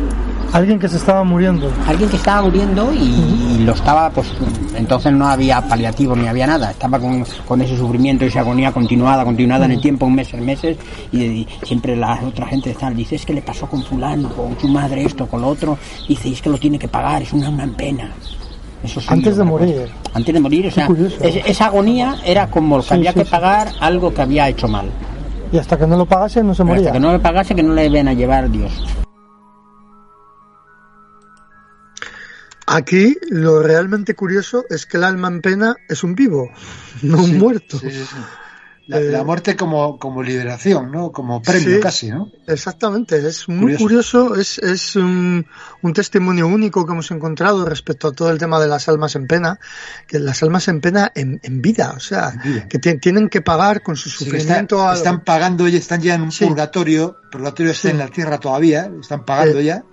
Alguien 0.52 0.78
que 0.78 0.88
se 0.88 0.96
estaba 0.96 1.24
muriendo. 1.24 1.70
Alguien 1.86 2.08
que 2.08 2.16
estaba 2.16 2.42
muriendo 2.42 2.92
y, 2.92 3.58
y 3.60 3.64
lo 3.64 3.72
estaba, 3.72 4.10
pues 4.10 4.28
entonces 4.74 5.12
no 5.12 5.26
había 5.26 5.60
paliativo 5.60 6.16
ni 6.16 6.26
había 6.26 6.46
nada, 6.46 6.70
estaba 6.70 6.98
con, 6.98 7.24
con 7.46 7.60
ese 7.60 7.76
sufrimiento 7.76 8.24
y 8.24 8.28
esa 8.28 8.40
agonía 8.40 8.72
continuada, 8.72 9.24
continuada 9.24 9.66
en 9.66 9.72
el 9.72 9.80
tiempo, 9.80 10.08
meses, 10.08 10.40
meses, 10.40 10.78
y, 11.12 11.22
y 11.22 11.48
siempre 11.64 11.96
la 11.96 12.20
otra 12.26 12.46
gente 12.46 12.70
está, 12.70 12.90
dice, 12.90 13.16
es 13.16 13.26
que 13.26 13.34
le 13.34 13.42
pasó 13.42 13.66
con 13.66 13.82
fulano, 13.82 14.30
con 14.30 14.58
su 14.58 14.68
madre 14.68 15.04
esto, 15.04 15.26
con 15.26 15.42
lo 15.42 15.48
otro, 15.48 15.76
dice, 16.08 16.30
es 16.30 16.40
que 16.40 16.48
lo 16.48 16.58
tiene 16.58 16.78
que 16.78 16.88
pagar, 16.88 17.22
es 17.22 17.32
una 17.32 17.48
en 17.48 17.74
pena. 17.74 18.10
Eso 18.82 19.00
sí, 19.00 19.06
antes 19.10 19.36
de 19.36 19.44
morir. 19.44 19.90
Antes 20.14 20.32
de 20.32 20.40
morir, 20.40 20.68
o 20.68 20.70
sea, 20.70 20.88
es, 21.20 21.36
esa 21.44 21.66
agonía 21.66 22.16
era 22.24 22.46
como 22.46 22.78
que 22.78 22.84
sí, 22.84 22.94
había 22.94 23.12
sí, 23.12 23.18
que 23.18 23.24
pagar 23.24 23.68
algo 23.80 24.14
que 24.14 24.22
había 24.22 24.48
hecho 24.48 24.68
mal. 24.68 24.86
Y 25.52 25.58
hasta 25.58 25.76
que 25.76 25.86
no 25.86 25.96
lo 25.96 26.06
pagase 26.06 26.42
no 26.42 26.54
se 26.54 26.62
moría. 26.62 26.82
Hasta 26.82 26.92
que 26.92 27.00
no 27.00 27.12
le 27.12 27.18
pagase 27.18 27.54
que 27.54 27.62
no 27.62 27.74
le 27.74 27.88
ven 27.88 28.08
a 28.08 28.12
llevar 28.12 28.50
Dios. 28.50 28.86
Aquí 32.70 33.16
lo 33.30 33.62
realmente 33.62 34.14
curioso 34.14 34.66
es 34.68 34.84
que 34.84 34.98
el 34.98 35.04
alma 35.04 35.28
en 35.28 35.40
pena 35.40 35.76
es 35.88 36.04
un 36.04 36.14
vivo, 36.14 36.50
no 37.02 37.24
un 37.24 37.38
muerto. 37.38 37.80
La, 38.86 38.98
eh, 39.00 39.10
la, 39.10 39.24
muerte 39.24 39.56
como, 39.56 39.98
como 39.98 40.22
liberación, 40.22 40.90
¿no? 40.90 41.10
Como 41.12 41.42
premio 41.42 41.80
casi, 41.80 42.10
¿no? 42.10 42.30
Exactamente, 42.46 43.26
es 43.26 43.48
muy 43.48 43.76
curioso, 43.76 44.28
curioso 44.28 44.36
es, 44.36 44.58
es 44.58 44.96
un, 44.96 45.46
un, 45.82 45.92
testimonio 45.92 46.46
único 46.46 46.86
que 46.86 46.92
hemos 46.92 47.10
encontrado 47.10 47.66
respecto 47.66 48.08
a 48.08 48.12
todo 48.12 48.30
el 48.30 48.38
tema 48.38 48.58
de 48.60 48.66
las 48.66 48.88
almas 48.88 49.14
en 49.16 49.26
pena, 49.26 49.58
que 50.06 50.18
las 50.18 50.42
almas 50.42 50.68
en 50.68 50.80
pena 50.80 51.12
en, 51.14 51.38
en 51.42 51.60
vida, 51.60 51.94
o 51.96 52.00
sea, 52.00 52.38
vida. 52.42 52.68
que 52.68 52.78
tienen 52.78 53.28
que 53.28 53.42
pagar 53.42 53.82
con 53.82 53.96
su 53.96 54.08
sufrimiento. 54.08 54.80
Está, 54.80 54.94
están 54.94 55.24
pagando 55.24 55.68
y 55.68 55.76
están 55.76 56.00
ya 56.00 56.14
en 56.14 56.22
un 56.22 56.30
purgatorio, 56.30 57.16
purgatorio 57.30 57.72
está 57.72 57.90
en 57.90 57.98
la 57.98 58.08
tierra 58.08 58.38
todavía, 58.38 58.90
están 59.00 59.24
pagando 59.24 59.60
ya. 59.60 59.84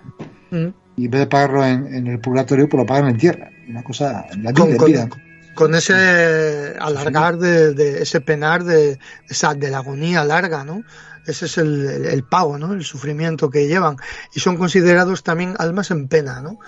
Mm. 0.50 0.85
Y 0.96 1.06
en 1.06 1.10
vez 1.10 1.20
de 1.20 1.26
pagarlo 1.26 1.64
en, 1.64 1.94
en, 1.94 2.06
el 2.06 2.18
purgatorio, 2.18 2.68
pues 2.68 2.80
lo 2.80 2.86
pagan 2.86 3.10
en 3.10 3.18
tierra. 3.18 3.50
Una 3.68 3.82
cosa, 3.82 4.26
en 4.30 4.42
la 4.42 4.52
vida, 4.52 4.76
con, 4.76 4.86
vida. 4.86 5.08
Con, 5.08 5.22
con 5.54 5.74
ese 5.74 6.74
alargar 6.78 7.38
de, 7.38 7.74
de, 7.74 8.02
ese 8.02 8.20
penar 8.20 8.64
de 8.64 8.98
esa 9.28 9.54
de 9.54 9.70
la 9.70 9.78
agonía 9.78 10.24
larga, 10.24 10.64
¿no? 10.64 10.82
Ese 11.26 11.46
es 11.46 11.58
el, 11.58 11.86
el, 11.86 12.06
el, 12.06 12.22
pago, 12.22 12.56
¿no? 12.56 12.72
El 12.72 12.84
sufrimiento 12.84 13.50
que 13.50 13.66
llevan 13.66 13.96
y 14.34 14.40
son 14.40 14.56
considerados 14.56 15.24
también 15.24 15.54
almas 15.58 15.90
en 15.90 16.08
pena, 16.08 16.40
¿no? 16.40 16.58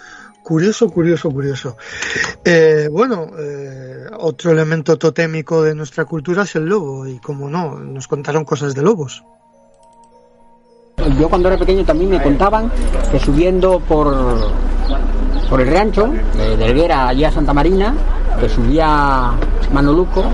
Curioso, 0.48 0.88
curioso, 0.88 1.30
curioso. 1.30 1.76
Eh, 2.42 2.88
bueno, 2.90 3.30
eh, 3.38 4.06
otro 4.16 4.50
elemento 4.50 4.96
totémico 4.96 5.62
de 5.62 5.74
nuestra 5.74 6.06
cultura 6.06 6.44
es 6.44 6.56
el 6.56 6.64
lobo 6.64 7.06
y 7.06 7.18
como 7.18 7.50
no, 7.50 7.78
nos 7.78 8.08
contaron 8.08 8.46
cosas 8.46 8.74
de 8.74 8.80
lobos. 8.80 9.22
Yo 11.18 11.28
cuando 11.28 11.48
era 11.48 11.56
pequeño 11.56 11.84
también 11.84 12.10
me 12.10 12.22
contaban 12.22 12.70
que 13.10 13.18
subiendo 13.18 13.80
por 13.80 14.16
por 15.48 15.60
el 15.62 15.72
rancho, 15.72 16.12
de, 16.34 16.56
de 16.56 16.66
Helguera 16.66 17.08
allí 17.08 17.24
a 17.24 17.30
Santa 17.30 17.54
Marina, 17.54 17.94
que 18.38 18.48
subía 18.48 19.32
Manoluco 19.72 20.24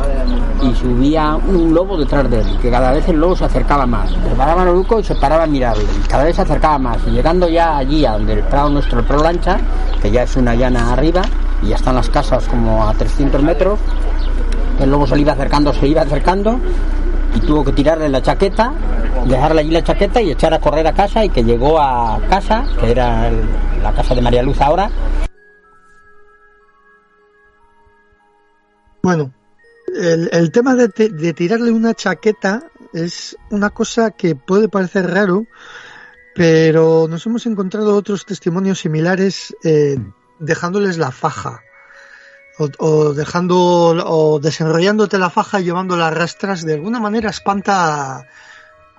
y 0.63 0.75
subía 0.75 1.37
un 1.37 1.73
lobo 1.73 1.97
detrás 1.97 2.29
de 2.31 2.41
él, 2.41 2.59
que 2.61 2.71
cada 2.71 2.93
vez 2.93 3.09
el 3.09 3.21
lobo 3.21 3.37
se 3.37 3.45
acercaba 3.45 3.87
más. 3.87 4.11
Se 4.11 4.35
paraba 4.37 4.65
Manoluco 4.65 5.01
y 5.01 5.05
se 5.05 5.15
paraba 5.15 5.45
a 5.45 5.47
mirarle, 5.47 5.85
y 5.85 6.09
cada 6.09 6.25
vez 6.25 6.37
se 6.37 6.43
acercaba 6.43 6.79
más. 6.79 6.99
Y 7.07 7.11
llegando 7.11 7.49
ya 7.49 7.77
allí, 7.77 8.05
a 8.05 8.13
donde 8.13 8.35
el 8.35 8.41
prado 8.41 8.71
nuestro, 8.71 8.99
el 9.01 9.05
Pro 9.05 9.23
Lancha, 9.23 9.59
que 10.03 10.11
ya 10.11 10.23
es 10.25 10.37
una 10.37 10.55
llana 10.55 10.93
arriba, 10.93 11.23
y 11.63 11.69
ya 11.69 11.77
están 11.77 11.95
las 11.95 12.09
casas 12.09 12.47
como 12.47 12.87
a 12.87 12.95
300 12.95 13.43
metros, 13.43 13.79
el 14.81 14.91
lobo 14.91 15.07
se 15.07 15.15
le 15.17 15.23
iba 15.23 15.33
acercando, 15.33 15.73
se 15.73 15.87
iba 15.87 16.03
acercando, 16.03 16.59
y 17.35 17.41
tuvo 17.41 17.65
que 17.65 17.73
tirarle 17.73 18.09
la 18.09 18.23
chaqueta, 18.23 18.73
dejarle 19.27 19.61
allí 19.61 19.71
la 19.71 19.83
chaqueta 19.83 20.23
y 20.23 20.31
echar 20.31 20.55
a 20.55 20.61
correr 20.61 20.87
a 20.87 20.93
casa 20.93 21.25
y 21.25 21.31
que 21.31 21.43
llegó 21.43 21.81
a 21.81 22.21
casa, 22.29 22.65
que 22.81 22.91
era 22.91 23.31
la 23.83 23.93
casa 23.93 24.15
de 24.15 24.23
María 24.23 24.43
Luz 24.43 24.61
ahora, 24.61 24.91
Bueno, 29.05 29.35
el, 30.01 30.31
el 30.33 30.51
tema 30.51 30.75
de, 30.75 30.89
de 30.89 31.35
tirarle 31.35 31.71
una 31.71 31.93
chaqueta 31.93 32.71
es 32.95 33.37
una 33.51 33.69
cosa 33.69 34.13
que 34.13 34.35
puede 34.35 34.71
parecer 34.71 35.11
raro, 35.11 35.47
pero 36.35 37.07
nos 37.07 37.27
hemos 37.27 37.45
encontrado 37.45 37.95
otros 37.95 38.25
testimonios 38.25 38.79
similares 38.79 39.55
eh, 39.63 39.99
dejándoles 40.39 40.97
la 40.97 41.11
faja. 41.11 41.64
O, 42.57 42.69
o 42.79 43.15
dejando 43.15 43.57
o 43.59 44.39
desenrollándote 44.39 45.19
la 45.19 45.29
faja 45.29 45.61
y 45.61 45.65
llevándola 45.65 46.07
a 46.07 46.11
rastras 46.11 46.65
de 46.65 46.75
alguna 46.75 47.01
manera 47.01 47.31
espanta 47.31 48.27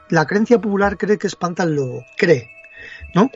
la 0.09 0.25
creencia 0.25 0.59
popular 0.59 0.97
cree 0.97 1.17
que 1.17 1.27
espanta 1.27 1.63
al 1.63 1.73
lobo 1.73 2.05
cree 2.17 2.49
no 3.13 3.31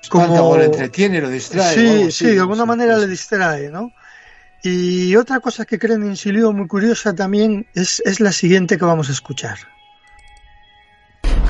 Espanta 0.00 0.40
o 0.40 0.56
lo 0.56 0.62
entretiene, 0.62 1.20
lo 1.20 1.28
distrae, 1.28 1.74
sí 1.74 1.88
así, 1.88 2.12
sí 2.12 2.26
de 2.34 2.40
alguna 2.40 2.64
manera 2.64 2.96
le 2.96 3.08
distrae 3.08 3.68
no 3.68 3.90
y 4.62 5.14
otra 5.14 5.38
cosa 5.38 5.64
que 5.64 5.78
creen 5.78 6.02
en 6.02 6.16
Silio 6.16 6.52
muy 6.52 6.66
curiosa 6.66 7.14
también 7.14 7.66
es, 7.74 8.02
es 8.04 8.18
la 8.18 8.32
siguiente 8.32 8.76
que 8.76 8.84
vamos 8.84 9.08
a 9.08 9.12
escuchar. 9.12 9.58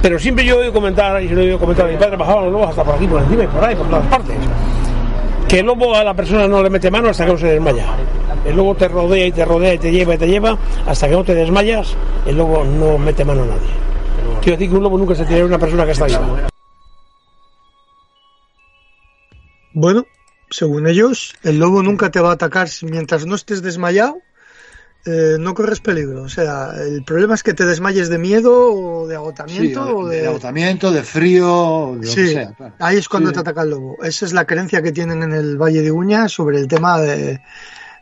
Pero 0.03 0.19
siempre 0.19 0.45
yo 0.45 0.57
he 0.57 0.59
oído 0.59 0.73
comentar, 0.75 1.23
y 1.23 1.29
se 1.29 1.35
lo 1.35 1.41
he 1.41 1.45
oído 1.45 1.59
comentar 1.59 1.87
a 1.87 1.89
mi 1.89 1.97
padre, 1.97 2.17
bajaban 2.17 2.45
los 2.45 2.53
lobos 2.53 2.69
hasta 2.69 2.85
por 2.85 2.95
aquí, 2.95 3.07
por 3.07 3.23
encima 3.23 3.45
y 3.45 3.47
por 3.47 3.65
ahí, 3.65 3.75
por 3.75 3.89
todas 3.89 4.07
partes. 4.09 4.37
Que 5.49 5.61
el 5.61 5.67
lobo 5.67 5.95
a 5.95 6.03
la 6.03 6.15
persona 6.15 6.49
no 6.49 6.63
le 6.63 6.71
mete 6.71 6.91
mano 6.91 7.11
hasta 7.11 7.25
que 7.25 7.33
no 7.33 7.39
se 7.39 7.47
desmaya. 7.47 7.87
El 8.45 8.57
lobo 8.57 8.75
te 8.75 8.89
rodea 8.89 9.27
y 9.27 9.33
te 9.33 9.45
rodea 9.45 9.75
y 9.75 9.79
te 9.79 9.91
lleva 9.91 10.15
y 10.15 10.19
te 10.19 10.29
lleva 10.29 10.59
hasta 10.87 11.09
que 11.09 11.15
no 11.15 11.25
te 11.25 11.35
desmayas. 11.35 11.97
El 12.27 12.37
lobo 12.37 12.65
no 12.65 12.99
mete 12.99 13.25
mano 13.25 13.43
a 13.43 13.47
nadie. 13.47 13.71
Quiero 14.41 14.59
decir 14.59 14.71
que 14.71 14.77
un 14.77 14.83
lobo 14.83 14.99
nunca 14.99 15.15
se 15.15 15.41
a 15.41 15.45
una 15.45 15.59
persona 15.59 15.85
que 15.85 15.93
está 15.93 16.07
viva. 16.07 16.49
Bueno, 19.73 20.07
según 20.51 20.87
ellos, 20.87 21.35
el 21.43 21.59
lobo 21.59 21.83
nunca 21.83 22.11
te 22.11 22.21
va 22.21 22.31
a 22.31 22.35
atacar 22.35 22.69
mientras 22.83 23.27
no 23.27 23.35
estés 23.35 23.63
desmayado. 23.63 24.19
Eh, 25.07 25.37
no 25.39 25.55
corres 25.55 25.81
peligro. 25.81 26.23
O 26.23 26.29
sea, 26.29 26.73
el 26.87 27.03
problema 27.05 27.35
es 27.35 27.43
que 27.43 27.55
te 27.55 27.65
desmayes 27.65 28.09
de 28.09 28.19
miedo 28.19 28.53
o 28.75 29.07
de 29.07 29.15
agotamiento 29.17 29.85
Sí, 29.87 29.93
o 29.95 30.07
de, 30.09 30.21
de, 30.23 30.27
agotamiento, 30.29 30.91
de 30.93 31.03
frío, 31.03 31.97
de 32.01 32.07
lo 32.07 32.13
Sí, 32.13 32.21
que 32.25 32.33
sea. 32.33 32.53
claro. 32.53 32.75
ahí 32.81 32.97
es 32.99 33.09
cuando 33.09 33.31
Sí. 33.31 33.35
te 33.35 33.41
ataca 33.41 33.63
el 33.63 33.71
lobo. 33.71 33.97
Esa 34.03 34.27
es 34.27 34.33
la 34.33 34.45
creencia 34.45 34.83
que 34.83 34.93
tienen 34.93 35.23
en 35.23 35.33
el 35.33 35.57
Valle 35.57 35.83
de 35.83 35.93
Uña 35.93 36.29
sobre 36.29 36.59
el 36.59 36.69
tema 36.69 37.01
de, 37.01 37.41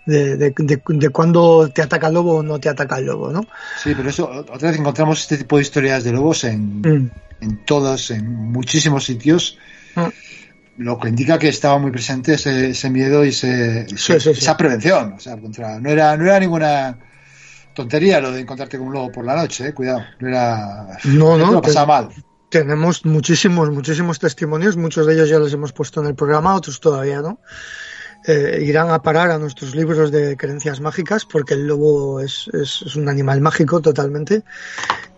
de, 0.07 0.37
de, 0.37 0.51
de- 0.57 0.83
de 0.87 1.09
cuándo 1.11 1.71
te 1.75 1.83
ataca 1.83 2.09
el 2.09 2.15
lobo 2.15 2.37
o 2.37 2.43
no 2.43 2.59
te 2.59 2.69
ataca 2.69 2.99
el 2.99 3.07
lobo, 3.07 3.31
¿no? 3.31 3.43
Sí, 3.83 3.93
pero 3.97 4.09
eso, 4.11 4.29
otra 4.29 4.71
vez 4.71 4.79
encontramos 4.79 5.21
este 5.21 5.39
tipo 5.39 5.57
de 5.57 5.63
historias 5.63 6.05
de 6.05 6.13
lobos 6.13 6.45
en, 6.45 6.81
Mm. 6.81 7.11
en 7.41 7.65
todos, 7.65 8.11
en 8.11 8.31
muchísimos 8.53 9.05
sitios, 9.05 9.59
Mm. 9.97 10.09
Lo 10.77 10.99
que 10.99 11.09
indica 11.09 11.39
que 11.39 11.49
estaba 11.49 11.79
muy 11.79 11.91
presente 11.91 12.35
ese, 12.35 12.71
ese 12.71 12.91
miedo 12.91 13.25
y 13.25 13.29
ese, 13.29 13.87
Sí, 13.89 14.19
sí, 14.19 14.31
esa 14.31 14.57
prevención. 14.57 15.15
O 15.15 15.21
sea, 15.21 15.37
contra, 15.37 15.79
no, 15.81 15.91
era, 15.91 16.17
no 16.17 16.25
era 16.25 16.41
ninguna 16.41 16.99
tontería 17.75 18.21
lo 18.21 18.33
de 18.33 18.41
encontrarte 18.41 18.79
con 18.79 18.89
un 18.89 18.95
lobo 18.95 19.13
por 19.13 19.25
la 19.25 19.37
noche, 19.37 19.69
eh, 19.69 19.73
cuidado. 19.73 20.05
No 20.21 20.29
era. 20.29 20.99
No, 21.05 21.37
no 21.37 21.51
lo 21.53 21.63
pasaba 21.63 22.03
mal. 22.03 22.15
Tenemos 22.49 23.05
muchísimos, 23.05 23.71
muchísimos 23.71 24.19
testimonios, 24.19 24.77
muchos 24.77 25.07
de 25.07 25.15
ellos 25.15 25.29
ya 25.29 25.39
los 25.39 25.53
hemos 25.53 25.73
puesto 25.73 26.01
en 26.01 26.07
el 26.07 26.15
programa, 26.15 26.55
otros 26.55 26.79
todavía 26.79 27.21
no. 27.21 27.41
Eh, 28.27 28.65
irán 28.65 28.89
a 28.89 29.03
parar 29.03 29.31
a 29.31 29.39
nuestros 29.39 29.75
libros 29.75 30.11
de 30.11 30.35
creencias 30.39 30.81
mágicas 30.81 31.27
porque 31.27 31.53
el 31.53 31.67
lobo 31.67 32.21
es, 32.21 32.49
un 32.97 33.11
animal 33.11 33.43
mágico 33.43 33.83
totalmente 33.83 34.45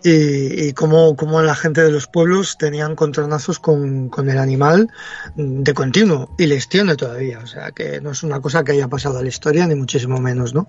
y, 0.03 0.67
y 0.67 0.73
como, 0.73 1.15
la 1.41 1.55
gente 1.55 1.83
de 1.83 1.91
los 1.91 2.07
pueblos 2.07 2.57
tenían 2.57 2.97
contronazos 2.97 3.59
con, 3.59 4.11
el 4.17 4.37
animal 4.37 4.89
de 5.37 5.73
continuo 5.73 6.35
y 6.37 6.47
les 6.47 6.67
tiene 6.67 6.97
todavía, 6.97 7.39
o 7.39 7.47
sea 7.47 7.71
que 7.71 8.01
no 8.01 8.11
es 8.11 8.23
una 8.23 8.41
cosa 8.41 8.65
que 8.65 8.73
haya 8.73 8.89
pasado 8.89 9.19
a 9.19 9.21
la 9.21 9.29
historia 9.29 9.65
ni 9.67 9.75
muchísimo 9.75 10.19
menos, 10.19 10.53
¿no? 10.53 10.67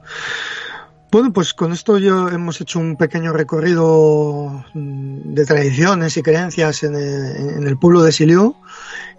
Bueno, 1.10 1.32
pues 1.32 1.54
con 1.54 1.72
esto 1.72 1.98
ya 1.98 2.28
hemos 2.32 2.60
hecho 2.60 2.78
un 2.78 2.96
pequeño 2.96 3.32
recorrido 3.32 4.64
mm, 4.74 5.32
de 5.32 5.44
tradiciones 5.46 6.16
y 6.18 6.22
creencias 6.22 6.82
en 6.82 6.94
el, 6.94 7.78
pueblo 7.78 8.02
de 8.02 8.12
Silió. 8.12 8.56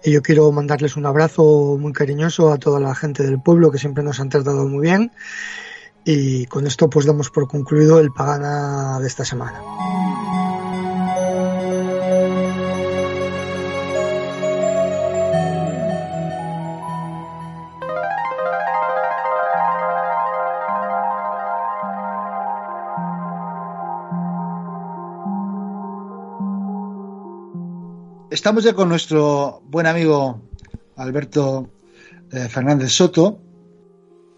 Y 0.02 0.12
yo 0.12 0.22
quiero 0.22 0.50
mandarles 0.50 0.96
un 0.96 1.06
abrazo 1.06 1.76
muy 1.78 1.92
cariñoso 1.92 2.52
a 2.52 2.58
toda 2.58 2.80
la 2.80 2.94
gente 2.94 3.22
del 3.22 3.40
pueblo 3.40 3.70
que 3.70 3.78
siempre 3.78 4.02
nos 4.02 4.18
han 4.20 4.30
tratado 4.30 4.66
muy 4.66 4.82
bien. 4.82 5.12
Y 6.04 6.46
con 6.46 6.66
esto 6.66 6.88
pues 6.88 7.04
damos 7.06 7.30
por 7.30 7.48
concluido 7.48 8.00
el 8.00 8.10
Pagana 8.10 8.98
de 9.00 9.06
esta 9.06 9.24
semana. 9.24 9.60
Estamos 28.40 28.64
ya 28.64 28.72
con 28.72 28.88
nuestro 28.88 29.60
buen 29.66 29.86
amigo 29.86 30.40
Alberto 30.96 31.68
eh, 32.32 32.48
Fernández 32.48 32.90
Soto 32.90 33.38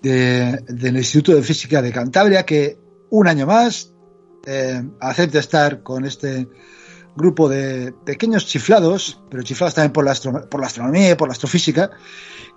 de- 0.02 0.58
del 0.66 0.96
Instituto 0.96 1.36
de 1.36 1.42
Física 1.44 1.80
de 1.80 1.92
Cantabria, 1.92 2.44
que 2.44 2.76
un 3.10 3.28
año 3.28 3.46
más 3.46 3.94
eh, 4.44 4.82
acepta 5.00 5.38
estar 5.38 5.84
con 5.84 6.04
este 6.04 6.48
grupo 7.14 7.48
de 7.48 7.94
pequeños 8.04 8.44
chiflados, 8.46 9.22
pero 9.30 9.44
chiflados 9.44 9.74
también 9.76 9.92
por 9.92 10.04
la, 10.04 10.10
astro- 10.10 10.48
por 10.48 10.60
la 10.60 10.66
astronomía 10.66 11.10
y 11.10 11.14
por 11.14 11.28
la 11.28 11.32
astrofísica. 11.34 11.92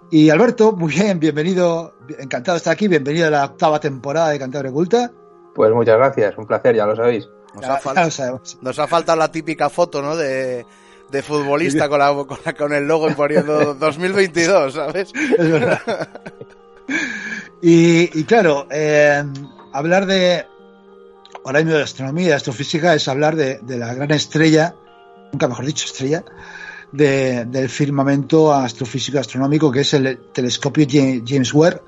Y 0.10 0.32
Alberto, 0.32 0.72
muy 0.72 0.94
bien, 0.96 1.20
bienvenido, 1.20 1.94
encantado 2.18 2.56
de 2.56 2.58
estar 2.58 2.74
aquí, 2.74 2.88
bienvenido 2.88 3.28
a 3.28 3.30
la 3.30 3.46
octava 3.46 3.80
temporada 3.80 4.30
de 4.30 4.40
Cantabria 4.40 4.72
Oculta. 4.72 5.12
Pues 5.54 5.72
muchas 5.72 5.96
gracias, 5.98 6.36
un 6.40 6.48
placer, 6.48 6.76
ya 6.76 6.88
lo 6.88 6.96
sabéis. 6.96 7.30
Nos 7.54 7.62
Ya- 7.66 7.76
ha, 7.76 7.80
fal- 7.80 7.96
ya 7.98 8.06
lo 8.06 8.10
sabemos. 8.12 8.58
nos 8.64 8.80
ha 8.80 8.88
faltado 8.88 9.20
la 9.20 9.32
típica 9.32 9.70
foto, 9.70 10.02
¿no? 10.02 10.16
De, 10.18 10.66
de 11.12 11.22
futbolista 11.22 11.88
con, 11.90 12.00
la, 12.00 12.14
con, 12.14 12.38
la- 12.46 12.54
con 12.54 12.74
el 12.74 12.88
logo 12.88 13.10
y 13.10 13.14
poniendo 13.14 13.74
2022, 13.80 14.74
¿sabes? 14.74 15.12
Es 15.16 15.52
verdad. 15.52 16.10
Y, 17.62 18.20
y 18.20 18.24
claro, 18.26 18.68
eh, 18.70 19.24
hablar 19.74 20.06
de 20.06 20.46
ahora 21.44 21.60
mismo 21.60 21.76
de 21.78 21.84
astronomía 21.84 22.26
y 22.26 22.28
de 22.30 22.34
astrofísica 22.34 22.94
es 22.94 23.08
hablar 23.08 23.36
de, 23.36 23.60
de 23.60 23.78
la 23.78 23.94
gran 23.94 24.12
estrella, 24.12 24.76
nunca 25.32 25.48
mejor 25.48 25.66
dicho, 25.66 25.86
estrella, 25.86 26.24
de- 26.92 27.46
del 27.46 27.70
firmamento 27.70 28.54
astrofísico 28.54 29.20
astronómico 29.20 29.72
que 29.72 29.82
es 29.82 29.94
el 29.94 30.20
telescopio 30.34 30.86
Ja- 30.90 31.22
James 31.26 31.54
Webb, 31.54 31.82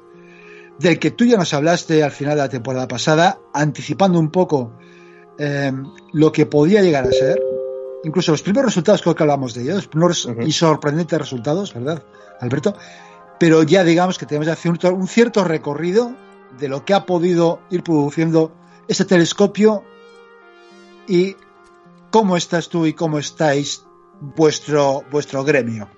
del 0.80 0.99
que 0.99 1.12
tú 1.12 1.25
ya 1.25 1.38
nos 1.38 1.53
hablaste 1.53 2.03
al 2.03 2.12
final 2.12 2.36
de 2.36 2.41
la 2.43 2.49
temporada 2.49 2.88
pasada, 2.88 3.39
anticipando 3.53 4.19
un 4.19 4.30
poco 4.32 4.73
eh, 5.39 5.71
lo 6.13 6.32
que 6.32 6.45
podía 6.45 6.82
llegar 6.82 7.06
a 7.08 7.12
ser. 7.12 7.39
Incluso 8.03 8.31
los 8.31 8.41
primeros 8.41 8.71
resultados, 8.71 9.01
creo 9.01 9.15
que 9.15 9.23
hablamos 9.23 9.53
de 9.53 9.63
ellos, 9.63 9.75
los 9.75 9.88
primeros 9.88 10.25
Ujú. 10.25 10.41
y 10.41 10.51
sorprendentes 10.51 11.19
resultados, 11.19 11.73
¿verdad, 11.73 12.03
Alberto? 12.39 12.75
Pero 13.39 13.63
ya 13.63 13.83
digamos 13.83 14.17
que 14.17 14.25
tenemos 14.25 14.47
ya 14.47 14.91
un 14.91 15.07
cierto 15.07 15.43
recorrido 15.43 16.12
de 16.60 16.69
lo 16.69 16.86
que 16.86 16.93
ha 16.93 17.05
podido 17.05 17.60
ir 17.69 17.83
produciendo 17.83 18.51
este 18.88 19.05
telescopio 19.05 19.83
y 21.07 21.36
cómo 22.12 22.38
estás 22.38 22.69
tú 22.69 22.86
y 22.86 22.93
cómo 22.93 23.19
estáis 23.19 23.86
vuestro, 24.19 25.03
vuestro 25.12 25.43
gremio. 25.43 25.89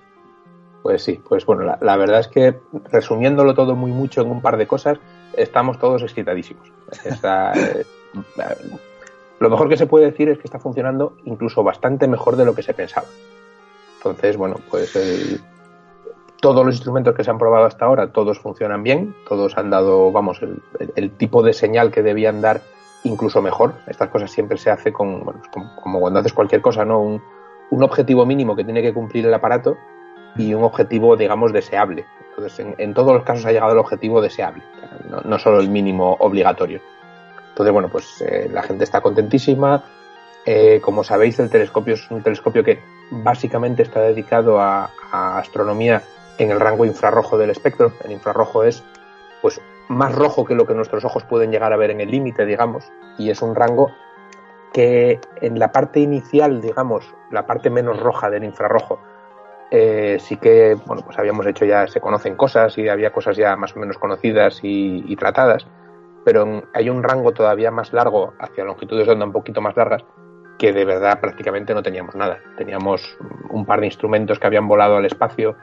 Pues 0.82 1.02
sí, 1.02 1.20
pues 1.28 1.44
bueno, 1.44 1.62
la, 1.62 1.78
la 1.80 1.96
verdad 1.96 2.20
es 2.20 2.28
que 2.28 2.58
resumiéndolo 2.90 3.54
todo 3.54 3.76
muy 3.76 3.92
mucho 3.92 4.22
en 4.22 4.30
un 4.30 4.40
par 4.40 4.56
de 4.56 4.66
cosas, 4.66 4.98
estamos 5.36 5.78
todos 5.78 6.02
excitadísimos. 6.02 6.72
Está, 7.04 7.52
eh, 7.56 7.86
lo 9.40 9.50
mejor 9.50 9.68
que 9.68 9.76
se 9.76 9.86
puede 9.86 10.04
decir 10.04 10.28
es 10.28 10.38
que 10.38 10.44
está 10.44 10.58
funcionando 10.58 11.16
incluso 11.24 11.64
bastante 11.64 12.06
mejor 12.06 12.36
de 12.36 12.44
lo 12.44 12.54
que 12.54 12.62
se 12.62 12.74
pensaba. 12.74 13.06
Entonces, 13.96 14.36
bueno, 14.36 14.56
pues 14.70 14.94
el- 14.96 15.40
todos 16.40 16.64
los 16.64 16.74
instrumentos 16.74 17.14
que 17.14 17.24
se 17.24 17.30
han 17.30 17.38
probado 17.38 17.64
hasta 17.64 17.84
ahora, 17.86 18.12
todos 18.12 18.38
funcionan 18.38 18.82
bien, 18.82 19.14
todos 19.28 19.56
han 19.58 19.70
dado, 19.70 20.12
vamos, 20.12 20.40
el, 20.96 21.10
tipo 21.12 21.42
de 21.42 21.52
señal 21.52 21.90
que 21.90 22.02
debían 22.02 22.40
dar 22.40 22.62
incluso 23.04 23.42
mejor. 23.42 23.74
Estas 23.86 24.08
cosas 24.08 24.30
siempre 24.30 24.58
se 24.58 24.70
hace 24.70 24.92
con, 24.92 25.24
bueno, 25.24 25.40
como, 25.80 26.00
cuando 26.00 26.20
haces 26.20 26.32
cualquier 26.32 26.60
cosa, 26.60 26.84
¿no? 26.84 27.00
Un, 27.00 27.22
un 27.70 27.82
objetivo 27.82 28.24
mínimo 28.26 28.56
que 28.56 28.64
tiene 28.64 28.82
que 28.82 28.92
cumplir 28.94 29.26
el 29.26 29.34
aparato 29.34 29.76
y 30.36 30.54
un 30.54 30.64
objetivo, 30.64 31.16
digamos, 31.16 31.52
deseable. 31.52 32.04
Entonces, 32.30 32.58
en, 32.60 32.74
en 32.78 32.94
todos 32.94 33.12
los 33.12 33.24
casos 33.24 33.44
ha 33.46 33.52
llegado 33.52 33.72
el 33.72 33.78
objetivo 33.78 34.20
deseable, 34.20 34.62
no 35.24 35.38
solo 35.38 35.60
el 35.60 35.68
mínimo 35.68 36.16
obligatorio. 36.20 36.80
Entonces, 37.60 37.74
bueno, 37.74 37.88
pues 37.90 38.22
eh, 38.22 38.48
la 38.50 38.62
gente 38.62 38.84
está 38.84 39.02
contentísima. 39.02 39.84
Eh, 40.46 40.80
como 40.82 41.04
sabéis, 41.04 41.38
el 41.40 41.50
telescopio 41.50 41.92
es 41.92 42.10
un 42.10 42.22
telescopio 42.22 42.64
que 42.64 42.80
básicamente 43.10 43.82
está 43.82 44.00
dedicado 44.00 44.58
a, 44.58 44.90
astronomía 45.12 46.02
en 46.38 46.52
el 46.52 46.58
rango 46.58 46.86
infrarrojo 46.86 47.36
del 47.36 47.50
espectro. 47.50 47.92
El 48.02 48.12
infrarrojo 48.12 48.64
es 48.64 48.82
pues 49.42 49.60
más 49.88 50.14
rojo 50.14 50.46
que 50.46 50.54
lo 50.54 50.66
que 50.66 50.72
nuestros 50.72 51.04
ojos 51.04 51.24
pueden 51.24 51.50
llegar 51.50 51.74
a 51.74 51.76
ver 51.76 51.90
en 51.90 52.00
el 52.00 52.10
límite, 52.10 52.46
digamos, 52.46 52.90
y 53.18 53.28
es 53.28 53.42
un 53.42 53.54
rango 53.54 53.90
que 54.72 55.20
en 55.42 55.58
la 55.58 55.70
parte 55.70 56.00
inicial, 56.00 56.62
digamos, 56.62 57.14
la 57.30 57.46
parte 57.46 57.68
menos 57.68 58.00
roja 58.00 58.30
del 58.30 58.44
infrarrojo, 58.44 59.00
eh, 59.70 60.16
sí 60.18 60.38
que, 60.38 60.78
bueno, 60.86 61.02
pues 61.04 61.18
habíamos 61.18 61.46
hecho 61.46 61.66
ya, 61.66 61.86
se 61.88 62.00
conocen 62.00 62.36
cosas 62.36 62.78
y 62.78 62.88
había 62.88 63.12
cosas 63.12 63.36
ya 63.36 63.54
más 63.56 63.76
o 63.76 63.80
menos 63.80 63.98
conocidas 63.98 64.60
y 64.62 65.14
tratadas, 65.16 65.66
pero 66.24 66.62
hay 66.72 66.90
un 66.90 67.02
rango 67.02 67.32
todavía 67.32 67.70
más 67.70 67.92
largo, 67.92 68.34
hacia 68.38 68.64
longitudes 68.64 69.06
de 69.06 69.12
onda 69.12 69.26
un 69.26 69.32
poquito 69.32 69.60
más 69.60 69.76
largas, 69.76 70.04
que 70.58 70.72
de 70.72 70.84
verdad 70.84 71.20
prácticamente 71.20 71.74
no 71.74 71.82
teníamos 71.82 72.14
nada. 72.14 72.38
Teníamos 72.56 73.16
un 73.48 73.64
par 73.64 73.80
de 73.80 73.86
instrumentos 73.86 74.38
que 74.38 74.46
habían 74.46 74.68
volado 74.68 74.96
al 74.96 75.06
espacio 75.06 75.56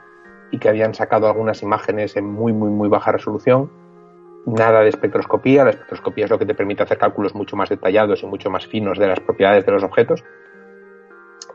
y 0.51 0.59
que 0.59 0.69
habían 0.69 0.93
sacado 0.93 1.27
algunas 1.27 1.61
imágenes 1.61 2.15
en 2.15 2.25
muy, 2.25 2.53
muy, 2.53 2.69
muy 2.69 2.89
baja 2.89 3.11
resolución 3.11 3.69
nada 4.47 4.81
de 4.81 4.89
espectroscopía. 4.89 5.63
La 5.63 5.71
espectroscopía 5.71 6.25
es 6.25 6.31
lo 6.31 6.39
que 6.39 6.45
te 6.45 6.55
permite 6.55 6.83
hacer 6.83 6.97
cálculos 6.97 7.35
mucho 7.35 7.55
más 7.55 7.69
detallados 7.69 8.23
y 8.23 8.25
mucho 8.25 8.49
más 8.49 8.65
finos 8.65 8.97
de 8.97 9.07
las 9.07 9.19
propiedades 9.19 9.65
de 9.65 9.71
los 9.71 9.83
objetos. 9.83 10.23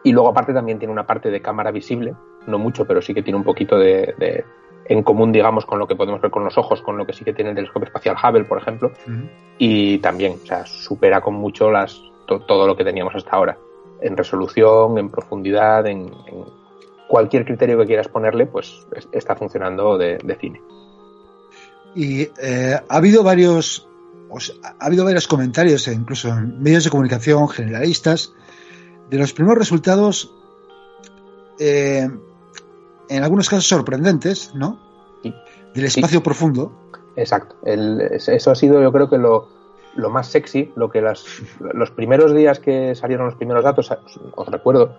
Y 0.04 0.12
luego 0.12 0.28
aparte 0.28 0.52
también 0.52 0.78
tiene 0.78 0.92
una 0.92 1.06
parte 1.06 1.30
de 1.30 1.40
cámara 1.40 1.70
visible, 1.70 2.14
no 2.46 2.58
mucho, 2.58 2.86
pero 2.86 3.00
sí 3.00 3.14
que 3.14 3.22
tiene 3.22 3.38
un 3.38 3.44
poquito 3.44 3.78
de, 3.78 4.14
de 4.18 4.44
en 4.84 5.02
común, 5.02 5.32
digamos, 5.32 5.64
con 5.64 5.78
lo 5.78 5.86
que 5.86 5.96
podemos 5.96 6.20
ver 6.20 6.30
con 6.30 6.44
los 6.44 6.58
ojos, 6.58 6.82
con 6.82 6.96
lo 6.96 7.06
que 7.06 7.12
sí 7.12 7.24
que 7.24 7.32
tiene 7.32 7.50
el 7.50 7.56
telescopio 7.56 7.86
espacial 7.86 8.16
Hubble, 8.22 8.44
por 8.44 8.58
ejemplo. 8.58 8.92
Uh 9.06 9.10
-huh. 9.10 9.30
Y 9.58 9.98
también, 9.98 10.38
o 10.42 10.46
sea, 10.46 10.66
supera 10.66 11.20
con 11.20 11.34
mucho 11.34 11.70
las, 11.70 12.02
to, 12.26 12.40
todo 12.40 12.66
lo 12.66 12.76
que 12.76 12.84
teníamos 12.84 13.14
hasta 13.14 13.30
ahora. 13.30 13.58
En 14.00 14.16
resolución, 14.16 14.98
en 14.98 15.08
profundidad, 15.10 15.86
en, 15.86 16.12
en 16.26 16.44
cualquier 17.08 17.44
criterio 17.44 17.78
que 17.78 17.86
quieras 17.86 18.08
ponerle, 18.08 18.46
pues 18.46 18.86
está 19.12 19.36
funcionando 19.36 19.98
de, 19.98 20.18
de 20.18 20.34
cine. 20.36 20.60
Y 21.94 22.22
eh, 22.42 22.80
ha 22.88 22.96
habido 22.96 23.22
varios, 23.22 23.86
pues, 24.30 24.58
ha 24.62 24.86
habido 24.86 25.04
varios 25.04 25.28
comentarios, 25.28 25.86
e 25.88 25.92
incluso 25.92 26.28
en 26.28 26.60
medios 26.62 26.84
de 26.84 26.90
comunicación 26.90 27.48
generalistas, 27.48 28.32
de 29.10 29.18
los 29.18 29.32
primeros 29.34 29.58
resultados, 29.58 30.34
eh, 31.60 32.08
en 33.16 33.22
algunos 33.22 33.48
casos 33.48 33.66
sorprendentes, 33.66 34.54
¿no? 34.54 34.78
Sí. 35.22 35.34
Del 35.74 35.84
espacio 35.84 36.18
sí. 36.18 36.24
profundo. 36.24 36.72
Exacto. 37.16 37.56
El, 37.64 38.00
eso 38.00 38.50
ha 38.50 38.54
sido, 38.54 38.82
yo 38.82 38.92
creo 38.92 39.08
que 39.08 39.18
lo, 39.18 39.48
lo 39.94 40.10
más 40.10 40.28
sexy, 40.28 40.72
lo 40.76 40.90
que 40.90 41.00
las, 41.00 41.24
los 41.60 41.90
primeros 41.90 42.34
días 42.34 42.58
que 42.58 42.94
salieron 42.94 43.26
los 43.26 43.36
primeros 43.36 43.64
datos, 43.64 43.90
os 44.34 44.48
recuerdo 44.48 44.96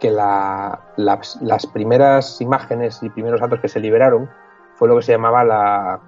que 0.00 0.10
la, 0.10 0.92
las, 0.96 1.38
las 1.42 1.66
primeras 1.66 2.40
imágenes 2.40 3.02
y 3.02 3.10
primeros 3.10 3.40
datos 3.40 3.60
que 3.60 3.68
se 3.68 3.80
liberaron 3.80 4.30
fue 4.76 4.88
lo 4.88 4.96
que 4.96 5.02
se 5.02 5.12
llamaba 5.12 5.44
la 5.44 6.00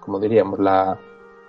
como 0.00 0.20
diríamos, 0.20 0.58
la, 0.58 0.98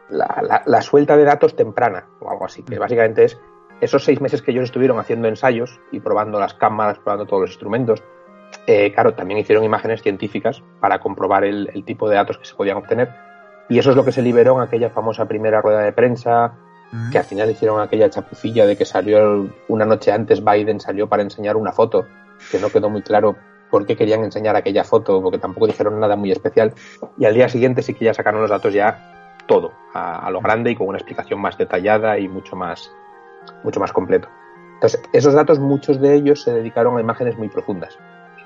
la, 0.10 0.42
la, 0.42 0.64
la, 0.66 0.82
suelta 0.82 1.18
de 1.18 1.24
datos 1.24 1.56
temprana 1.56 2.06
o 2.20 2.30
algo 2.30 2.46
así, 2.46 2.64
que 2.64 2.80
básicamente 2.80 3.26
es 3.26 3.40
esos 3.82 4.04
seis 4.04 4.22
meses 4.22 4.42
que 4.42 4.52
ellos 4.52 4.66
estuvieron 4.66 5.00
haciendo 5.00 5.28
ensayos 5.28 5.80
y 5.92 6.00
probando 6.00 6.40
las 6.40 6.54
cámaras, 6.54 7.00
probando 7.00 7.26
todos 7.26 7.42
los 7.42 7.50
instrumentos. 7.52 8.04
Eh, 8.68 8.92
claro, 8.94 9.14
también 9.14 9.40
hicieron 9.40 9.64
imágenes 9.64 10.02
científicas 10.02 10.64
para 10.80 11.00
comprobar 11.00 11.44
el, 11.44 11.70
el, 11.74 11.84
tipo 11.84 12.10
de 12.10 12.16
datos 12.16 12.38
que 12.38 12.46
se 12.46 12.56
podían 12.56 12.78
obtener. 12.78 13.10
Y 13.70 13.80
eso 13.80 13.92
es 13.92 13.96
lo 13.96 14.06
que 14.06 14.12
se 14.12 14.22
liberó 14.22 14.56
en 14.56 14.62
aquella 14.62 14.90
famosa 14.90 15.28
primera 15.28 15.62
rueda 15.62 15.82
de 15.82 15.92
prensa, 15.92 16.54
uh 16.92 16.96
-huh. 16.96 17.12
que 17.12 17.18
al 17.18 17.24
final 17.24 17.50
hicieron 17.50 17.80
aquella 17.80 18.10
chapucilla 18.10 18.66
de 18.66 18.76
que 18.76 18.86
salió 18.86 19.50
una 19.68 19.86
noche 19.86 20.12
antes 20.12 20.44
Biden 20.44 20.80
salió 20.80 21.08
para 21.08 21.24
enseñar 21.24 21.56
una 21.56 21.72
foto, 21.72 22.06
que 22.52 22.60
no 22.60 22.70
quedó 22.70 22.90
muy 22.90 23.02
claro 23.02 23.36
por 23.70 23.86
qué 23.86 23.96
querían 23.96 24.24
enseñar 24.24 24.56
aquella 24.56 24.84
foto, 24.84 25.22
porque 25.22 25.38
tampoco 25.38 25.68
dijeron 25.68 26.00
nada 26.00 26.16
muy 26.16 26.32
especial. 26.32 26.74
Y 27.18 27.26
al 27.26 27.34
día 27.34 27.50
siguiente 27.50 27.82
sí 27.82 27.94
que 27.94 28.06
ya 28.06 28.14
sacaron 28.14 28.42
los 28.42 28.50
datos 28.50 28.74
ya 28.74 29.42
todo, 29.48 29.74
a, 29.94 30.26
a 30.26 30.32
lo 30.32 30.42
grande 30.42 30.72
y 30.72 30.76
con 30.76 30.88
una 30.88 30.98
explicación 30.98 31.40
más 31.40 31.58
detallada 31.58 32.18
y 32.18 32.28
mucho 32.28 32.56
más, 32.56 32.92
mucho 33.64 33.80
más 33.80 33.92
completo. 33.92 34.28
Entonces, 34.76 35.02
esos 35.14 35.34
datos, 35.34 35.60
muchos 35.60 36.00
de 36.00 36.16
ellos 36.16 36.44
se 36.44 36.52
dedicaron 36.54 36.98
a 36.98 37.02
imágenes 37.02 37.38
muy 37.38 37.48
profundas. 37.48 37.98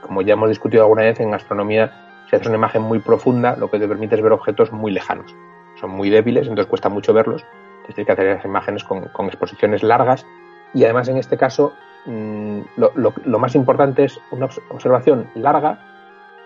Como 0.09 0.23
ya 0.23 0.33
hemos 0.33 0.49
discutido 0.49 0.81
alguna 0.81 1.03
vez, 1.03 1.19
en 1.19 1.31
astronomía, 1.35 1.91
si 2.27 2.35
haces 2.35 2.47
una 2.47 2.57
imagen 2.57 2.81
muy 2.81 2.97
profunda, 2.97 3.55
lo 3.55 3.69
que 3.69 3.77
te 3.77 3.87
permite 3.87 4.15
es 4.15 4.21
ver 4.23 4.31
objetos 4.31 4.71
muy 4.71 4.91
lejanos. 4.91 5.35
Son 5.79 5.91
muy 5.91 6.09
débiles, 6.09 6.47
entonces 6.47 6.65
cuesta 6.65 6.89
mucho 6.89 7.13
verlos. 7.13 7.45
Entonces 7.81 7.93
tienes 7.93 8.07
que 8.07 8.11
hacer 8.13 8.27
esas 8.29 8.45
imágenes 8.45 8.83
con, 8.83 9.27
exposiciones 9.27 9.83
largas. 9.83 10.25
Y 10.73 10.83
además, 10.83 11.09
en 11.09 11.17
este 11.17 11.37
caso, 11.37 11.73
mmm, 12.07 12.61
lo, 12.75 12.91
lo, 12.95 13.13
lo, 13.23 13.37
más 13.37 13.53
importante 13.53 14.05
es 14.05 14.19
una 14.31 14.47
observación 14.71 15.29
larga 15.35 15.77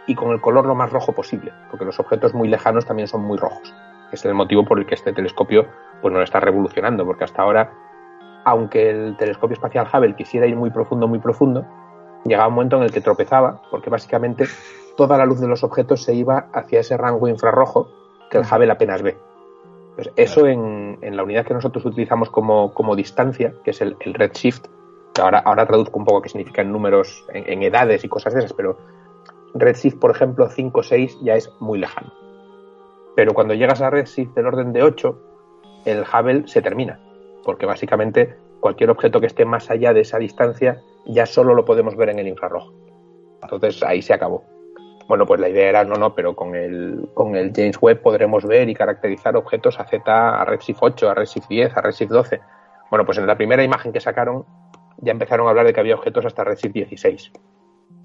y 0.07 0.15
con 0.15 0.31
el 0.31 0.41
color 0.41 0.65
lo 0.65 0.75
más 0.75 0.91
rojo 0.91 1.13
posible, 1.13 1.53
porque 1.71 1.85
los 1.85 2.01
objetos 2.01 2.33
muy 2.33 2.49
lejanos 2.49 2.85
también 2.85 3.07
son 3.07 3.21
muy 3.21 3.37
rojos. 3.37 3.73
Es 4.11 4.25
el 4.25 4.33
motivo 4.33 4.65
por 4.65 4.77
el 4.77 4.85
que 4.85 4.95
este 4.95 5.13
telescopio 5.13 5.67
pues, 6.01 6.13
nos 6.13 6.23
está 6.25 6.41
revolucionando, 6.41 7.05
porque 7.05 7.23
hasta 7.23 7.41
ahora 7.41 7.71
aunque 8.45 8.89
el 8.89 9.15
telescopio 9.15 9.53
espacial 9.53 9.87
Hubble 9.91 10.15
quisiera 10.15 10.45
ir 10.47 10.55
muy 10.57 10.69
profundo, 10.69 11.07
muy 11.07 11.19
profundo, 11.19 11.65
llegaba 12.25 12.47
un 12.47 12.55
momento 12.55 12.77
en 12.77 12.83
el 12.83 12.91
que 12.91 13.01
tropezaba, 13.01 13.61
porque 13.69 13.89
básicamente 13.89 14.45
toda 14.97 15.17
la 15.17 15.25
luz 15.25 15.39
de 15.39 15.47
los 15.47 15.63
objetos 15.63 16.03
se 16.03 16.13
iba 16.13 16.47
hacia 16.53 16.79
ese 16.79 16.97
rango 16.97 17.27
infrarrojo 17.27 17.89
que 18.29 18.37
el 18.37 18.43
Hubble 18.43 18.71
apenas 18.71 19.01
ve. 19.01 19.17
Pues 19.95 20.09
eso 20.15 20.47
en, 20.47 20.97
en, 21.01 21.15
la 21.15 21.23
unidad 21.23 21.45
que 21.45 21.53
nosotros 21.53 21.85
utilizamos 21.85 22.29
como, 22.29 22.73
como 22.73 22.95
distancia, 22.95 23.53
que 23.63 23.71
es 23.71 23.81
el, 23.81 23.95
el 23.99 24.13
redshift, 24.13 24.65
que 25.13 25.21
ahora, 25.21 25.39
ahora 25.39 25.67
traduzco 25.67 25.99
un 25.99 26.05
poco 26.05 26.21
qué 26.23 26.29
significa 26.29 26.63
en 26.63 26.71
números, 26.71 27.25
en, 27.31 27.43
en, 27.47 27.63
edades 27.63 28.03
y 28.03 28.09
cosas 28.09 28.33
de 28.33 28.39
esas, 28.39 28.53
pero 28.53 28.77
redshift, 29.53 29.99
por 29.99 30.09
ejemplo, 30.09 30.49
5 30.49 30.79
o 30.79 30.83
6 30.83 31.19
ya 31.21 31.35
es 31.35 31.51
muy 31.59 31.77
lejano. 31.77 32.11
Pero 33.15 33.33
cuando 33.35 33.53
llegas 33.53 33.81
a 33.81 33.91
redshift 33.91 34.33
del 34.33 34.47
orden 34.47 34.73
de 34.73 34.81
8, 34.81 35.19
el 35.85 36.01
Hubble 36.01 36.47
se 36.47 36.63
termina 36.63 36.99
porque 37.43 37.65
básicamente 37.65 38.37
cualquier 38.63 38.91
objeto 38.91 39.19
que 39.19 39.27
esté 39.27 39.43
más 39.43 39.69
allá 39.69 39.93
de 39.93 39.99
esa 39.99 40.17
distancia 40.17 40.79
ya 41.05 41.25
solo 41.25 41.53
lo 41.53 41.65
podemos 41.65 41.97
ver 41.97 42.07
en 42.07 42.19
el 42.19 42.29
infrarrojo. 42.29 42.73
Entonces 43.41 43.83
ahí 43.83 44.01
se 44.01 44.13
acabó. 44.13 44.45
Bueno, 45.09 45.25
pues 45.25 45.41
la 45.41 45.49
idea 45.49 45.67
era, 45.67 45.83
no, 45.83 45.95
no, 45.95 46.15
pero 46.15 46.33
con 46.33 46.55
el, 46.55 47.09
con 47.13 47.35
el 47.35 47.51
James 47.53 47.77
Webb 47.81 48.01
podremos 48.01 48.45
ver 48.45 48.69
y 48.69 48.73
caracterizar 48.73 49.35
objetos 49.35 49.81
a 49.81 49.83
Z, 49.83 50.01
a 50.07 50.45
Redshift 50.45 50.79
8, 50.79 51.09
a 51.09 51.13
Redshift 51.13 51.49
10, 51.49 51.75
a 51.75 51.81
Redshift 51.81 52.09
12. 52.09 52.39
Bueno, 52.89 53.05
pues 53.05 53.17
en 53.17 53.27
la 53.27 53.35
primera 53.35 53.65
imagen 53.65 53.91
que 53.91 53.99
sacaron 53.99 54.45
ya 54.99 55.11
empezaron 55.11 55.45
a 55.47 55.49
hablar 55.49 55.65
de 55.65 55.73
que 55.73 55.81
había 55.81 55.95
objetos 55.95 56.25
hasta 56.25 56.45
Redshift 56.45 56.73
16. 56.73 57.33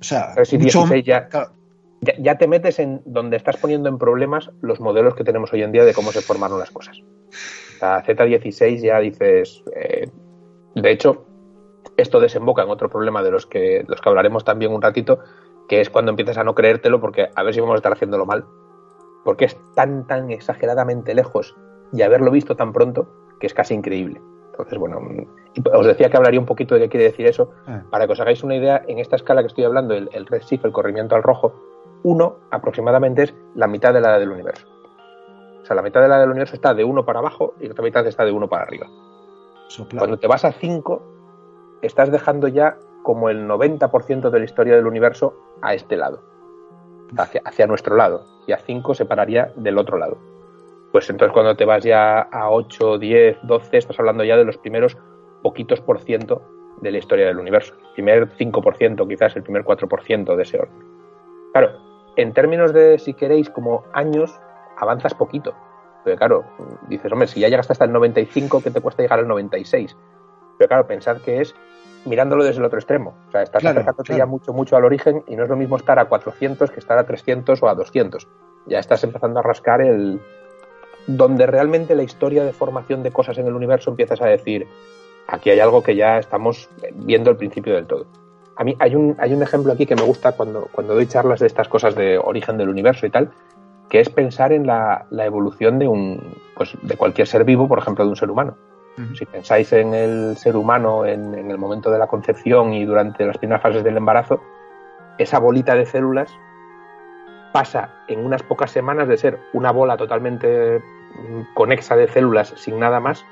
O 0.01 0.03
sea, 0.03 0.35
Redshift 0.35 0.65
mucho... 0.65 0.79
16 0.81 1.05
ya, 1.05 1.29
ya, 2.01 2.15
ya 2.19 2.37
te 2.37 2.49
metes 2.49 2.81
en 2.81 3.01
donde 3.05 3.37
estás 3.37 3.59
poniendo 3.59 3.89
en 3.89 3.97
problemas 3.97 4.51
los 4.61 4.81
modelos 4.81 5.15
que 5.15 5.23
tenemos 5.23 5.53
hoy 5.53 5.63
en 5.63 5.71
día 5.71 5.85
de 5.85 5.95
cómo 5.95 6.11
se 6.11 6.21
formaron 6.21 6.59
las 6.59 6.73
cosas. 6.73 7.01
La 7.81 8.05
Z16 8.05 8.83
ya 8.83 8.99
dices. 8.99 9.63
Eh, 9.77 10.11
de 10.75 10.91
hecho, 10.91 11.25
esto 11.97 12.21
desemboca 12.21 12.63
en 12.63 12.71
otro 12.71 12.89
problema 12.89 13.23
de 13.23 13.31
los 13.31 13.47
que, 13.47 13.85
los 13.87 14.01
que 14.01 14.09
hablaremos 14.09 14.45
también 14.45 14.73
un 14.73 14.83
ratito, 14.83 15.19
que 15.69 15.81
es 15.81 15.91
cuando 15.91 16.11
empiezas 16.11 16.39
a 16.39 16.45
no 16.45 16.55
creértelo 16.55 17.01
porque 17.01 17.29
a 17.35 17.43
ver 17.43 17.55
si 17.55 17.61
vamos 17.61 17.75
a 17.75 17.79
estar 17.79 17.93
haciéndolo 17.93 18.27
mal. 18.27 18.47
Porque 19.25 19.45
es 19.45 19.59
tan, 19.75 20.07
tan 20.07 20.31
exageradamente 20.31 21.15
lejos 21.15 21.57
y 21.93 22.03
haberlo 22.03 22.31
visto 22.31 22.57
tan 22.57 22.73
pronto 22.73 23.09
que 23.41 23.47
es 23.47 23.55
casi 23.55 23.75
increíble. 23.75 24.21
Entonces, 24.51 24.79
bueno, 24.79 25.01
os 25.73 25.87
decía 25.87 26.11
que 26.11 26.17
hablaría 26.17 26.41
un 26.41 26.47
poquito 26.47 26.75
de 26.75 26.83
qué 26.83 26.89
quiere 26.89 27.07
decir 27.07 27.27
eso. 27.27 27.51
Ah. 27.67 27.83
Para 27.91 28.07
que 28.07 28.13
os 28.13 28.21
hagáis 28.21 28.43
una 28.43 28.57
idea, 28.57 28.83
en 28.89 28.99
esta 28.99 29.17
escala 29.17 29.43
que 29.43 29.49
estoy 29.49 29.65
hablando, 29.65 29.95
el, 29.95 30.09
el 30.13 30.27
redshift, 30.27 30.65
el 30.65 30.73
corrimiento 30.73 31.15
al 31.15 31.23
rojo, 31.23 31.55
uno 32.03 32.39
aproximadamente 32.51 33.25
es 33.25 33.35
la 33.55 33.67
mitad 33.67 33.93
de 33.93 34.01
la 34.01 34.11
edad 34.11 34.19
del 34.19 34.31
universo. 34.31 34.67
O 35.63 35.65
sea, 35.65 35.77
la 35.77 35.83
mitad 35.83 36.01
de 36.01 36.09
la 36.09 36.19
del 36.19 36.31
universo 36.31 36.55
está 36.55 36.75
de 36.75 36.85
1 36.85 37.05
para 37.05 37.19
abajo 37.19 37.55
y 37.61 37.67
la 37.67 37.73
otra 37.73 37.85
mitad 37.85 38.07
está 38.07 38.25
de 38.25 38.33
1 38.33 38.49
para 38.49 38.65
arriba. 38.65 38.87
Cuando 39.97 40.19
te 40.19 40.27
vas 40.27 40.45
a 40.45 40.53
5, 40.53 41.03
estás 41.83 42.11
dejando 42.11 42.49
ya 42.49 42.79
como 43.03 43.29
el 43.31 43.47
90% 43.47 44.31
de 44.31 44.39
la 44.39 44.45
historia 44.45 44.77
del 44.77 44.87
universo 44.87 45.35
a 45.63 45.75
este 45.75 45.97
lado, 45.97 46.21
hacia, 47.17 47.43
hacia 47.45 47.67
nuestro 47.67 47.97
lado. 47.97 48.25
Y 48.47 48.53
a 48.53 48.59
5 48.59 48.95
se 48.95 49.05
pararía 49.05 49.53
del 49.57 49.79
otro 49.79 49.99
lado. 49.99 50.19
Pues 50.93 51.09
entonces 51.11 51.33
cuando 51.33 51.55
te 51.55 51.65
vas 51.65 51.85
ya 51.85 52.21
a 52.21 52.51
8, 52.51 52.99
10, 52.99 53.39
12, 53.43 53.77
estás 53.77 53.99
hablando 53.99 54.25
ya 54.25 54.37
de 54.37 54.45
los 54.45 54.57
primeros 54.57 54.97
poquitos 55.43 55.81
por 55.81 56.01
ciento 56.01 56.43
de 56.81 56.91
la 56.91 56.99
historia 56.99 57.27
del 57.27 57.39
universo. 57.39 57.75
El 57.75 57.93
primer 57.95 58.29
5%, 58.37 59.09
quizás 59.09 59.37
el 59.37 59.43
primer 59.43 59.65
4% 59.65 60.37
de 60.37 60.43
ese 60.43 60.59
orden. 60.59 60.99
Claro, 61.53 61.71
en 62.17 62.33
términos 62.33 62.73
de, 62.73 62.99
si 62.99 63.15
queréis, 63.15 63.51
como 63.51 63.85
años, 63.93 64.35
avanzas 64.77 65.15
poquito. 65.15 65.55
Pero 66.05 66.17
claro, 66.17 66.45
dices, 66.89 67.11
hombre, 67.13 67.29
si 67.29 67.41
ya 67.41 67.49
llegaste 67.49 67.73
hasta 67.73 67.85
el 67.85 67.93
95, 67.93 68.63
¿qué 68.63 68.71
te 68.71 68.81
cuesta 68.81 69.03
llegar 69.03 69.19
al 69.19 69.29
96? 69.29 69.97
Pero 70.57 70.69
claro, 70.69 70.87
pensad 70.87 71.19
que 71.19 71.41
es 71.41 71.55
mirándolo 72.05 72.45
desde 72.45 72.61
el 72.61 72.65
otro 72.65 72.79
extremo. 72.79 73.15
O 73.29 73.31
sea, 73.31 73.43
estás 73.43 73.61
claro, 73.61 73.81
acercándote 73.81 74.09
claro. 74.09 74.19
ya 74.19 74.27
mucho, 74.27 74.53
mucho 74.53 74.77
al 74.77 74.85
origen 74.85 75.23
y 75.27 75.37
no 75.37 75.45
es 75.45 75.49
lo 75.49 75.57
mismo 75.57 75.77
estar 75.77 75.99
a 75.99 76.07
400 76.07 76.71
que 76.71 76.81
estar 76.81 76.99
a 76.99 77.05
300 77.05 77.63
o 77.63 77.69
a 77.69 77.75
200. 77.75 78.27
Ya 78.67 78.79
estás 78.79 79.05
empezando 79.05 79.41
a 79.41 79.43
rascar 79.43 79.81
el 79.83 80.21
donde 81.07 81.47
realmente 81.47 81.95
la 81.95 82.03
historia 82.03 82.45
de 82.45 82.53
formación 82.53 83.03
de 83.03 83.11
cosas 83.11 83.39
en 83.39 83.47
el 83.47 83.55
universo 83.55 83.91
empiezas 83.91 84.21
a 84.21 84.27
decir, 84.27 84.67
aquí 85.27 85.51
hay 85.51 85.59
algo 85.59 85.83
que 85.83 85.97
ya 85.97 86.19
estamos 86.19 86.69
viendo 86.95 87.31
el 87.31 87.37
principio 87.37 87.75
del 87.75 87.87
todo. 87.87 88.07
A 88.57 88.65
mí 88.65 88.77
hay 88.79 88.95
un, 88.95 89.17
hay 89.19 89.33
un 89.33 89.43
ejemplo 89.43 89.73
aquí 89.73 89.87
que 89.87 89.95
me 89.97 90.03
gusta 90.03 90.33
cuando, 90.33 90.69
cuando 90.71 90.95
doy 90.95 91.07
charlas 91.07 91.41
de 91.41 91.47
estas 91.47 91.69
cosas 91.69 91.95
de 91.95 92.19
origen 92.19 92.59
del 92.59 92.69
universo 92.69 93.07
y 93.07 93.11
tal, 93.11 93.31
que 93.89 94.01
es 94.01 94.09
pensar 94.09 94.53
en 94.53 94.67
la, 94.67 95.07
la 95.11 95.25
evolución 95.25 95.79
de, 95.79 95.89
un, 95.89 96.37
pues, 96.55 96.77
de 96.83 96.97
cualquier 96.97 97.27
ser 97.27 97.45
vivo, 97.45 97.69
por 97.69 97.79
ejemplo, 97.79 98.05
de 98.05 98.11
un 98.11 98.17
ser 98.17 98.31
humano. 98.31 98.57
Si 99.17 99.25
pensáis 99.27 99.73
en 99.75 99.95
el 99.95 100.37
ser 100.37 100.57
humano 100.57 101.07
en, 101.07 101.33
en, 101.33 101.53
el 101.53 101.57
momento 101.57 101.89
de 101.89 102.01
la 102.01 102.09
concepción 102.09 102.75
y 102.75 102.85
durante 102.85 103.25
las 103.25 103.39
primeras 103.39 103.63
fases 103.63 103.85
del 103.85 103.97
embarazo, 103.97 104.43
esa 105.19 105.39
bolita 105.39 105.77
de 105.77 105.87
células 105.87 106.37
pasa 107.53 107.91
en 108.09 108.25
unas 108.25 108.43
pocas 108.43 108.73
semanas 108.73 109.07
de 109.07 109.17
ser 109.17 109.39
una 109.53 109.71
bola 109.71 109.97
totalmente 109.97 110.83
conexa 111.55 111.97
de 111.97 112.09
células 112.09 112.55
sin 112.57 112.79
nada 112.79 113.01
más 113.01 113.25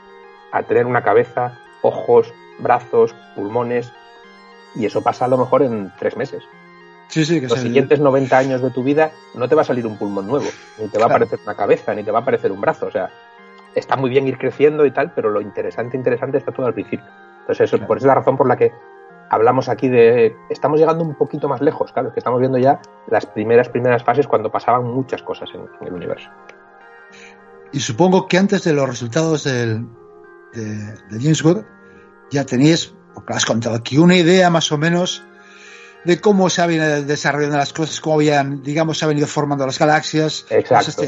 a 0.53 0.63
tener 0.63 0.87
una 0.87 1.03
cabeza, 1.03 1.59
ojos, 1.83 2.33
brazos, 2.59 3.15
pulmones, 3.35 3.93
y 4.75 4.87
eso 4.87 5.03
pasa 5.03 5.25
a 5.25 5.29
lo 5.29 5.39
mejor 5.39 5.63
en 5.63 5.93
tres 5.99 6.17
meses. 6.17 6.45
Sí, 7.09 7.25
sí, 7.25 7.41
que 7.41 7.47
Los 7.47 7.61
siguientes 7.61 8.01
90 8.01 8.37
años 8.37 8.63
de 8.63 8.71
tu 8.71 8.83
vida 8.83 9.13
no 9.35 9.49
te 9.49 9.55
va 9.55 9.63
a 9.63 9.65
salir 9.65 9.87
un 9.87 9.97
pulmón 9.97 10.27
nuevo, 10.27 10.47
ni 10.79 10.89
te 10.89 10.99
va 10.99 11.07
claro. 11.07 11.13
a 11.13 11.17
aparecer 11.17 11.39
una 11.45 11.55
cabeza, 11.55 11.95
ni 11.95 12.03
te 12.03 12.11
va 12.11 12.19
a 12.19 12.23
aparecer 12.23 12.51
un 12.51 12.61
brazo. 12.61 12.87
O 12.87 12.91
sea, 12.91 13.11
está 13.75 13.97
muy 13.97 14.11
bien 14.11 14.27
ir 14.27 14.39
creciendo 14.39 14.85
y 14.85 14.91
tal, 14.91 15.13
pero 15.15 15.31
lo 15.31 15.41
interesante, 15.41 15.97
interesante 15.97 16.39
está 16.39 16.53
todo 16.53 16.67
al 16.67 16.75
principio. 16.75 17.07
Entonces, 17.41 17.69
eso, 17.69 17.77
claro. 17.77 17.89
por 17.89 17.97
esa 17.99 18.07
es 18.07 18.09
la 18.09 18.15
razón 18.15 18.37
por 18.37 18.49
la 18.49 18.57
que 18.57 18.73
hablamos 19.31 19.69
aquí 19.69 19.89
de. 19.89 20.35
Estamos 20.51 20.81
llegando 20.81 21.05
un 21.05 21.15
poquito 21.15 21.49
más 21.49 21.61
lejos, 21.61 21.93
claro, 21.93 22.13
que 22.13 22.21
estamos 22.21 22.41
viendo 22.41 22.59
ya 22.59 22.81
las 23.09 23.27
primeras, 23.27 23.69
primeras 23.69 24.03
fases 24.03 24.27
cuando 24.27 24.51
pasaban 24.51 24.85
muchas 24.85 25.23
cosas 25.23 25.49
en, 25.55 25.63
en 25.81 25.87
el 25.87 25.95
universo. 25.95 26.29
Y 27.73 27.81
supongo 27.81 28.27
que 28.27 28.39
antes 28.39 28.65
de 28.65 28.73
los 28.73 28.89
resultados 28.89 29.45
del, 29.45 29.87
de, 30.55 30.77
de 31.11 31.21
James 31.21 31.45
Webb 31.45 31.67
ya 32.31 32.45
teníais, 32.45 32.95
porque 33.15 33.35
has 33.35 33.45
contado 33.45 33.77
aquí, 33.77 33.99
una 33.99 34.17
idea 34.17 34.51
más 34.51 34.73
o 34.73 34.79
menos 34.79 35.25
de 36.07 36.21
cómo 36.21 36.49
se 36.49 36.63
habían 36.63 37.07
desarrollando 37.07 37.57
las 37.57 37.73
cosas, 37.73 38.01
cómo 38.01 38.17
habían, 38.17 38.63
digamos, 38.63 38.99
se 38.99 39.05
han 39.05 39.11
venido 39.11 39.27
formando 39.27 39.67
las 39.67 39.79
galaxias. 39.79 40.47
Exacto. 40.51 41.03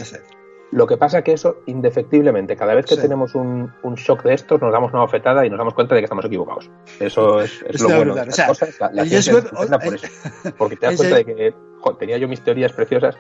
Lo 0.70 0.86
que 0.86 0.99
pasa 0.99 1.18
es 1.18 1.24
que 1.24 1.32
eso, 1.32 1.62
indefectiblemente, 1.64 2.55
cada 2.55 2.74
vez 2.74 2.84
que 2.84 2.96
sí. 2.96 3.01
tenemos 3.01 3.34
un, 3.34 3.72
un, 3.82 3.94
shock 3.94 4.22
de 4.24 4.34
estos, 4.34 4.61
nos 4.61 4.70
damos 4.70 4.92
una 4.92 5.01
bofetada 5.01 5.46
y 5.46 5.49
nos 5.49 5.59
damos 5.59 5.72
cuenta 5.72 5.94
de 5.94 6.03
que 6.03 6.05
estamos 6.05 6.26
equivocados. 6.26 6.68
Eso 7.01 7.40
es, 7.40 7.64
es 7.66 7.80
lo 7.80 7.88
bueno. 7.88 8.12
O 8.12 8.30
sea, 8.30 8.49
cosas, 8.49 8.78
la, 8.78 9.78
por 9.78 9.94
eso. 9.94 10.09
Porque 10.59 10.76
te 10.76 10.86
das 10.86 10.96
cuenta 10.96 11.16
de 11.16 11.24
que 11.24 11.55
tenía 11.99 12.18
yo 12.18 12.28
mis 12.28 12.42
teorías 12.42 12.72
preciosas 12.72 13.16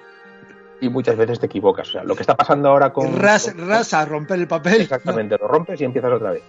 y 0.80 0.90
muchas 0.90 1.16
veces 1.16 1.40
te 1.40 1.46
equivocas. 1.46 1.88
O 1.88 1.92
sea, 1.92 2.04
lo 2.04 2.14
que 2.16 2.22
está 2.22 2.36
pasando 2.36 2.68
ahora 2.68 2.92
con. 2.92 3.16
Ras, 3.16 3.50
con, 3.50 3.66
ras 3.66 3.94
a 3.94 4.04
romper 4.04 4.40
el 4.40 4.48
papel. 4.48 4.82
Exactamente, 4.82 5.36
¿no? 5.40 5.46
lo 5.46 5.48
rompes 5.48 5.80
y 5.80 5.84
empiezas 5.84 6.12
otra 6.12 6.32
vez. 6.32 6.42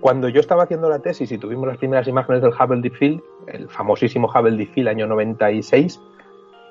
Cuando 0.00 0.28
yo 0.28 0.40
estaba 0.40 0.64
haciendo 0.64 0.88
la 0.88 0.98
tesis 0.98 1.30
y 1.30 1.38
tuvimos 1.38 1.68
las 1.68 1.78
primeras 1.78 2.08
imágenes 2.08 2.42
del 2.42 2.50
Hubble 2.50 2.80
Deep 2.80 2.96
Field, 2.96 3.22
el 3.48 3.68
famosísimo 3.68 4.28
Hubble 4.28 4.66
Field, 4.66 4.88
año 4.88 5.06
96, 5.06 6.00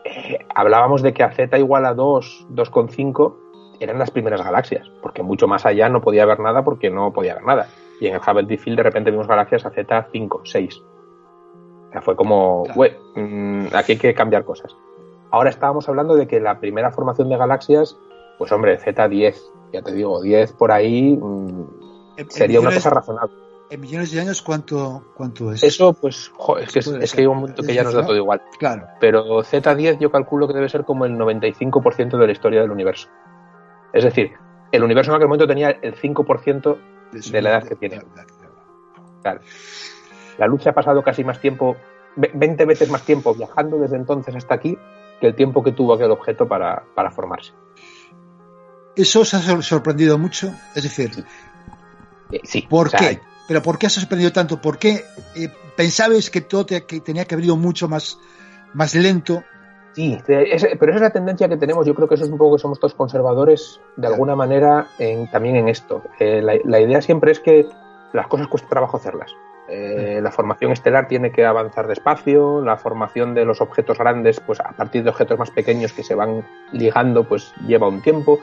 eh, 0.05 0.39
hablábamos 0.53 1.01
de 1.01 1.13
que 1.13 1.23
a 1.23 1.31
Z 1.31 1.57
igual 1.57 1.85
a 1.85 1.93
2, 1.93 2.47
2,5 2.51 3.35
eran 3.79 3.99
las 3.99 4.11
primeras 4.11 4.43
galaxias, 4.43 4.89
porque 5.01 5.23
mucho 5.23 5.47
más 5.47 5.65
allá 5.65 5.89
no 5.89 6.01
podía 6.01 6.23
haber 6.23 6.39
nada 6.39 6.63
porque 6.63 6.89
no 6.89 7.11
podía 7.11 7.33
haber 7.33 7.45
nada. 7.45 7.67
Y 7.99 8.07
en 8.07 8.15
el 8.15 8.21
Hubble 8.21 8.43
Deep 8.43 8.59
Field 8.59 8.77
de 8.77 8.83
repente 8.83 9.11
vimos 9.11 9.27
galaxias 9.27 9.65
a 9.65 9.71
Z 9.71 10.07
5, 10.11 10.41
6. 10.43 10.81
O 11.87 11.91
sea, 11.91 12.01
fue 12.01 12.15
como, 12.15 12.63
claro. 12.63 12.93
mmm, 13.15 13.67
aquí 13.73 13.93
hay 13.93 13.97
que 13.97 14.13
cambiar 14.13 14.43
cosas. 14.45 14.75
Ahora 15.31 15.49
estábamos 15.49 15.87
hablando 15.89 16.15
de 16.15 16.27
que 16.27 16.39
la 16.39 16.59
primera 16.59 16.91
formación 16.91 17.29
de 17.29 17.37
galaxias, 17.37 17.97
pues 18.37 18.51
hombre, 18.51 18.79
Z10, 18.79 19.35
ya 19.71 19.81
te 19.81 19.93
digo, 19.93 20.21
10 20.21 20.53
por 20.53 20.71
ahí, 20.71 21.17
mmm, 21.17 21.63
en, 22.17 22.29
sería 22.29 22.59
una 22.59 22.73
cosa 22.73 22.89
razonable. 22.89 23.42
En 23.69 23.81
millones 23.81 24.11
de 24.11 24.21
años, 24.21 24.41
¿cuánto, 24.41 25.13
cuánto 25.15 25.51
es? 25.51 25.63
Eso, 25.63 25.93
pues, 25.93 26.31
jo, 26.35 26.57
es 26.57 26.71
que, 26.71 26.79
es, 26.79 26.87
es 26.87 27.13
que 27.13 27.21
hay 27.21 27.27
un 27.27 27.37
momento 27.37 27.63
que 27.63 27.73
ya 27.73 27.83
nos 27.83 27.93
da 27.93 28.05
todo 28.05 28.15
igual. 28.15 28.41
Claro. 28.59 28.87
Pero 28.99 29.39
Z10 29.39 29.99
yo 29.99 30.11
calculo 30.11 30.47
que 30.47 30.53
debe 30.53 30.69
ser 30.69 30.83
como 30.83 31.05
el 31.05 31.13
95% 31.13 32.17
de 32.17 32.25
la 32.25 32.31
historia 32.31 32.61
del 32.61 32.71
universo. 32.71 33.07
Es 33.93 34.03
decir, 34.03 34.33
el 34.71 34.83
universo 34.83 35.11
en 35.11 35.15
aquel 35.15 35.27
momento 35.27 35.47
tenía 35.47 35.69
el 35.69 35.95
5% 35.95 36.77
de 37.31 37.41
la 37.41 37.49
edad 37.49 37.67
que 37.67 37.75
tiene. 37.75 38.01
Claro. 39.21 39.39
La 40.37 40.47
luz 40.47 40.65
ha 40.67 40.73
pasado 40.73 41.03
casi 41.03 41.23
más 41.23 41.39
tiempo, 41.39 41.77
20 42.15 42.65
veces 42.65 42.89
más 42.89 43.03
tiempo 43.03 43.33
viajando 43.33 43.77
desde 43.77 43.95
entonces 43.97 44.35
hasta 44.35 44.55
aquí 44.55 44.77
que 45.19 45.27
el 45.27 45.35
tiempo 45.35 45.63
que 45.63 45.71
tuvo 45.71 45.93
aquel 45.93 46.11
objeto 46.11 46.47
para, 46.47 46.83
para 46.95 47.11
formarse. 47.11 47.53
¿Eso 48.95 49.21
os 49.21 49.33
ha 49.33 49.61
sorprendido 49.61 50.17
mucho? 50.17 50.53
Es 50.75 50.83
decir, 50.83 51.23
eh, 52.31 52.41
sí. 52.43 52.63
¿por 52.63 52.87
o 52.87 52.89
sea, 52.89 52.99
qué? 52.99 53.21
¿Pero 53.47 53.61
por 53.61 53.77
qué 53.77 53.87
has 53.87 53.93
sorprendido 53.93 54.31
tanto? 54.31 54.61
¿Por 54.61 54.77
qué 54.77 55.03
eh, 55.35 55.49
pensabais 55.75 56.29
que 56.29 56.41
todo 56.41 56.65
te, 56.65 56.85
que 56.85 57.01
tenía 57.01 57.25
que 57.25 57.35
haber 57.35 57.45
ido 57.45 57.57
mucho 57.57 57.87
más, 57.87 58.17
más 58.73 58.95
lento? 58.95 59.43
Sí, 59.93 60.17
es, 60.27 60.67
pero 60.79 60.91
esa 60.91 60.95
es 60.95 61.01
la 61.01 61.09
tendencia 61.11 61.47
que 61.47 61.57
tenemos. 61.57 61.85
Yo 61.85 61.93
creo 61.93 62.07
que 62.07 62.15
eso 62.15 62.23
es 62.23 62.31
un 62.31 62.37
poco 62.37 62.55
que 62.55 62.61
somos 62.61 62.79
todos 62.79 62.95
conservadores 62.95 63.79
de 63.95 64.07
alguna 64.07 64.35
manera 64.35 64.87
en, 64.97 65.29
también 65.29 65.55
en 65.55 65.69
esto. 65.69 66.01
Eh, 66.19 66.41
la, 66.41 66.53
la, 66.63 66.79
idea 66.79 67.01
siempre 67.01 67.31
es 67.31 67.39
que 67.39 67.67
las 68.11 68.27
cosas 68.27 68.47
cuesta 68.47 68.69
trabajo 68.69 68.97
hacerlas. 68.97 69.35
Eh, 69.67 70.19
la 70.21 70.31
formación 70.31 70.71
estelar 70.71 71.07
tiene 71.07 71.31
que 71.31 71.45
avanzar 71.45 71.87
despacio, 71.87 72.61
la 72.61 72.75
formación 72.77 73.33
de 73.33 73.45
los 73.45 73.61
objetos 73.61 73.97
grandes, 73.97 74.39
pues 74.41 74.59
a 74.59 74.71
partir 74.71 75.03
de 75.03 75.09
objetos 75.09 75.39
más 75.39 75.51
pequeños 75.51 75.93
que 75.93 76.03
se 76.03 76.15
van 76.15 76.45
ligando, 76.71 77.23
pues 77.23 77.53
lleva 77.65 77.87
un 77.87 78.01
tiempo. 78.01 78.39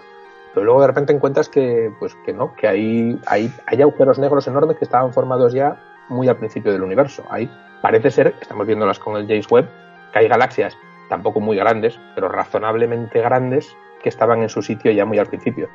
Pero 0.54 0.64
luego 0.64 0.80
de 0.80 0.86
repente 0.88 1.12
encuentras 1.12 1.48
que, 1.48 1.92
pues 1.98 2.14
que 2.24 2.32
no, 2.32 2.54
que 2.54 2.66
hay, 2.66 3.20
hay, 3.26 3.52
hay 3.66 3.82
agujeros 3.82 4.18
negros 4.18 4.46
enormes 4.48 4.76
que 4.76 4.84
estaban 4.84 5.12
formados 5.12 5.52
ya 5.52 5.76
muy 6.08 6.28
al 6.28 6.36
principio 6.36 6.72
del 6.72 6.82
universo. 6.82 7.24
Ahí 7.30 7.50
parece 7.82 8.10
ser, 8.10 8.34
estamos 8.40 8.66
viéndolas 8.66 8.98
con 8.98 9.16
el 9.16 9.26
James 9.26 9.50
Webb, 9.50 9.68
que 10.12 10.18
hay 10.18 10.28
galaxias 10.28 10.76
tampoco 11.08 11.40
muy 11.40 11.56
grandes, 11.56 11.98
pero 12.14 12.28
razonablemente 12.28 13.20
grandes, 13.20 13.76
que 14.02 14.08
estaban 14.08 14.42
en 14.42 14.48
su 14.48 14.62
sitio 14.62 14.90
ya 14.92 15.04
muy 15.04 15.18
al 15.18 15.26
principio. 15.26 15.68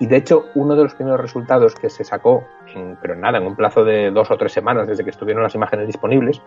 Y 0.00 0.06
de 0.06 0.16
hecho, 0.16 0.46
uno 0.54 0.76
de 0.76 0.84
los 0.84 0.94
primeros 0.94 1.20
resultados 1.20 1.74
que 1.74 1.90
se 1.90 2.04
sacó, 2.04 2.44
en, 2.74 2.96
pero 3.00 3.16
nada, 3.16 3.38
en 3.38 3.46
un 3.46 3.56
plazo 3.56 3.84
de 3.84 4.10
dos 4.10 4.30
o 4.30 4.36
tres 4.36 4.52
semanas 4.52 4.86
desde 4.86 5.04
que 5.04 5.10
estuvieron 5.10 5.42
las 5.42 5.54
imágenes 5.54 5.86
disponibles, 5.86 6.40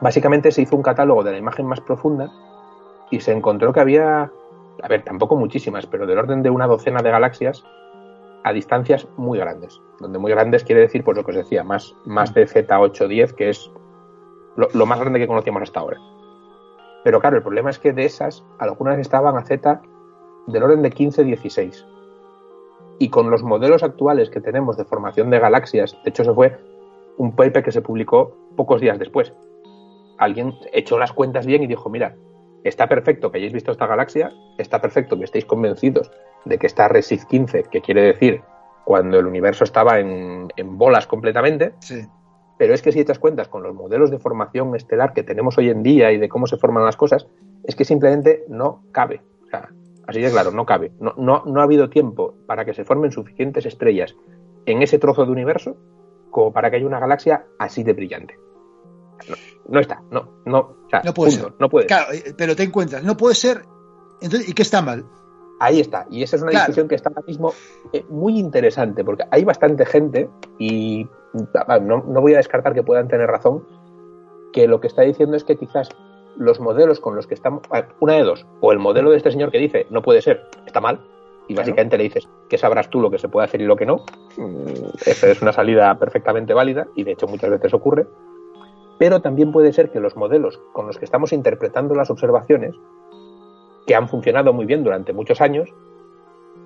básicamente 0.00 0.50
se 0.50 0.62
hizo 0.62 0.76
un 0.76 0.82
catálogo 0.82 1.22
de 1.22 1.32
la 1.32 1.38
imagen 1.38 1.66
más 1.66 1.80
profunda 1.80 2.30
y 3.10 3.20
se 3.20 3.32
encontró 3.32 3.72
que 3.72 3.80
había, 3.80 4.30
a 4.82 4.88
ver, 4.88 5.02
tampoco 5.02 5.36
muchísimas, 5.36 5.86
pero 5.86 6.06
del 6.06 6.18
orden 6.18 6.42
de 6.42 6.50
una 6.50 6.66
docena 6.66 7.00
de 7.02 7.10
galaxias 7.10 7.64
a 8.44 8.52
distancias 8.52 9.08
muy 9.16 9.38
grandes. 9.38 9.80
Donde 10.00 10.18
muy 10.18 10.30
grandes 10.30 10.64
quiere 10.64 10.82
decir, 10.82 11.02
pues 11.02 11.16
lo 11.16 11.24
que 11.24 11.30
os 11.30 11.36
decía, 11.36 11.64
más, 11.64 11.94
más 12.04 12.34
de 12.34 12.46
Z810, 12.46 13.32
que 13.32 13.48
es 13.48 13.70
lo, 14.56 14.86
más 14.86 15.00
grande 15.00 15.18
que 15.18 15.26
conocíamos 15.26 15.62
hasta 15.62 15.80
ahora. 15.80 15.98
Pero 17.02 17.20
claro, 17.20 17.36
el 17.36 17.42
problema 17.42 17.70
es 17.70 17.78
que 17.78 17.92
de 17.92 18.04
esas, 18.04 18.44
algunas 18.58 18.98
estaban 18.98 19.36
a 19.36 19.44
Z 19.44 19.80
del 20.46 20.62
orden 20.62 20.82
de 20.82 20.90
15-16. 20.90 21.86
Y 22.98 23.08
con 23.08 23.30
los 23.30 23.42
modelos 23.42 23.82
actuales 23.82 24.30
que 24.30 24.40
tenemos 24.40 24.76
de 24.76 24.84
formación 24.84 25.30
de 25.30 25.40
galaxias, 25.40 25.96
de 26.04 26.10
hecho, 26.10 26.22
eso 26.22 26.34
fue 26.34 26.56
un 27.16 27.34
paper 27.34 27.62
que 27.62 27.72
se 27.72 27.82
publicó 27.82 28.36
pocos 28.56 28.80
días 28.80 28.98
después. 28.98 29.32
Alguien 30.18 30.54
echó 30.72 30.98
las 30.98 31.12
cuentas 31.12 31.46
bien 31.46 31.62
y 31.62 31.66
dijo: 31.66 31.90
Mira, 31.90 32.16
está 32.64 32.88
perfecto 32.88 33.30
que 33.30 33.38
hayáis 33.38 33.52
visto 33.52 33.72
esta 33.72 33.86
galaxia, 33.86 34.32
está 34.58 34.80
perfecto 34.80 35.18
que 35.18 35.24
estéis 35.24 35.44
convencidos 35.44 36.10
de 36.44 36.58
que 36.58 36.66
está 36.66 36.88
Redshift 36.88 37.26
15, 37.26 37.64
que 37.70 37.80
quiere 37.80 38.02
decir 38.02 38.42
cuando 38.84 39.18
el 39.18 39.26
universo 39.26 39.64
estaba 39.64 40.00
en, 40.00 40.48
en 40.56 40.78
bolas 40.78 41.06
completamente. 41.06 41.74
Sí. 41.80 42.06
Pero 42.58 42.74
es 42.74 42.82
que 42.82 42.92
si 42.92 43.00
echas 43.00 43.18
cuentas 43.18 43.48
con 43.48 43.62
los 43.62 43.74
modelos 43.74 44.10
de 44.10 44.18
formación 44.18 44.74
estelar 44.76 45.12
que 45.12 45.22
tenemos 45.22 45.58
hoy 45.58 45.70
en 45.70 45.82
día 45.82 46.12
y 46.12 46.18
de 46.18 46.28
cómo 46.28 46.46
se 46.46 46.56
forman 46.56 46.84
las 46.84 46.96
cosas, 46.96 47.26
es 47.64 47.74
que 47.74 47.84
simplemente 47.84 48.44
no 48.48 48.84
cabe. 48.92 49.22
O 49.44 49.48
sea, 49.48 49.70
así 50.06 50.20
de 50.20 50.30
claro, 50.30 50.52
no 50.52 50.64
cabe. 50.64 50.92
No, 51.00 51.14
no, 51.16 51.42
no 51.46 51.60
ha 51.60 51.64
habido 51.64 51.90
tiempo 51.90 52.34
para 52.46 52.64
que 52.64 52.74
se 52.74 52.84
formen 52.84 53.10
suficientes 53.10 53.66
estrellas 53.66 54.14
en 54.66 54.82
ese 54.82 54.98
trozo 54.98 55.26
de 55.26 55.32
universo 55.32 55.76
como 56.30 56.52
para 56.52 56.70
que 56.70 56.76
haya 56.76 56.86
una 56.86 57.00
galaxia 57.00 57.46
así 57.58 57.82
de 57.82 57.92
brillante. 57.92 58.36
No, 59.28 59.36
no 59.68 59.80
está, 59.80 60.02
no, 60.10 60.28
no, 60.44 60.58
o 60.58 60.88
sea, 60.90 61.02
no 61.04 61.14
puede 61.14 61.32
punto, 61.32 61.48
ser. 61.48 61.54
no 61.58 61.68
puede. 61.68 61.86
Claro, 61.86 62.06
pero 62.36 62.54
te 62.54 62.62
encuentras, 62.62 63.02
no 63.02 63.16
puede 63.16 63.34
ser. 63.34 63.64
Entonces, 64.20 64.48
¿y 64.48 64.52
qué 64.52 64.62
está 64.62 64.82
mal? 64.82 65.04
Ahí 65.60 65.80
está, 65.80 66.06
y 66.10 66.22
esa 66.22 66.36
es 66.36 66.42
una 66.42 66.50
claro. 66.50 66.66
discusión 66.66 66.88
que 66.88 66.94
está 66.94 67.10
ahora 67.10 67.22
mismo 67.26 67.52
eh, 67.92 68.04
muy 68.08 68.38
interesante, 68.38 69.04
porque 69.04 69.24
hay 69.30 69.44
bastante 69.44 69.86
gente, 69.86 70.28
y 70.58 71.08
no, 71.32 72.04
no, 72.06 72.20
voy 72.20 72.34
a 72.34 72.38
descartar 72.38 72.74
que 72.74 72.82
puedan 72.82 73.08
tener 73.08 73.28
razón, 73.28 73.64
que 74.52 74.66
lo 74.66 74.80
que 74.80 74.88
está 74.88 75.02
diciendo 75.02 75.36
es 75.36 75.44
que 75.44 75.56
quizás 75.56 75.88
los 76.36 76.58
modelos 76.58 76.98
con 76.98 77.14
los 77.14 77.26
que 77.26 77.34
estamos, 77.34 77.62
una 78.00 78.14
de 78.14 78.24
dos, 78.24 78.46
o 78.60 78.72
el 78.72 78.78
modelo 78.78 79.10
de 79.10 79.16
este 79.16 79.30
señor 79.30 79.52
que 79.52 79.58
dice 79.58 79.86
no 79.90 80.02
puede 80.02 80.22
ser, 80.22 80.48
está 80.66 80.80
mal, 80.80 81.00
y 81.46 81.54
básicamente 81.54 81.96
claro. 81.96 81.98
le 81.98 82.04
dices 82.04 82.28
que 82.48 82.58
sabrás 82.58 82.90
tú 82.90 83.00
lo 83.00 83.10
que 83.10 83.18
se 83.18 83.28
puede 83.28 83.44
hacer 83.44 83.60
y 83.60 83.66
lo 83.66 83.76
que 83.76 83.86
no, 83.86 84.04
esa 85.06 85.28
es 85.28 85.40
una 85.40 85.52
salida 85.52 85.96
perfectamente 85.98 86.52
válida, 86.52 86.88
y 86.96 87.04
de 87.04 87.12
hecho 87.12 87.28
muchas 87.28 87.50
veces 87.50 87.72
ocurre, 87.72 88.06
pero 88.98 89.20
también 89.20 89.52
puede 89.52 89.72
ser 89.72 89.90
que 89.90 90.00
los 90.00 90.16
modelos 90.16 90.60
con 90.72 90.86
los 90.86 90.98
que 90.98 91.04
estamos 91.04 91.32
interpretando 91.32 91.94
las 91.94 92.10
observaciones 92.10 92.74
que 93.86 93.94
han 93.94 94.08
funcionado 94.08 94.52
muy 94.52 94.66
bien 94.66 94.82
durante 94.82 95.12
muchos 95.12 95.40
años, 95.40 95.68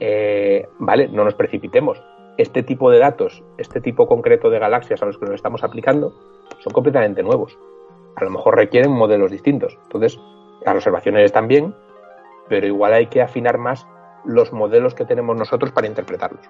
eh, 0.01 0.69
vale, 0.79 1.09
no 1.09 1.25
nos 1.25 1.35
precipitemos. 1.35 2.03
Este 2.37 2.63
tipo 2.63 2.91
de 2.91 2.99
datos, 2.99 3.43
este 3.57 3.81
tipo 3.81 4.07
concreto 4.07 4.51
de 4.51 4.61
galaxias 4.61 5.03
a 5.03 5.07
los 5.07 5.19
que 5.19 5.25
nos 5.25 5.35
estamos 5.35 5.65
aplicando, 5.65 6.13
son 6.59 6.73
completamente 6.73 7.23
nuevos. 7.23 7.59
A 8.15 8.25
lo 8.25 8.31
mejor 8.31 8.57
requieren 8.57 8.93
modelos 8.93 9.33
distintos. 9.33 9.77
Entonces, 9.85 10.21
las 10.65 10.75
observaciones 10.77 11.25
están 11.25 11.49
bien, 11.49 11.75
pero 12.49 12.67
igual 12.67 12.93
hay 12.93 13.07
que 13.07 13.23
afinar 13.23 13.59
más 13.59 13.87
los 14.25 14.53
modelos 14.53 14.95
que 14.95 15.05
tenemos 15.05 15.37
nosotros 15.37 15.73
para 15.73 15.87
interpretarlos. 15.87 16.49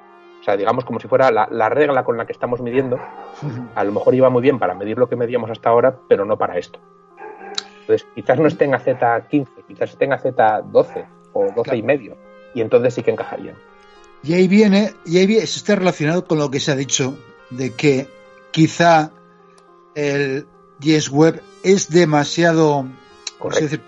Sea, 0.48 0.56
digamos 0.56 0.86
como 0.86 0.98
si 0.98 1.08
fuera 1.08 1.30
la, 1.30 1.46
la, 1.50 1.68
regla 1.68 2.04
con 2.04 2.16
la 2.16 2.24
que 2.24 2.32
estamos 2.32 2.62
midiendo, 2.62 2.98
a 3.74 3.84
lo 3.84 3.92
mejor 3.92 4.14
iba 4.14 4.30
muy 4.30 4.40
bien 4.40 4.58
para 4.58 4.74
medir 4.74 4.96
lo 4.96 5.06
que 5.06 5.14
medíamos 5.14 5.50
hasta 5.50 5.68
ahora, 5.68 5.98
pero 6.08 6.24
no 6.24 6.38
para 6.38 6.56
esto. 6.56 6.78
Entonces, 7.82 8.06
quizás 8.14 8.38
no 8.38 8.46
estén 8.46 8.74
a 8.74 8.80
Z15, 8.80 9.46
quizás 9.66 9.90
estén 9.90 10.14
a 10.14 10.18
Z12 10.18 11.06
o 11.34 11.42
12 11.42 11.52
claro. 11.54 11.76
y 11.76 11.82
medio, 11.82 12.16
y 12.54 12.62
entonces 12.62 12.94
sí 12.94 13.02
que 13.02 13.10
encajarían. 13.10 13.56
Y 14.22 14.32
ahí 14.32 14.48
viene, 14.48 14.94
y 15.04 15.18
ahí 15.18 15.26
viene, 15.26 15.44
eso 15.44 15.58
está 15.58 15.76
relacionado 15.76 16.24
con 16.26 16.38
lo 16.38 16.50
que 16.50 16.60
se 16.60 16.72
ha 16.72 16.76
dicho 16.76 17.18
de 17.50 17.74
que 17.74 18.08
quizá 18.50 19.10
el 19.94 20.46
Yes 20.80 21.10
Web 21.10 21.42
es 21.62 21.90
demasiado 21.90 22.86
decir, 23.60 23.82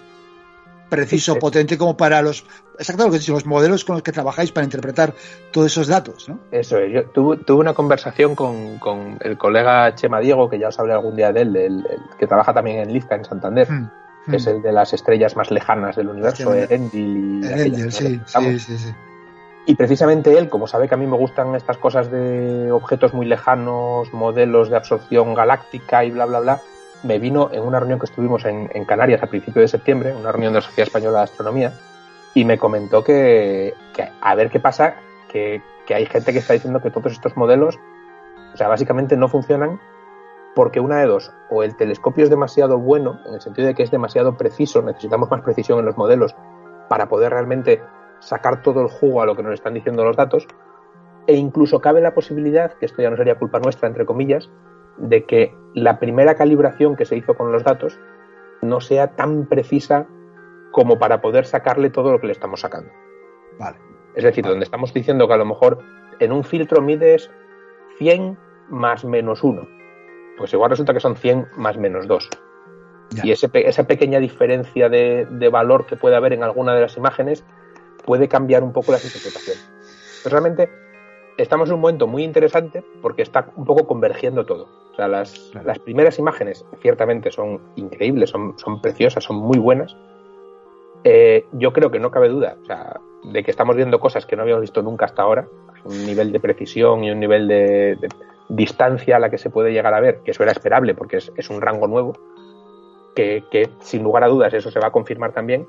preciso, 0.91 1.32
sí, 1.32 1.36
sí. 1.36 1.41
potente 1.41 1.78
como 1.78 1.97
para 1.97 2.20
los 2.20 2.45
exacto 2.78 3.05
lo 3.05 3.11
que 3.11 3.18
dicho, 3.18 3.32
los 3.32 3.47
modelos 3.47 3.84
con 3.84 3.95
los 3.97 4.03
que 4.03 4.12
trabajáis 4.12 4.53
para 4.53 4.64
interpretar 4.64 5.14
todos 5.51 5.68
esos 5.68 5.86
datos, 5.86 6.28
¿no? 6.28 6.41
Eso 6.51 6.78
es. 6.78 6.93
Yo 6.93 7.05
tuve, 7.07 7.38
tuve 7.38 7.61
una 7.61 7.74
conversación 7.74 8.34
con, 8.34 8.78
con, 8.78 9.18
el 9.20 9.38
colega 9.38 9.95
Chema 9.95 10.20
Diego, 10.20 10.51
que 10.51 10.59
ya 10.59 10.68
os 10.68 10.78
hablé 10.78 10.93
algún 10.93 11.16
día 11.16 11.32
de 11.32 11.43
él, 11.43 11.57
el, 11.57 11.86
el, 11.86 12.01
que 12.18 12.26
trabaja 12.26 12.53
también 12.53 12.78
en 12.78 12.93
Lizca, 12.93 13.14
en 13.14 13.24
Santander, 13.24 13.70
hmm, 13.70 13.91
que 14.26 14.32
hmm. 14.32 14.34
es 14.34 14.47
el 14.47 14.62
de 14.62 14.72
las 14.72 14.93
estrellas 14.93 15.36
más 15.36 15.51
lejanas 15.51 15.97
del 15.97 16.09
universo, 16.09 16.53
Erendil 16.53 17.45
y 17.45 17.47
Erendil, 17.47 17.93
sí, 17.93 18.20
sí, 18.26 18.59
sí, 18.59 18.78
sí. 18.78 18.95
Y 19.66 19.74
precisamente 19.74 20.36
él, 20.36 20.49
como 20.49 20.66
sabe 20.66 20.88
que 20.88 20.95
a 20.95 20.99
mí 20.99 21.07
me 21.07 21.16
gustan 21.16 21.55
estas 21.55 21.76
cosas 21.76 22.11
de 22.11 22.72
objetos 22.72 23.12
muy 23.12 23.26
lejanos, 23.26 24.12
modelos 24.12 24.70
de 24.70 24.76
absorción 24.76 25.34
galáctica 25.34 26.05
y 26.05 26.11
bla, 26.11 26.24
bla, 26.24 26.41
bla, 26.41 26.61
me 27.03 27.18
vino 27.18 27.51
en 27.53 27.62
una 27.62 27.78
reunión 27.78 27.98
que 27.98 28.07
estuvimos 28.07 28.44
en, 28.44 28.68
Canarias 28.84 29.22
a 29.22 29.26
principios 29.26 29.64
de 29.64 29.68
septiembre, 29.68 30.14
una 30.14 30.32
reunión 30.32 30.53
de 30.53 30.59
la 30.59 30.66
Sociedad 30.66 30.88
Española 30.88 31.18
de 31.18 31.24
Astronomía, 31.24 31.72
y 32.34 32.44
me 32.44 32.59
comentó 32.59 33.03
que, 33.03 33.74
que 33.94 34.09
a 34.20 34.34
ver 34.34 34.51
qué 34.51 34.61
pasa, 34.61 34.96
que, 35.28 35.62
que, 35.86 35.94
hay 35.94 36.07
gente 36.07 36.32
que 36.32 36.38
está 36.38 36.55
diciendo 36.55 36.80
que 36.80 36.90
todos 36.90 37.12
estos 37.12 37.36
modelos, 37.36 37.78
o 38.53 38.57
sea, 38.57 38.68
básicamente 38.68 39.16
no 39.16 39.28
funcionan 39.28 39.80
porque 40.55 40.80
una 40.80 40.98
de 40.98 41.07
dos, 41.07 41.32
o 41.48 41.62
el 41.62 41.76
telescopio 41.76 42.24
es 42.24 42.30
demasiado 42.30 42.78
bueno, 42.78 43.20
en 43.26 43.34
el 43.34 43.40
sentido 43.40 43.68
de 43.68 43.74
que 43.74 43.82
es 43.82 43.90
demasiado 43.90 44.36
preciso, 44.36 44.82
necesitamos 44.82 45.30
más 45.30 45.42
precisión 45.42 45.78
en 45.78 45.86
los 45.86 45.96
modelos 45.96 46.34
para 46.88 47.09
poder 47.09 47.32
realmente 47.32 47.80
sacar 48.18 48.62
todo 48.62 48.82
el 48.82 48.88
jugo 48.88 49.22
a 49.22 49.26
lo 49.26 49.36
que 49.36 49.42
nos 49.42 49.55
están 49.55 49.74
diciendo 49.74 50.05
los 50.05 50.16
datos, 50.16 50.46
e 51.26 51.34
incluso 51.34 51.80
cabe 51.80 52.01
la 52.01 52.14
posibilidad, 52.14 52.72
que 52.72 52.86
esto 52.86 53.03
ya 53.03 53.11
no 53.11 53.16
sería 53.16 53.38
culpa 53.38 53.61
nuestra, 53.61 53.88
entre 53.88 54.05
comillas, 54.05 54.51
de 55.01 55.24
que 55.24 55.55
la 55.74 55.98
primera 55.98 56.34
calibración 56.34 56.96
que 56.96 57.05
se 57.05 57.16
hizo 57.16 57.34
con 57.34 57.53
los 57.53 57.64
datos 57.64 57.98
no 58.62 58.80
sea 58.80 59.16
tan 59.16 59.46
precisa 59.46 60.07
como 60.72 60.98
para 60.98 61.20
poder 61.20 61.46
sacarle 61.46 61.90
todo 61.90 62.12
lo 62.12 62.20
que 62.20 62.26
le 62.26 62.32
estamos 62.32 62.61
sacando. 62.61 62.90
Vale. 63.59 63.78
Es 64.14 64.24
decir, 64.24 64.42
vale. 64.42 64.53
donde 64.53 64.64
estamos 64.64 64.92
diciendo 64.92 65.26
que 65.26 65.34
a 65.34 65.38
lo 65.38 65.44
mejor 65.44 65.78
en 66.18 66.32
un 66.32 66.44
filtro 66.44 66.82
mides 66.82 67.30
100 67.98 68.38
más 68.68 69.05
menos 69.05 69.42
1, 69.42 69.66
pues 70.38 70.53
igual 70.53 70.70
resulta 70.70 70.92
que 70.92 71.01
son 71.01 71.16
100 71.16 71.48
más 71.57 71.76
menos 71.76 72.07
2. 72.07 72.28
Ya. 73.11 73.26
Y 73.26 73.32
ese, 73.32 73.51
esa 73.53 73.84
pequeña 73.84 74.20
diferencia 74.20 74.88
de, 74.88 75.26
de, 75.28 75.48
valor 75.48 75.86
que 75.86 75.96
puede 75.96 76.14
haber 76.14 76.32
en 76.32 76.44
alguna 76.44 76.74
de 76.74 76.82
las 76.82 76.96
imágenes 76.96 77.44
puede 78.05 78.28
cambiar 78.28 78.62
un 78.62 78.72
poco 78.72 78.92
las 78.92 79.05
interpretaciones. 79.05 79.68
Pues 80.22 80.32
realmente 80.32 80.70
estamos 81.43 81.68
en 81.68 81.76
un 81.76 81.80
momento 81.80 82.07
muy 82.07 82.22
interesante 82.22 82.84
porque 83.01 83.22
está 83.22 83.51
un 83.57 83.64
poco 83.64 83.86
convergiendo 83.86 84.45
todo. 84.45 84.68
O 84.93 84.95
sea, 84.97 85.09
las, 85.09 85.51
claro. 85.53 85.66
las 85.66 85.78
primeras 85.78 86.18
imágenes 86.18 86.64
ciertamente 86.80 87.30
son 87.30 87.61
increíbles, 87.76 88.30
son, 88.30 88.59
son 88.59 88.80
preciosas, 88.80 89.24
son 89.24 89.36
muy 89.36 89.59
buenas, 89.59 89.97
eh, 91.05 91.47
yo 91.53 91.72
creo 91.72 91.91
que 91.91 91.99
no 91.99 92.11
cabe 92.11 92.28
duda 92.28 92.57
o 92.62 92.66
sea, 92.66 93.01
de 93.24 93.43
que 93.43 93.51
estamos 93.51 93.74
viendo 93.74 93.99
cosas 94.01 94.26
que 94.26 94.36
no 94.36 94.43
habíamos 94.43 94.61
visto 94.61 94.82
nunca 94.82 95.07
hasta 95.07 95.22
ahora, 95.22 95.49
un 95.84 96.05
nivel 96.05 96.30
de 96.30 96.41
precisión 96.41 97.05
y 97.05 97.11
un 97.11 97.18
nivel 97.18 97.49
de, 97.49 97.97
de 97.97 98.09
distancia 98.51 99.16
a 99.16 99.18
la 99.18 99.30
que 99.30 99.38
se 99.38 99.49
puede 99.49 99.72
llegar 99.72 99.95
a 99.95 100.01
ver, 100.01 100.20
que 100.22 100.32
eso 100.32 100.43
era 100.43 100.53
esperable 100.53 100.95
porque 100.95 101.16
es, 101.16 101.32
es 101.36 101.49
un 101.49 101.62
rango 101.62 101.88
nuevo, 101.88 102.12
que, 103.14 103.45
que, 103.51 103.70
sin 103.78 104.03
lugar 104.03 104.24
a 104.24 104.28
dudas 104.28 104.53
eso 104.53 104.70
se 104.70 104.78
va 104.78 104.88
a 104.88 104.93
confirmar 104.93 105.32
también, 105.32 105.66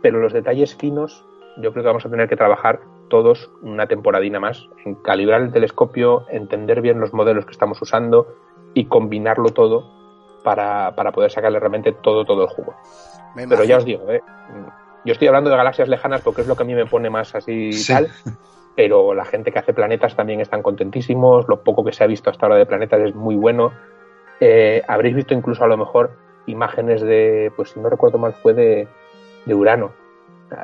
pero 0.00 0.20
los 0.20 0.32
detalles 0.32 0.76
finos 0.76 1.24
yo 1.56 1.72
creo 1.72 1.82
que 1.82 1.88
vamos 1.88 2.06
a 2.06 2.10
tener 2.10 2.28
que 2.28 2.36
trabajar 2.36 2.80
todos 3.12 3.50
una 3.60 3.86
temporadina 3.86 4.40
más 4.40 4.70
en 4.86 4.94
calibrar 4.94 5.42
el 5.42 5.52
telescopio, 5.52 6.24
entender 6.30 6.80
bien 6.80 6.98
los 6.98 7.12
modelos 7.12 7.44
que 7.44 7.50
estamos 7.50 7.80
usando 7.82 8.26
y 8.72 8.86
combinarlo 8.86 9.50
todo 9.50 9.84
para, 10.42 10.94
para 10.96 11.12
poder 11.12 11.30
sacarle 11.30 11.60
realmente 11.60 11.92
todo, 11.92 12.24
todo 12.24 12.44
el 12.44 12.48
jugo. 12.48 12.74
Pero 13.36 13.64
ya 13.64 13.76
os 13.76 13.84
digo, 13.84 14.10
¿eh? 14.10 14.22
yo 15.04 15.12
estoy 15.12 15.28
hablando 15.28 15.50
de 15.50 15.56
galaxias 15.56 15.88
lejanas 15.88 16.22
porque 16.22 16.40
es 16.40 16.46
lo 16.46 16.56
que 16.56 16.62
a 16.62 16.66
mí 16.66 16.74
me 16.74 16.86
pone 16.86 17.10
más 17.10 17.34
así 17.34 17.74
sí. 17.74 17.92
tal, 17.92 18.08
pero 18.76 19.12
la 19.12 19.26
gente 19.26 19.52
que 19.52 19.58
hace 19.58 19.74
planetas 19.74 20.16
también 20.16 20.40
están 20.40 20.62
contentísimos, 20.62 21.46
lo 21.48 21.62
poco 21.62 21.84
que 21.84 21.92
se 21.92 22.04
ha 22.04 22.06
visto 22.06 22.30
hasta 22.30 22.46
ahora 22.46 22.56
de 22.56 22.64
planetas 22.64 23.02
es 23.02 23.14
muy 23.14 23.36
bueno. 23.36 23.72
Eh, 24.40 24.82
habréis 24.88 25.14
visto 25.16 25.34
incluso 25.34 25.62
a 25.64 25.68
lo 25.68 25.76
mejor 25.76 26.16
imágenes 26.46 27.02
de, 27.02 27.52
pues 27.56 27.72
si 27.72 27.80
no 27.80 27.90
recuerdo 27.90 28.16
mal, 28.16 28.32
fue 28.32 28.54
de, 28.54 28.88
de 29.44 29.54
Urano. 29.54 29.92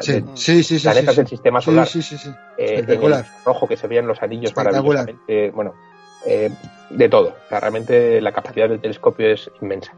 Sí, 0.01 0.20
de, 0.20 0.36
sí, 0.36 0.62
sí, 0.62 0.78
planetas 0.78 1.14
sí, 1.14 1.20
del 1.20 1.28
sistema 1.28 1.61
solar. 1.61 1.86
Sí, 1.86 2.03
sí, 2.03 2.18
sí, 2.18 2.30
eh, 2.57 2.84
en 2.86 2.91
el 2.91 3.24
rojo 3.45 3.66
que 3.66 3.76
se 3.76 3.86
veían 3.86 4.07
los 4.07 4.22
anillos 4.22 4.55
maravillosamente. 4.55 5.51
Bueno, 5.51 5.74
eh, 6.24 6.51
de 6.91 7.09
todo. 7.09 7.28
O 7.28 7.49
sea, 7.49 7.61
realmente 7.61 8.20
la 8.20 8.32
capacidad 8.32 8.68
del 8.68 8.80
telescopio 8.80 9.32
es 9.32 9.51
inmensa. 9.61 9.95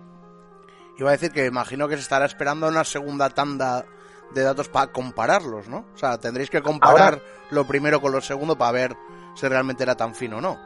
Iba 0.98 1.10
a 1.10 1.12
decir 1.12 1.32
que 1.32 1.46
imagino 1.46 1.88
que 1.88 1.96
se 1.96 2.02
estará 2.02 2.26
esperando 2.26 2.68
una 2.68 2.84
segunda 2.84 3.30
tanda 3.30 3.84
de 4.34 4.42
datos 4.42 4.68
para 4.68 4.92
compararlos, 4.92 5.68
¿no? 5.68 5.86
O 5.94 5.98
sea, 5.98 6.18
tendréis 6.18 6.50
que 6.50 6.62
comparar 6.62 7.14
Ahora, 7.14 7.22
lo 7.50 7.64
primero 7.64 8.00
con 8.00 8.12
lo 8.12 8.20
segundo 8.20 8.56
para 8.56 8.72
ver 8.72 8.96
si 9.34 9.48
realmente 9.48 9.82
era 9.82 9.96
tan 9.96 10.14
fino 10.14 10.38
o 10.38 10.40
no. 10.40 10.58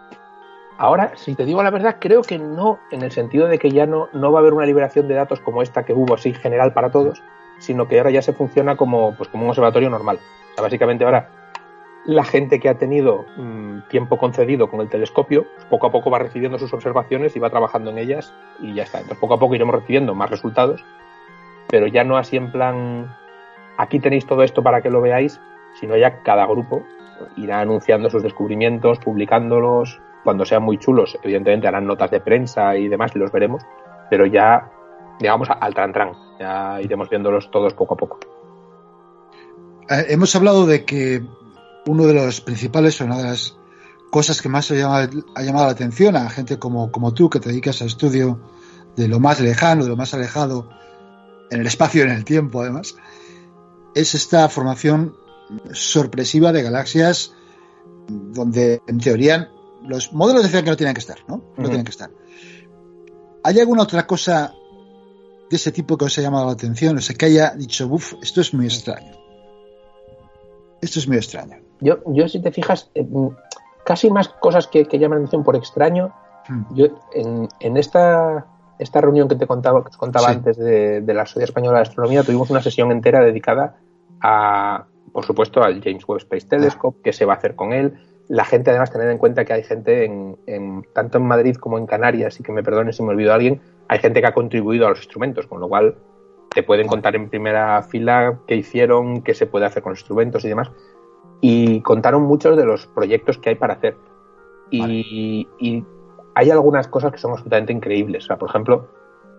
Ahora, 0.76 1.12
si 1.16 1.34
te 1.34 1.44
digo 1.44 1.62
la 1.62 1.70
verdad, 1.70 1.98
creo 2.00 2.22
que 2.22 2.38
no, 2.38 2.80
en 2.90 3.02
el 3.02 3.12
sentido 3.12 3.46
de 3.46 3.58
que 3.58 3.70
ya 3.70 3.86
no, 3.86 4.08
no 4.12 4.32
va 4.32 4.40
a 4.40 4.42
haber 4.42 4.54
una 4.54 4.66
liberación 4.66 5.06
de 5.06 5.14
datos 5.14 5.40
como 5.40 5.62
esta 5.62 5.84
que 5.84 5.92
hubo 5.92 6.14
así 6.14 6.34
general 6.34 6.72
para 6.72 6.90
todos, 6.90 7.22
sino 7.64 7.88
que 7.88 7.98
ahora 7.98 8.10
ya 8.10 8.22
se 8.22 8.32
funciona 8.32 8.76
como, 8.76 9.14
pues, 9.14 9.28
como 9.28 9.44
un 9.44 9.50
observatorio 9.50 9.90
normal. 9.90 10.18
O 10.52 10.54
sea, 10.54 10.62
básicamente 10.62 11.04
ahora 11.04 11.28
la 12.04 12.24
gente 12.24 12.60
que 12.60 12.68
ha 12.68 12.74
tenido 12.74 13.24
mmm, 13.36 13.80
tiempo 13.88 14.18
concedido 14.18 14.68
con 14.68 14.80
el 14.80 14.88
telescopio, 14.88 15.46
pues 15.54 15.64
poco 15.66 15.86
a 15.86 15.92
poco 15.92 16.10
va 16.10 16.18
recibiendo 16.18 16.58
sus 16.58 16.72
observaciones 16.72 17.34
y 17.34 17.40
va 17.40 17.50
trabajando 17.50 17.90
en 17.90 17.98
ellas 17.98 18.34
y 18.60 18.74
ya 18.74 18.82
está. 18.82 18.98
Entonces 18.98 19.18
poco 19.18 19.34
a 19.34 19.38
poco 19.38 19.54
iremos 19.54 19.74
recibiendo 19.74 20.14
más 20.14 20.30
resultados, 20.30 20.84
pero 21.68 21.86
ya 21.86 22.04
no 22.04 22.16
así 22.16 22.36
en 22.36 22.52
plan, 22.52 23.16
aquí 23.78 24.00
tenéis 24.00 24.26
todo 24.26 24.42
esto 24.42 24.62
para 24.62 24.82
que 24.82 24.90
lo 24.90 25.00
veáis, 25.00 25.40
sino 25.80 25.96
ya 25.96 26.22
cada 26.22 26.46
grupo 26.46 26.82
irá 27.36 27.60
anunciando 27.60 28.10
sus 28.10 28.22
descubrimientos, 28.22 28.98
publicándolos, 28.98 30.00
cuando 30.24 30.44
sean 30.44 30.62
muy 30.62 30.78
chulos, 30.78 31.18
evidentemente 31.22 31.68
harán 31.68 31.86
notas 31.86 32.10
de 32.10 32.20
prensa 32.20 32.76
y 32.76 32.88
demás 32.88 33.12
y 33.14 33.18
los 33.18 33.32
veremos, 33.32 33.62
pero 34.10 34.26
ya, 34.26 34.70
digamos, 35.20 35.48
al 35.48 35.74
tran 35.74 35.92
tran, 35.92 36.12
ya 36.38 36.80
iremos 36.80 37.08
viéndolos 37.08 37.50
todos 37.50 37.74
poco 37.74 37.94
a 37.94 37.96
poco. 37.96 38.18
Eh, 39.88 40.06
hemos 40.08 40.34
hablado 40.34 40.66
de 40.66 40.84
que 40.84 41.22
uno 41.86 42.06
de 42.06 42.14
los 42.14 42.40
principales, 42.40 43.00
una 43.00 43.18
de 43.18 43.24
las 43.24 43.56
cosas 44.10 44.40
que 44.40 44.48
más 44.48 44.70
ha 44.70 44.74
llamado, 44.74 45.24
ha 45.34 45.42
llamado 45.42 45.66
la 45.66 45.72
atención 45.72 46.16
a 46.16 46.28
gente 46.30 46.58
como, 46.58 46.90
como 46.90 47.12
tú, 47.12 47.28
que 47.28 47.40
te 47.40 47.50
dedicas 47.50 47.80
al 47.82 47.88
estudio 47.88 48.40
de 48.96 49.08
lo 49.08 49.20
más 49.20 49.40
lejano, 49.40 49.84
de 49.84 49.90
lo 49.90 49.96
más 49.96 50.14
alejado, 50.14 50.68
en 51.50 51.60
el 51.60 51.66
espacio 51.66 52.02
y 52.02 52.08
en 52.08 52.14
el 52.14 52.24
tiempo, 52.24 52.62
además, 52.62 52.96
es 53.94 54.14
esta 54.14 54.48
formación 54.48 55.16
sorpresiva 55.72 56.52
de 56.52 56.62
galaxias 56.62 57.34
donde, 58.08 58.80
en 58.86 58.98
teoría, 58.98 59.50
los 59.86 60.12
modelos 60.12 60.42
decían 60.42 60.64
que 60.64 60.70
no 60.70 60.76
tienen 60.76 60.94
que 60.94 61.00
estar, 61.00 61.18
¿no? 61.28 61.36
No 61.36 61.42
uh 61.42 61.62
-huh. 61.62 61.64
tienen 61.66 61.84
que 61.84 61.90
estar. 61.90 62.10
¿Hay 63.42 63.60
alguna 63.60 63.82
otra 63.82 64.06
cosa 64.06 64.54
de 65.50 65.56
ese 65.56 65.72
tipo 65.72 65.96
que 65.96 66.06
os 66.06 66.18
ha 66.18 66.22
llamado 66.22 66.46
la 66.46 66.52
atención? 66.52 66.96
O 66.96 67.00
sea, 67.00 67.16
que 67.16 67.26
haya 67.26 67.50
dicho, 67.50 67.86
uff, 67.86 68.14
esto 68.22 68.40
es 68.40 68.54
muy 68.54 68.66
extraño. 68.66 69.12
Esto 70.80 70.98
es 70.98 71.08
muy 71.08 71.16
extraño. 71.16 71.56
Yo, 71.80 71.98
yo 72.06 72.28
si 72.28 72.40
te 72.40 72.52
fijas, 72.52 72.90
eh, 72.94 73.06
casi 73.84 74.10
más 74.10 74.28
cosas 74.28 74.66
que, 74.66 74.86
que, 74.86 74.98
llaman 74.98 75.18
la 75.18 75.22
atención 75.24 75.44
por 75.44 75.56
extraño. 75.56 76.12
Hmm. 76.48 76.62
Yo, 76.74 76.86
en, 77.14 77.48
en, 77.60 77.76
esta, 77.76 78.46
esta 78.78 79.00
reunión 79.00 79.28
que 79.28 79.36
te 79.36 79.46
contaba, 79.46 79.84
que 79.84 79.90
te 79.90 79.96
contaba 79.96 80.28
sí. 80.28 80.34
antes 80.34 80.56
de, 80.56 81.00
de, 81.00 81.14
la 81.14 81.26
Sociedad 81.26 81.48
Española 81.48 81.78
de 81.78 81.82
Astronomía, 81.82 82.22
tuvimos 82.22 82.50
una 82.50 82.62
sesión 82.62 82.90
entera 82.90 83.20
dedicada 83.20 83.76
a, 84.20 84.86
por 85.12 85.24
supuesto, 85.24 85.62
al 85.62 85.82
James 85.82 86.06
Webb 86.06 86.20
Space 86.20 86.46
Telescope, 86.46 86.98
ah. 86.98 87.02
qué 87.04 87.12
se 87.12 87.24
va 87.24 87.34
a 87.34 87.36
hacer 87.36 87.54
con 87.54 87.72
él. 87.72 87.94
La 88.28 88.44
gente, 88.44 88.70
además, 88.70 88.90
tener 88.90 89.10
en 89.10 89.18
cuenta 89.18 89.44
que 89.44 89.52
hay 89.52 89.62
gente, 89.62 90.04
en, 90.04 90.36
en, 90.46 90.84
tanto 90.94 91.18
en 91.18 91.24
Madrid 91.24 91.56
como 91.56 91.78
en 91.78 91.86
Canarias, 91.86 92.40
y 92.40 92.42
que 92.42 92.52
me 92.52 92.62
perdone 92.62 92.92
si 92.92 93.02
me 93.02 93.10
olvido 93.10 93.32
a 93.32 93.34
alguien, 93.34 93.60
hay 93.88 93.98
gente 93.98 94.20
que 94.20 94.26
ha 94.26 94.34
contribuido 94.34 94.86
a 94.86 94.90
los 94.90 94.98
instrumentos, 94.98 95.46
con 95.46 95.60
lo 95.60 95.68
cual 95.68 95.96
te 96.50 96.62
pueden 96.62 96.86
contar 96.86 97.16
en 97.16 97.28
primera 97.28 97.82
fila 97.82 98.40
qué 98.46 98.56
hicieron, 98.56 99.22
qué 99.22 99.34
se 99.34 99.46
puede 99.46 99.66
hacer 99.66 99.82
con 99.82 99.92
los 99.92 100.00
instrumentos 100.00 100.44
y 100.44 100.48
demás. 100.48 100.70
Y 101.40 101.80
contaron 101.82 102.22
muchos 102.22 102.56
de 102.56 102.64
los 102.64 102.86
proyectos 102.86 103.38
que 103.38 103.50
hay 103.50 103.54
para 103.56 103.74
hacer. 103.74 103.96
Y, 104.70 105.48
y 105.58 105.84
hay 106.34 106.50
algunas 106.50 106.88
cosas 106.88 107.12
que 107.12 107.18
son 107.18 107.32
absolutamente 107.32 107.72
increíbles. 107.72 108.24
O 108.24 108.26
sea, 108.28 108.38
por 108.38 108.48
ejemplo, 108.48 108.88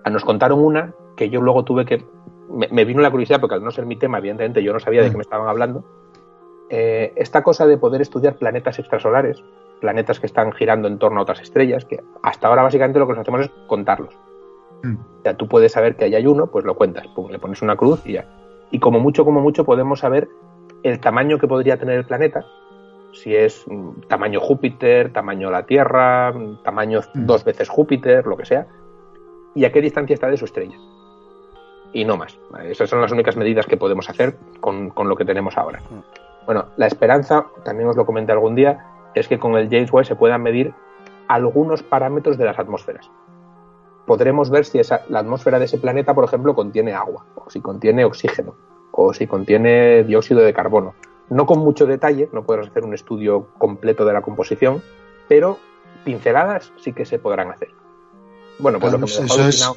nos 0.10 0.24
contaron 0.24 0.60
una 0.60 0.94
que 1.16 1.30
yo 1.30 1.42
luego 1.42 1.64
tuve 1.64 1.86
que. 1.86 2.04
Me, 2.50 2.86
vino 2.86 3.02
la 3.02 3.12
curiosidad, 3.12 3.40
porque 3.40 3.56
al 3.56 3.64
no 3.64 3.72
ser 3.72 3.86
mi 3.86 3.96
tema, 3.96 4.20
evidentemente 4.20 4.64
yo 4.64 4.72
no 4.72 4.80
sabía 4.80 5.02
de 5.02 5.10
qué 5.10 5.18
me 5.18 5.24
estaban 5.24 5.48
hablando. 5.48 5.84
Eh, 6.70 7.14
esta 7.16 7.44
cosa 7.44 7.66
de 7.66 7.78
poder 7.78 8.02
estudiar 8.02 8.36
planetas 8.36 8.80
extrasolares, 8.80 9.44
planetas 9.82 10.20
que 10.20 10.28
están 10.28 10.52
girando 10.52 10.88
en 10.88 11.00
torno 11.00 11.20
a 11.20 11.24
otras 11.24 11.42
estrellas, 11.42 11.86
que 11.86 12.04
hasta 12.22 12.48
ahora 12.48 12.64
básicamente 12.64 13.00
lo 13.00 13.08
que 13.08 13.14
nos 13.14 13.22
hacemos 13.22 13.42
es 13.42 13.52
contarlos. 13.68 14.16
Mm. 14.86 14.98
O 15.20 15.22
sea, 15.24 15.36
tú 15.36 15.48
puedes 15.48 15.72
saber 15.72 15.96
que 15.96 16.06
ahí 16.06 16.16
hay 16.16 16.28
uno, 16.28 16.48
pues 16.48 16.66
lo 16.66 16.76
cuentas, 16.76 17.06
le 17.30 17.40
pones 17.40 17.62
una 17.62 17.76
cruz 17.76 18.02
y 18.06 18.14
ya. 18.14 18.26
Y 18.72 18.80
como 18.80 19.00
mucho, 19.00 19.26
como 19.26 19.42
mucho, 19.42 19.66
podemos 19.66 20.00
saber 20.00 20.30
el 20.84 21.00
tamaño 21.00 21.40
que 21.40 21.48
podría 21.48 21.78
tener 21.78 21.98
el 21.98 22.06
planeta, 22.06 22.46
si 23.16 23.36
es 23.36 23.66
mm, 23.68 24.02
tamaño 24.08 24.40
Júpiter, 24.40 25.12
tamaño 25.12 25.50
la 25.50 25.66
Tierra, 25.66 26.32
mm, 26.32 26.64
tamaño 26.64 27.02
dos 27.14 27.44
veces 27.44 27.70
Júpiter, 27.70 28.26
lo 28.28 28.38
que 28.38 28.46
sea, 28.46 28.68
y 29.56 29.66
a 29.66 29.72
qué 29.72 29.82
distancia 29.82 30.14
está 30.14 30.28
de 30.28 30.38
su 30.38 30.46
estrella. 30.46 30.78
Y 31.94 32.04
no 32.04 32.18
más. 32.18 32.38
Esas 32.66 32.90
son 32.90 33.02
las 33.02 33.12
únicas 33.12 33.38
medidas 33.38 33.66
que 33.66 33.78
podemos 33.78 34.10
hacer 34.10 34.36
con, 34.60 34.92
lo 34.96 35.16
que 35.16 35.24
tenemos 35.24 35.58
ahora. 35.58 35.82
Bueno, 36.46 36.66
la 36.76 36.88
esperanza, 36.88 37.46
también 37.64 37.88
os 37.88 37.96
lo 37.96 38.06
comenté 38.06 38.34
algún 38.34 38.54
día, 38.54 38.86
es 39.16 39.30
que 39.30 39.40
con 39.40 39.56
el 39.56 39.70
James 39.70 39.94
Webb 39.94 40.06
se 40.06 40.16
puedan 40.16 40.44
medir 40.44 40.74
algunos 41.30 41.84
parámetros 41.84 42.38
de 42.38 42.46
las 42.46 42.60
atmósferas. 42.60 43.10
Podremos 44.06 44.50
ver 44.50 44.66
si 44.66 44.80
esa, 44.80 45.02
la 45.10 45.20
atmósfera 45.20 45.60
de 45.60 45.66
ese 45.66 45.78
planeta, 45.78 46.14
por 46.14 46.26
ejemplo, 46.26 46.54
contiene 46.54 46.94
agua, 46.94 47.26
o 47.36 47.50
si 47.50 47.60
contiene 47.60 48.06
oxígeno, 48.06 48.56
o 48.92 49.14
si 49.14 49.28
contiene 49.28 50.04
dióxido 50.04 50.42
de 50.42 50.54
carbono. 50.54 50.94
No 51.30 51.46
con 51.46 51.60
mucho 51.60 51.86
detalle, 51.86 52.30
no 52.32 52.44
podrás 52.44 52.68
hacer 52.68 52.84
un 52.84 52.94
estudio 52.94 53.48
completo 53.58 54.06
de 54.06 54.14
la 54.14 54.22
composición, 54.22 54.82
pero 55.28 55.58
pinceladas 56.04 56.72
sí 56.78 56.94
que 56.94 57.06
se 57.06 57.18
podrán 57.18 57.50
hacer. 57.50 57.70
Bueno, 58.60 58.80
pues 58.80 58.94
lo 58.94 59.00
que 59.00 59.06
me 59.06 59.26
eso 59.26 59.48
es... 59.48 59.72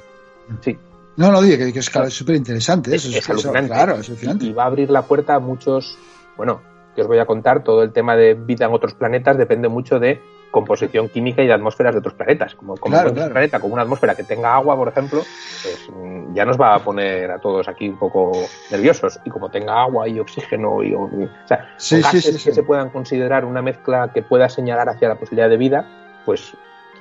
Sí. 0.61 0.79
No, 1.17 1.33
no, 1.33 1.43
dije 1.43 1.73
que, 1.73 1.79
es 1.79 2.15
súper 2.15 2.37
interesante. 2.37 2.95
Es, 2.95 3.05
es, 3.07 3.29
alucinante. 3.29 3.73
claro, 3.73 3.97
es 3.97 4.09
alucinante. 4.09 4.45
Y 4.45 4.53
va 4.53 4.65
a 4.65 4.67
abrir 4.67 4.89
la 4.91 5.03
puerta 5.03 5.35
a 5.35 5.39
muchos, 5.41 5.99
bueno, 6.37 6.61
que 6.95 7.03
os 7.03 7.09
voy 7.09 7.19
a 7.19 7.27
contar, 7.27 7.65
todo 7.65 7.83
el 7.83 7.93
tema 7.93 8.15
de 8.15 8.35
vida 8.35 8.67
en 8.67 8.73
otros 8.73 8.95
planetas 8.95 9.37
depende 9.37 9.69
mucho 9.69 9.99
de 9.99 10.21
composición 10.51 11.09
química 11.09 11.43
y 11.43 11.47
de 11.47 11.53
atmósferas 11.53 11.95
de 11.95 11.99
otros 11.99 12.15
planetas. 12.15 12.55
Como, 12.55 12.77
como 12.77 12.99
un 12.99 13.15
planeta 13.15 13.61
con 13.61 13.73
una 13.73 13.83
atmósfera 13.83 14.15
que 14.15 14.25
tenga 14.25 14.55
agua, 14.55 14.77
por 14.77 14.89
ejemplo, 14.89 15.23
pues 15.63 15.89
mm, 15.93 16.35
ya 16.35 16.45
nos 16.45 16.61
va 16.61 16.75
a 16.75 16.79
poner 16.79 17.31
a 17.31 17.39
todos 17.39 17.69
aquí 17.69 17.89
un 17.89 17.99
poco 17.99 18.33
nerviosos. 18.71 19.21
Y 19.25 19.31
como 19.31 19.51
tenga 19.51 19.81
agua 19.81 20.09
y 20.09 20.19
oxígeno 20.19 20.83
y, 20.83 20.95
o 20.95 21.11
sea, 21.47 21.75
gases 21.79 22.43
que 22.43 22.53
se 22.53 22.63
puedan 22.63 22.91
considerar 22.91 23.45
una 23.45 23.63
mezcla 23.63 24.11
que 24.13 24.23
pueda 24.23 24.49
señalar 24.49 24.89
hacia 24.89 25.09
la 25.09 25.17
posibilidad 25.17 25.49
de 25.49 25.57
vida, 25.57 26.21
pues 26.25 26.55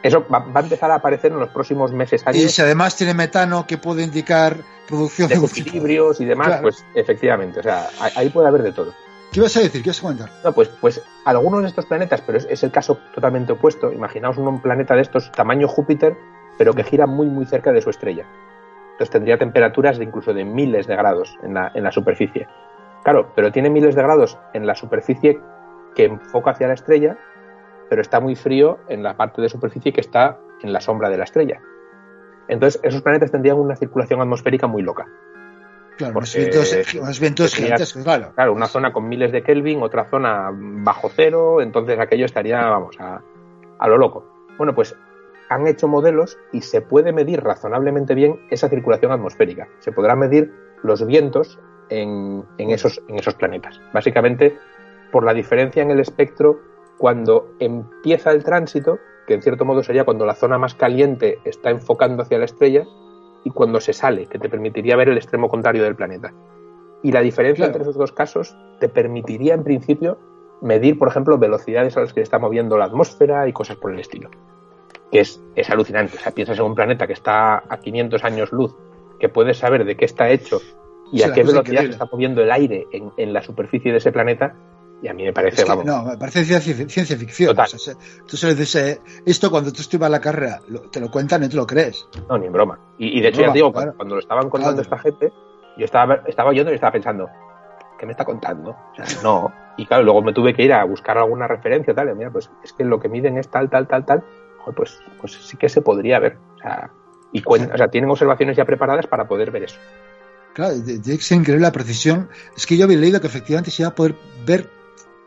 eso 0.04 0.26
va, 0.32 0.46
a 0.54 0.60
empezar 0.60 0.92
a 0.92 0.96
aparecer 0.96 1.32
en 1.32 1.40
los 1.40 1.50
próximos 1.50 1.92
meses. 1.92 2.26
Años. 2.26 2.44
Y 2.44 2.50
si 2.50 2.62
además 2.62 2.96
tiene 2.96 3.14
metano 3.14 3.66
que 3.66 3.78
puede 3.78 4.04
indicar 4.04 4.58
producción 4.88 5.30
de, 5.30 5.36
equilibrios 5.36 6.22
y 6.22 6.26
demás, 6.26 6.60
pues 6.62 6.86
efectivamente, 6.94 7.60
o 7.60 7.64
sea, 7.64 7.90
ahí 8.16 8.30
puede 8.30 8.48
haber 8.48 8.64
de 8.64 8.72
todo. 8.72 8.94
¿Qué 9.32 9.42
vas 9.42 9.56
a 9.58 9.60
decir? 9.62 9.84
¿Qué 9.84 9.90
vas 9.90 10.00
a 10.00 10.02
comentar? 10.02 10.30
No, 10.44 10.52
pues, 10.54 10.70
pues 10.82 11.04
algunos 11.26 11.62
de 11.62 11.68
estos 11.68 11.86
planetas, 11.86 12.22
pero 12.22 12.38
es, 12.38 12.64
el 12.64 12.72
caso 12.72 13.00
totalmente 13.14 13.54
opuesto. 13.54 13.92
Imaginaos 13.92 14.38
un, 14.38 14.62
planeta 14.62 14.96
de 14.96 15.02
estos, 15.02 15.32
tamaño 15.32 15.68
Júpiter, 15.68 16.16
pero 16.58 16.74
que 16.74 16.84
gira 16.84 17.06
muy, 17.06 17.28
muy 17.28 17.46
cerca 17.46 17.72
de 17.72 17.82
su 17.82 17.90
estrella. 17.90 18.26
Entonces 18.92 19.12
tendría 19.12 19.38
temperaturas 19.38 19.98
de 19.98 20.06
incluso 20.06 20.34
de 20.34 20.44
miles 20.44 20.88
de 20.88 20.96
grados 20.96 21.38
en 21.44 21.54
la, 21.54 21.72
en 21.76 21.84
la 21.84 21.92
superficie. 21.92 22.48
Claro, 23.04 23.32
pero 23.36 23.52
tiene 23.52 23.70
miles 23.70 23.96
de 23.96 24.02
grados 24.02 24.38
en 24.54 24.66
la 24.66 24.76
superficie 24.76 25.40
que 25.96 26.06
enfoca 26.06 26.52
hacia 26.52 26.68
la 26.68 26.74
estrella 26.74 27.18
pero 27.90 28.02
está 28.02 28.20
muy 28.20 28.36
frío 28.36 28.80
en 28.88 29.04
la 29.04 29.16
parte 29.16 29.42
de 29.42 29.50
superficie 29.50 29.94
que 29.94 30.02
está 30.02 30.40
en 30.62 30.74
la 30.74 30.82
sombra 30.82 31.10
de 31.10 31.18
la 31.18 31.24
estrella. 31.24 31.62
Entonces, 32.48 32.80
esos 32.84 33.02
planetas 33.02 33.32
tendrían 33.32 33.58
una 33.58 33.76
circulación 33.76 34.22
atmosférica 34.22 34.68
muy 34.68 34.82
loca. 34.82 35.08
Claro, 35.98 36.14
más 36.14 37.20
vientos, 37.20 37.56
gigantescos, 37.56 38.04
claro. 38.04 38.32
Claro, 38.36 38.54
una 38.54 38.68
zona 38.68 38.94
con 38.94 39.10
miles 39.10 39.32
de 39.32 39.42
Kelvin, 39.42 39.82
otra 39.82 40.06
zona 40.06 40.52
bajo 40.54 41.10
cero, 41.14 41.62
entonces 41.62 42.00
aquello 42.00 42.26
estaría, 42.26 42.62
vamos, 42.70 43.00
a, 43.00 43.22
a 43.80 43.88
lo 43.88 43.98
loco. 43.98 44.26
Bueno, 44.58 44.76
pues 44.76 44.96
han 45.50 45.66
hecho 45.68 45.88
modelos 45.88 46.38
y 46.52 46.62
se 46.62 46.82
puede 46.82 47.14
medir 47.14 47.44
razonablemente 47.44 48.14
bien 48.14 48.40
esa 48.52 48.70
circulación 48.70 49.12
atmosférica. 49.12 49.68
Se 49.80 49.92
podrá 49.92 50.16
medir 50.16 50.54
los 50.84 51.06
vientos 51.06 51.60
en, 51.90 52.44
en, 52.58 52.70
esos, 52.70 53.02
en 53.08 53.18
esos 53.18 53.36
planetas. 53.36 53.80
Básicamente, 53.94 54.58
por 55.12 55.24
la 55.24 55.34
diferencia 55.34 55.82
en 55.82 55.92
el 55.92 56.00
espectro 56.00 56.60
cuando 56.98 57.54
empieza 57.60 58.32
el 58.32 58.44
tránsito, 58.44 59.00
que 59.26 59.36
en 59.36 59.42
cierto 59.42 59.66
modo 59.66 59.84
sería 59.84 60.04
cuando 60.04 60.26
la 60.26 60.36
zona 60.36 60.58
más 60.58 60.76
caliente 60.76 61.40
está 61.44 61.70
enfocando 61.70 62.24
hacia 62.24 62.40
la 62.40 62.46
estrella, 62.46 62.86
y 63.48 63.50
cuando 63.50 63.80
se 63.80 63.94
sale, 63.94 64.26
que 64.26 64.40
te 64.40 64.50
permitiría 64.50 64.98
ver 64.98 65.08
el 65.08 65.16
extremo 65.16 65.48
contrario 65.48 65.82
del 65.84 65.96
planeta. 65.96 66.34
Y 67.02 67.14
la 67.14 67.22
diferencia 67.22 67.66
entre 67.66 67.84
esos 67.84 67.96
dos 67.96 68.12
casos 68.12 68.58
te 68.82 68.90
permitiría, 68.90 69.54
en 69.54 69.64
principio, 69.64 70.18
medir, 70.62 71.00
por 71.00 71.08
ejemplo, 71.08 71.38
velocidades 71.38 71.96
a 71.96 72.02
las 72.02 72.12
que 72.12 72.20
está 72.20 72.40
moviendo 72.40 72.78
la 72.78 72.86
atmósfera 72.86 73.48
y 73.48 73.54
cosas 73.54 73.78
por 73.78 73.94
el 73.94 74.02
estilo. 74.02 74.30
Que 75.14 75.22
es, 75.22 75.42
es 75.56 75.70
alucinante. 75.70 76.18
O 76.18 76.20
sea, 76.20 76.34
piensas 76.34 76.60
en 76.60 76.66
un 76.66 76.76
planeta 76.76 77.08
que 77.08 77.14
está 77.14 77.64
a 77.70 77.80
500 77.80 78.22
años 78.26 78.52
luz, 78.52 78.76
que 79.18 79.30
puedes 79.30 79.58
saber 79.60 79.86
de 79.86 79.96
qué 79.96 80.04
está 80.04 80.30
hecho 80.30 80.60
y 81.14 81.24
a 81.24 81.32
qué 81.32 81.44
velocidad 81.44 81.84
se 81.84 81.92
está 81.92 82.10
moviendo 82.12 82.42
el 82.42 82.52
aire 82.52 82.86
en, 82.92 83.14
en 83.16 83.32
la 83.32 83.42
superficie 83.42 83.94
de 83.94 84.00
ese 84.00 84.12
planeta, 84.12 84.56
y 85.02 85.08
a 85.08 85.14
mí 85.14 85.24
me 85.24 85.34
parece, 85.34 85.64
No, 85.86 86.04
me 86.04 86.18
parece 86.18 86.44
ciencia, 86.44 87.18
ficción. 87.18 87.56
tú 88.28 88.38
sabes, 88.38 88.76
eh, 88.76 89.00
esto 89.26 89.52
cuando 89.52 89.72
tú 89.72 89.82
estudias 89.82 90.10
la 90.10 90.20
carrera, 90.20 90.60
te 90.92 91.00
lo 91.00 91.12
cuentan 91.12 91.42
y 91.42 91.46
no 91.46 91.50
te 91.50 91.56
lo 91.56 91.68
crees. 91.68 92.08
No, 92.28 92.38
ni 92.38 92.48
en 92.48 92.54
broma. 92.54 92.80
Y, 92.98 93.22
de 93.22 93.28
hecho, 93.28 93.42
ya 93.42 93.52
digo, 93.52 93.72
cuando, 93.72 94.16
lo 94.16 94.20
estaban 94.20 94.50
contando 94.50 94.82
esta 94.82 94.98
gente, 94.98 95.32
yo 95.78 95.86
estaba, 95.86 96.24
estaba 96.26 96.50
oyendo 96.50 96.72
y 96.72 96.76
estaba 96.76 96.92
pensando, 96.92 97.30
¿qué 98.00 98.06
me 98.06 98.14
está 98.14 98.26
contando? 98.26 98.72
O 98.72 98.96
sea, 98.96 99.06
no. 99.22 99.54
Y 99.78 99.86
claro, 99.86 100.04
luego 100.04 100.24
me 100.24 100.34
tuve 100.34 100.56
que 100.56 100.64
ir 100.64 100.74
a 100.74 100.84
buscar 100.84 101.20
alguna 101.20 101.48
referencia, 101.48 101.94
tal, 101.94 102.10
y 102.10 102.16
mira, 102.16 102.32
pues 102.32 102.50
es 102.64 102.74
que 102.74 102.84
lo 102.84 103.00
que 103.00 103.10
miden 103.10 103.38
es 103.38 103.50
tal, 103.50 103.70
tal, 103.70 103.88
tal, 103.88 104.04
tal, 104.04 104.24
pues, 104.76 105.00
pues 105.20 105.34
sí 105.34 105.58
que 105.58 105.70
se 105.70 105.82
podría 105.82 106.20
ver. 106.20 106.38
O 106.56 106.60
sea, 106.60 106.92
y 107.32 107.44
o 107.46 107.78
sea, 107.78 107.88
tienen 107.90 108.10
observaciones 108.10 108.58
ya 108.58 108.66
preparadas 108.66 109.06
para 109.06 109.28
poder 109.28 109.52
ver 109.52 109.64
eso. 109.64 109.78
Claro, 110.54 110.74
es 110.74 111.32
increíble 111.32 111.62
la 111.62 111.72
precisión. 111.72 112.30
Es 112.56 112.66
que 112.66 112.78
yo 112.78 112.86
había 112.86 112.98
leído 112.98 113.22
que 113.22 113.28
efectivamente 113.28 113.70
se 113.70 113.84
iba 113.84 113.90
a 113.90 113.96
poder 113.96 114.16
ver 114.44 114.77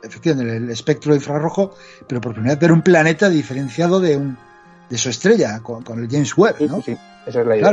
efectivamente, 0.03 0.57
el 0.57 0.71
espectro 0.71 1.15
infrarrojo, 1.15 1.75
pero 2.07 2.21
por 2.21 2.33
primera 2.33 2.55
vez 2.55 2.61
ver 2.61 2.73
un 2.73 2.83
planeta 2.83 3.29
diferenciado 3.29 4.01
de, 4.01 4.17
un, 4.17 4.37
de 4.89 4.99
su 4.99 5.09
estrella, 5.11 5.61
con, 5.63 5.85
el 5.99 6.09
James 6.11 6.37
Webb, 6.37 6.61
¿no? 6.69 6.81
Sí, 6.83 6.97
esa 7.27 7.41
es 7.41 7.47
la 7.47 7.57
idea. 7.57 7.71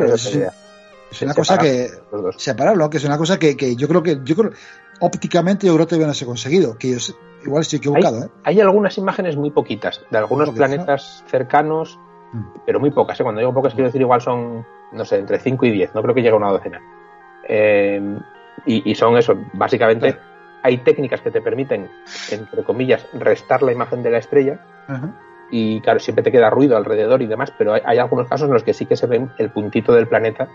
es, 1.09 1.21
una 1.21 1.33
cosa 1.33 1.57
que 1.57 1.89
separarlo, 2.37 2.89
que 2.89 2.97
es 2.97 3.05
una 3.05 3.17
cosa 3.17 3.39
que, 3.39 3.55
que, 3.55 3.75
yo 3.75 3.87
creo 3.87 4.03
que 4.03 4.19
yo 4.23 4.35
creo 4.35 4.51
ópticamente 4.99 5.67
yo 5.67 5.73
creo 5.75 5.85
que 5.85 5.89
todavía 5.91 6.07
no 6.07 6.13
se 6.13 6.25
ha 6.25 6.27
conseguido, 6.27 6.77
que 6.77 6.91
yo 6.91 6.97
igual 7.45 7.61
estoy 7.61 7.77
equivocado. 7.77 8.17
Hay, 8.17 8.23
¿eh? 8.23 8.31
hay 8.43 8.61
algunas 8.61 8.97
imágenes 8.97 9.35
muy 9.35 9.51
poquitas 9.51 10.01
de 10.09 10.17
algunos 10.17 10.49
planetas 10.51 11.23
cercanos, 11.27 11.99
mm. 12.33 12.43
pero 12.65 12.79
muy 12.79 12.91
pocas. 12.91 13.19
¿eh? 13.19 13.23
Cuando 13.23 13.39
digo 13.39 13.53
pocas 13.53 13.73
quiero 13.73 13.87
decir 13.87 14.01
igual 14.01 14.21
son, 14.21 14.65
no 14.91 15.05
sé, 15.05 15.17
entre 15.17 15.39
5 15.39 15.65
y 15.65 15.71
10, 15.71 15.95
no 15.95 16.01
creo 16.01 16.15
que 16.15 16.21
llegue 16.21 16.33
a 16.33 16.37
una 16.37 16.51
docena. 16.51 16.81
Eh, 17.47 18.19
y, 18.65 18.95
son 18.95 19.15
eso, 19.17 19.33
básicamente 19.53 20.17
hay 20.67 20.79
técnicas 20.79 21.21
que 21.21 21.31
te 21.31 21.39
permiten, 21.39 21.89
entre 22.29 22.63
comillas, 22.63 23.05
restar 23.13 23.63
la 23.63 23.71
imagen 23.71 24.03
de 24.03 24.09
la 24.09 24.17
estrella. 24.17 24.59
Y 25.49 25.79
claro, 25.79 26.01
siempre 26.01 26.23
te 26.23 26.31
queda 26.31 26.49
ruido 26.49 26.75
alrededor 26.75 27.21
y 27.21 27.27
demás, 27.27 27.53
pero 27.57 27.73
hay, 27.73 27.97
algunos 27.97 28.27
casos 28.27 28.47
en 28.47 28.53
los 28.53 28.63
que 28.63 28.73
sí 28.73 28.85
que 28.85 28.97
se 28.97 29.07
ven 29.07 29.31
el 29.37 29.49
puntito 29.49 29.93
del 29.93 30.07
planeta 30.07 30.49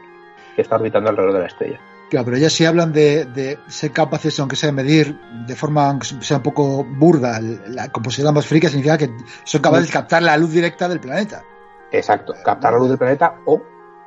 que 0.54 0.60
está 0.60 0.76
orbitando 0.76 1.08
alrededor 1.08 1.32
de 1.32 1.40
la 1.40 1.46
estrella. 1.46 1.80
Claro, 2.10 2.26
pero 2.26 2.36
ya 2.36 2.50
si 2.50 2.66
hablan 2.66 2.92
de, 2.92 3.58
ser 3.68 3.90
capaces, 3.92 4.38
aunque 4.38 4.54
sea 4.54 4.66
de 4.66 4.74
medir 4.74 5.18
de 5.46 5.56
forma, 5.56 5.88
aunque 5.88 6.08
sea 6.20 6.36
un 6.36 6.42
poco 6.42 6.84
burda, 6.84 7.40
la 7.40 7.88
composición 7.88 8.28
atmosférica, 8.28 8.68
significa 8.68 8.98
que 8.98 9.10
son 9.44 9.62
capaces 9.62 9.86
de 9.86 9.92
captar 9.94 10.22
la 10.22 10.36
luz 10.36 10.52
directa 10.52 10.90
del 10.90 11.00
planeta. 11.00 11.42
Exacto, 11.90 12.34
captar 12.44 12.74
la 12.74 12.80
luz 12.80 12.90
del 12.90 12.98
planeta 12.98 13.36
o, 13.46 13.62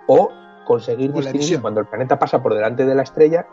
o 0.05 0.31
conseguir 0.65 1.11
distinguir 1.13 1.61
cuando 1.61 1.79
el 1.79 1.87
planeta 1.87 2.19
pasa 2.19 2.43
por 2.43 2.53
delante 2.53 2.85
de 2.85 2.93
la 2.93 3.01
estrella, 3.01 3.47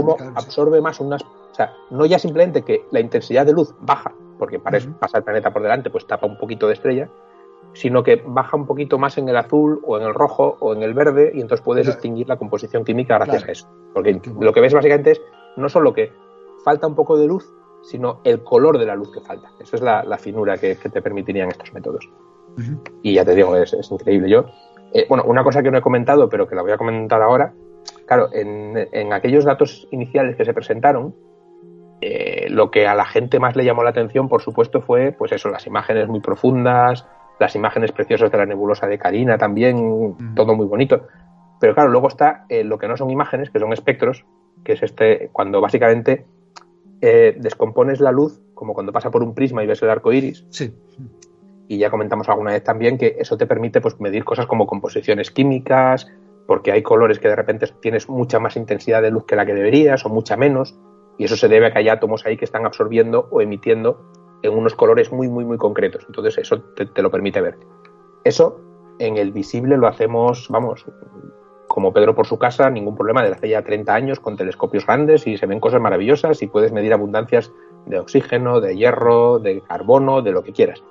cómo 0.00 0.16
absorbe 0.34 0.80
más 0.80 1.00
unas 1.00 1.22
o 1.22 1.56
sea, 1.56 1.72
no 1.90 2.04
ya 2.04 2.18
simplemente 2.18 2.62
que 2.62 2.84
la 2.90 2.98
intensidad 2.98 3.46
de 3.46 3.52
luz 3.52 3.72
baja, 3.80 4.12
porque 4.40 4.58
para 4.58 4.80
pasa 4.98 5.18
el 5.18 5.24
planeta 5.24 5.52
por 5.52 5.62
delante, 5.62 5.88
pues 5.88 6.04
tapa 6.04 6.26
un 6.26 6.36
poquito 6.36 6.66
de 6.66 6.72
estrella, 6.72 7.08
sino 7.74 8.02
que 8.02 8.20
baja 8.26 8.56
un 8.56 8.66
poquito 8.66 8.98
más 8.98 9.18
en 9.18 9.28
el 9.28 9.36
azul 9.36 9.80
o 9.86 9.96
en 9.96 10.02
el 10.02 10.14
rojo 10.14 10.56
o 10.58 10.74
en 10.74 10.82
el 10.82 10.94
verde 10.94 11.30
y 11.32 11.40
entonces 11.40 11.64
puedes 11.64 11.86
distinguir 11.86 12.28
la 12.28 12.38
composición 12.38 12.84
química 12.84 13.18
gracias 13.18 13.44
a 13.44 13.52
eso. 13.52 13.68
Porque 13.92 14.20
lo 14.40 14.52
que 14.52 14.60
ves 14.60 14.74
básicamente 14.74 15.12
es 15.12 15.22
no 15.56 15.68
solo 15.68 15.94
que 15.94 16.12
falta 16.64 16.88
un 16.88 16.96
poco 16.96 17.16
de 17.16 17.28
luz, 17.28 17.48
sino 17.84 18.20
el 18.24 18.42
color 18.42 18.78
de 18.78 18.86
la 18.86 18.96
luz 18.96 19.12
que 19.12 19.20
falta. 19.20 19.48
Eso 19.60 19.76
es 19.76 19.82
la, 19.82 20.18
finura 20.18 20.56
que, 20.56 20.74
te 20.74 21.02
permitirían 21.02 21.50
estos 21.50 21.72
métodos. 21.72 22.10
Y 23.02 23.14
ya 23.14 23.24
te 23.24 23.36
digo, 23.36 23.54
es, 23.56 23.76
increíble. 23.92 24.28
Yo, 24.28 24.46
eh, 24.92 25.06
bueno, 25.08 25.22
una 25.24 25.44
cosa 25.44 25.62
que 25.62 25.70
no 25.70 25.78
he 25.78 25.82
comentado, 25.82 26.28
pero 26.28 26.48
que 26.48 26.56
la 26.56 26.62
voy 26.62 26.72
a 26.72 26.78
comentar 26.78 27.22
ahora, 27.22 27.54
claro, 28.06 28.28
en, 28.32 28.88
en 28.92 29.12
aquellos 29.12 29.44
datos 29.44 29.88
iniciales 29.90 30.36
que 30.36 30.44
se 30.44 30.54
presentaron, 30.54 31.14
eh, 32.00 32.48
lo 32.50 32.70
que 32.70 32.86
a 32.86 32.94
la 32.94 33.06
gente 33.06 33.40
más 33.40 33.56
le 33.56 33.64
llamó 33.64 33.82
la 33.82 33.90
atención, 33.90 34.28
por 34.28 34.42
supuesto, 34.42 34.82
fue 34.82 35.12
pues 35.12 35.32
eso, 35.32 35.48
las 35.48 35.66
imágenes 35.66 36.06
muy 36.08 36.20
profundas, 36.20 37.06
las 37.38 37.56
imágenes 37.56 37.92
preciosas 37.92 38.30
de 38.30 38.38
la 38.38 38.46
nebulosa 38.46 38.86
de 38.86 38.98
Carina 38.98 39.38
también, 39.38 40.14
todo 40.34 40.54
muy 40.54 40.66
bonito. 40.66 41.06
Pero 41.60 41.74
claro, 41.74 41.90
luego 41.90 42.08
está 42.08 42.44
eh, 42.48 42.62
lo 42.62 42.78
que 42.78 42.88
no 42.88 42.96
son 42.96 43.10
imágenes, 43.10 43.50
que 43.50 43.58
son 43.58 43.72
espectros, 43.72 44.24
que 44.64 44.72
es 44.72 44.82
este, 44.82 45.30
cuando 45.32 45.60
básicamente 45.60 46.26
eh, 47.00 47.36
descompones 47.38 48.00
la 48.00 48.12
luz, 48.12 48.40
como 48.52 48.74
cuando 48.74 48.92
pasa 48.92 49.10
por 49.10 49.22
un 49.22 49.34
prisma 49.34 49.64
y 49.64 49.66
ves 49.66 49.82
el 49.82 49.90
arco 49.90 50.12
iris. 50.12 50.46
Sí. 50.50 50.74
Y 51.68 51.78
ya 51.78 51.90
comentamos 51.90 52.28
alguna 52.28 52.52
vez 52.52 52.62
también 52.62 52.98
que 52.98 53.16
eso 53.18 53.38
te 53.38 53.46
permite 53.46 53.80
pues, 53.80 53.98
medir 53.98 54.24
cosas 54.24 54.46
como 54.46 54.66
composiciones 54.66 55.30
químicas, 55.30 56.06
porque 56.46 56.72
hay 56.72 56.82
colores 56.82 57.18
que 57.18 57.28
de 57.28 57.36
repente 57.36 57.66
tienes 57.80 58.08
mucha 58.08 58.38
más 58.38 58.56
intensidad 58.56 59.02
de 59.02 59.10
luz 59.10 59.24
que 59.24 59.36
la 59.36 59.46
que 59.46 59.54
deberías 59.54 60.04
o 60.04 60.08
mucha 60.08 60.36
menos, 60.36 60.78
y 61.16 61.24
eso 61.24 61.36
se 61.36 61.48
debe 61.48 61.66
a 61.66 61.72
que 61.72 61.78
hay 61.78 61.88
átomos 61.88 62.26
ahí 62.26 62.36
que 62.36 62.44
están 62.44 62.66
absorbiendo 62.66 63.28
o 63.30 63.40
emitiendo 63.40 64.00
en 64.42 64.52
unos 64.52 64.74
colores 64.74 65.10
muy, 65.10 65.28
muy, 65.28 65.44
muy 65.44 65.56
concretos. 65.56 66.04
Entonces 66.06 66.38
eso 66.38 66.60
te, 66.60 67.02
lo 67.02 67.10
permite 67.10 67.40
ver. 67.40 67.56
Eso 68.24 68.60
en 68.98 69.16
el 69.16 69.32
visible 69.32 69.76
lo 69.76 69.86
hacemos, 69.86 70.48
vamos, 70.50 70.84
como 71.66 71.92
Pedro 71.92 72.14
por 72.14 72.26
su 72.26 72.38
casa, 72.38 72.68
ningún 72.68 72.94
problema, 72.94 73.22
desde 73.22 73.36
hace 73.36 73.48
ya 73.48 73.62
30 73.62 73.94
años 73.94 74.20
con 74.20 74.36
telescopios 74.36 74.86
grandes 74.86 75.26
y 75.26 75.38
se 75.38 75.46
ven 75.46 75.60
cosas 75.60 75.80
maravillosas 75.80 76.42
y 76.42 76.46
puedes 76.46 76.72
medir 76.72 76.92
abundancias 76.92 77.52
de 77.86 77.98
oxígeno, 77.98 78.60
de 78.60 78.76
hierro, 78.76 79.38
de 79.38 79.62
carbono, 79.62 80.20
de 80.20 80.32
lo 80.32 80.42
que 80.42 80.52
quieras. 80.52 80.82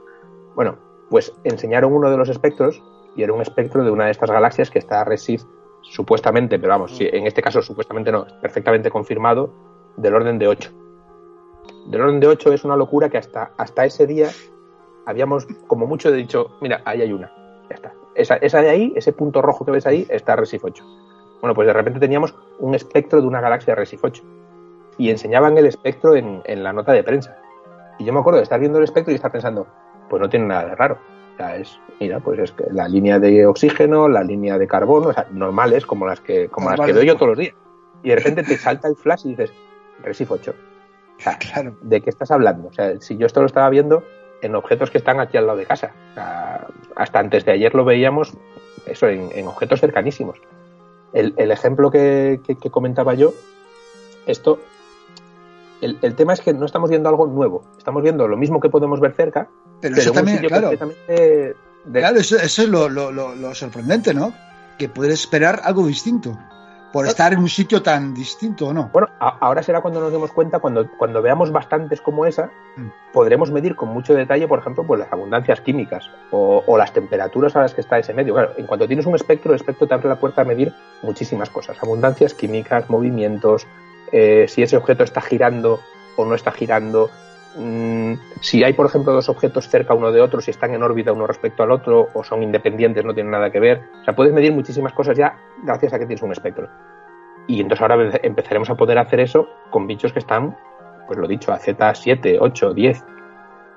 Bueno, 0.55 0.77
pues 1.09 1.33
enseñaron 1.43 1.93
uno 1.93 2.09
de 2.09 2.17
los 2.17 2.29
espectros 2.29 2.81
y 3.15 3.23
era 3.23 3.33
un 3.33 3.41
espectro 3.41 3.83
de 3.83 3.91
una 3.91 4.05
de 4.05 4.11
estas 4.11 4.31
galaxias 4.31 4.69
que 4.69 4.79
está 4.79 5.03
Resif 5.03 5.43
supuestamente, 5.81 6.57
pero 6.57 6.71
vamos, 6.71 6.97
en 6.99 7.27
este 7.27 7.41
caso 7.41 7.61
supuestamente 7.61 8.11
no, 8.11 8.25
perfectamente 8.41 8.89
confirmado, 8.89 9.53
del 9.97 10.15
orden 10.15 10.39
de 10.39 10.47
8. 10.47 10.71
Del 11.87 12.01
orden 12.01 12.19
de 12.19 12.27
8 12.27 12.53
es 12.53 12.63
una 12.63 12.75
locura 12.75 13.09
que 13.09 13.17
hasta, 13.17 13.51
hasta 13.57 13.85
ese 13.85 14.07
día 14.07 14.29
habíamos 15.05 15.45
como 15.67 15.85
mucho 15.85 16.11
dicho, 16.11 16.57
mira, 16.61 16.81
ahí 16.85 17.01
hay 17.01 17.11
una, 17.11 17.31
ya 17.69 17.75
está. 17.75 17.93
Esa, 18.15 18.35
esa 18.37 18.61
de 18.61 18.69
ahí, 18.69 18.93
ese 18.95 19.11
punto 19.11 19.41
rojo 19.41 19.65
que 19.65 19.71
ves 19.71 19.85
ahí, 19.85 20.05
está 20.09 20.35
Resif 20.35 20.63
8. 20.63 20.83
Bueno, 21.41 21.53
pues 21.55 21.67
de 21.67 21.73
repente 21.73 21.99
teníamos 21.99 22.35
un 22.59 22.73
espectro 22.73 23.19
de 23.19 23.27
una 23.27 23.41
galaxia 23.41 23.75
Resif 23.75 24.03
8 24.03 24.23
y 24.97 25.09
enseñaban 25.09 25.57
el 25.57 25.65
espectro 25.65 26.15
en, 26.15 26.41
en, 26.45 26.63
la 26.63 26.71
nota 26.71 26.93
de 26.93 27.03
prensa. 27.03 27.37
Y 27.99 28.05
yo 28.05 28.13
me 28.13 28.19
acuerdo 28.19 28.37
de 28.37 28.43
estar 28.43 28.59
viendo 28.59 28.77
el 28.77 28.83
espectro 28.85 29.11
y 29.11 29.15
estar 29.15 29.31
pensando, 29.31 29.67
pues 30.09 30.21
no 30.21 30.29
tiene 30.29 30.45
nada 30.45 30.65
de 30.67 30.75
raro. 30.75 30.97
Sea, 31.37 31.57
es, 31.57 31.79
mira, 31.99 32.19
pues 32.19 32.39
es 32.39 32.51
que 32.51 32.65
la 32.71 32.87
línea 32.87 33.19
de 33.19 33.45
oxígeno, 33.45 34.07
la 34.07 34.23
línea 34.23 34.57
de 34.57 34.67
carbono, 34.67 35.09
o 35.09 35.13
sea, 35.13 35.27
normales 35.31 35.85
como 35.85 36.05
las 36.05 36.19
que, 36.19 36.47
como 36.49 36.69
las 36.69 36.79
que 36.79 36.93
veo 36.93 37.03
yo 37.03 37.15
todos 37.15 37.29
los 37.29 37.37
días. 37.37 37.55
Y 38.03 38.09
de 38.09 38.15
repente 38.17 38.43
te 38.43 38.57
salta 38.57 38.87
el 38.87 38.95
flash 38.95 39.25
y 39.25 39.29
dices, 39.29 39.53
Resif 40.03 40.31
8. 40.31 40.53
O 41.17 41.21
sea, 41.21 41.37
claro. 41.37 41.75
¿de 41.81 42.01
qué 42.01 42.09
estás 42.09 42.31
hablando? 42.31 42.67
O 42.67 42.73
sea, 42.73 42.99
si 42.99 43.17
yo 43.17 43.25
esto 43.25 43.39
lo 43.39 43.45
estaba 43.45 43.69
viendo 43.69 44.03
en 44.41 44.55
objetos 44.55 44.91
que 44.91 44.97
están 44.97 45.19
aquí 45.19 45.37
al 45.37 45.47
lado 45.47 45.57
de 45.57 45.65
casa. 45.65 45.93
O 46.11 46.13
sea, 46.15 46.67
hasta 46.95 47.19
antes 47.19 47.45
de 47.45 47.53
ayer 47.53 47.73
lo 47.73 47.85
veíamos, 47.85 48.33
eso, 48.85 49.07
en, 49.07 49.29
en 49.33 49.47
objetos 49.47 49.79
cercanísimos. 49.79 50.39
El, 51.13 51.33
el 51.37 51.51
ejemplo 51.51 51.91
que, 51.91 52.41
que, 52.45 52.55
que, 52.55 52.69
comentaba 52.69 53.13
yo, 53.13 53.33
esto, 54.25 54.59
el, 55.81 55.97
el, 56.01 56.15
tema 56.15 56.33
es 56.33 56.41
que 56.41 56.53
no 56.53 56.65
estamos 56.65 56.89
viendo 56.89 57.07
algo 57.07 57.27
nuevo, 57.27 57.63
estamos 57.77 58.01
viendo 58.01 58.27
lo 58.27 58.35
mismo 58.35 58.59
que 58.59 58.69
podemos 58.69 58.99
ver 58.99 59.13
cerca, 59.13 59.47
pero, 59.83 59.95
pero 59.95 60.01
eso 60.01 60.11
también, 60.13 60.37
claro. 60.39 60.71
De... 61.07 61.55
Claro, 61.91 62.17
eso, 62.17 62.37
eso 62.37 62.61
es 62.61 62.69
lo, 62.69 62.87
lo, 62.87 63.11
lo, 63.11 63.55
sorprendente, 63.55 64.13
¿no? 64.13 64.33
Que 64.77 64.87
puedes 64.87 65.19
esperar 65.19 65.59
algo 65.65 65.85
distinto 65.85 66.39
por 66.93 67.05
estar 67.05 67.33
en 67.33 67.39
un 67.39 67.49
sitio 67.49 67.81
tan 67.81 68.13
distinto 68.13 68.67
o 68.67 68.73
no. 68.73 68.89
Bueno, 68.93 69.09
a, 69.19 69.37
ahora 69.39 69.61
será 69.63 69.81
cuando 69.81 69.99
nos 69.99 70.11
demos 70.11 70.31
cuenta, 70.31 70.59
cuando, 70.59 70.89
cuando 70.97 71.21
veamos 71.21 71.51
bastantes 71.51 71.99
como 71.99 72.25
esa, 72.25 72.51
mm. 72.77 72.87
podremos 73.11 73.51
medir 73.51 73.75
con 73.75 73.89
mucho 73.89 74.13
detalle, 74.13 74.47
por 74.47 74.59
ejemplo, 74.59 74.85
pues 74.85 74.99
las 74.99 75.11
abundancias 75.11 75.59
químicas 75.59 76.09
o, 76.31 76.63
o, 76.65 76.77
las 76.77 76.93
temperaturas 76.93 77.55
a 77.57 77.61
las 77.61 77.73
que 77.73 77.81
está 77.81 77.99
ese 77.99 78.13
medio. 78.13 78.35
Claro, 78.35 78.53
en 78.55 78.65
cuanto 78.65 78.87
tienes 78.87 79.05
un 79.05 79.15
espectro, 79.15 79.51
el 79.51 79.57
espectro 79.57 79.87
te 79.87 79.93
abre 79.95 80.07
la 80.07 80.19
puerta 80.19 80.43
a 80.43 80.45
medir 80.45 80.71
muchísimas 81.01 81.49
cosas, 81.49 81.77
abundancias 81.81 82.33
químicas, 82.33 82.89
movimientos, 82.89 83.67
eh, 84.13 84.45
si 84.47 84.61
ese 84.63 84.77
objeto 84.77 85.03
está 85.03 85.19
girando 85.19 85.81
o 86.15 86.23
no 86.23 86.35
está 86.35 86.51
girando, 86.51 87.09
mmm, 87.55 88.13
si 88.41 88.63
hay, 88.63 88.73
por 88.73 88.85
ejemplo, 88.85 89.13
dos 89.13 89.29
objetos 89.29 89.67
cerca 89.69 89.93
uno 89.93 90.11
de 90.11 90.21
otro, 90.21 90.41
si 90.41 90.51
están 90.51 90.73
en 90.73 90.83
órbita 90.83 91.13
uno 91.13 91.27
respecto 91.27 91.63
al 91.63 91.71
otro 91.71 92.09
o 92.13 92.23
son 92.23 92.43
independientes, 92.43 93.03
no 93.05 93.13
tienen 93.13 93.31
nada 93.31 93.51
que 93.51 93.59
ver. 93.59 93.81
O 94.01 94.03
sea, 94.03 94.15
puedes 94.15 94.33
medir 94.33 94.53
muchísimas 94.53 94.93
cosas 94.93 95.17
ya 95.17 95.37
gracias 95.63 95.93
a 95.93 95.99
que 95.99 96.05
tienes 96.05 96.23
un 96.23 96.31
espectro. 96.31 96.69
Y 97.47 97.61
entonces 97.61 97.81
ahora 97.81 98.19
empezaremos 98.23 98.69
a 98.69 98.75
poder 98.75 98.97
hacer 98.97 99.19
eso 99.19 99.47
con 99.69 99.87
bichos 99.87 100.13
que 100.13 100.19
están, 100.19 100.57
pues 101.07 101.19
lo 101.19 101.27
dicho, 101.27 101.51
a 101.51 101.59
Z7, 101.59 102.37
8, 102.39 102.73
10, 102.73 103.05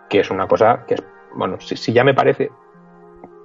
que 0.09 0.21
es 0.21 0.31
una 0.31 0.47
cosa 0.47 0.85
que 0.87 0.95
es, 0.95 1.05
bueno, 1.35 1.61
si, 1.61 1.77
si 1.77 1.93
ya 1.93 2.05
me 2.05 2.15
parece 2.15 2.51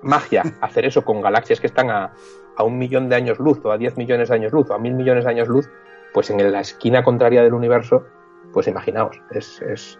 magia 0.04 0.44
hacer 0.62 0.86
eso 0.86 1.04
con 1.04 1.22
galaxias 1.22 1.60
que 1.60 1.68
están 1.68 1.90
a, 1.90 2.14
a, 2.56 2.64
un 2.64 2.78
millón 2.78 3.10
de 3.10 3.16
años 3.16 3.40
luz 3.40 3.60
o 3.64 3.72
a 3.72 3.78
10 3.78 3.98
millones 3.98 4.30
de 4.30 4.36
años 4.36 4.52
luz 4.52 4.70
o 4.70 4.74
a 4.74 4.80
mil 4.80 4.94
millones 4.94 5.26
de 5.26 5.32
años 5.32 5.48
luz, 5.48 5.70
pues 6.14 6.30
en 6.30 6.52
la 6.52 6.60
esquina 6.60 7.04
contraria 7.04 7.42
del 7.42 7.54
universo, 7.54 8.06
pues 8.54 8.68
imaginaos, 8.68 9.20
es, 9.32 9.62
es 9.62 10.00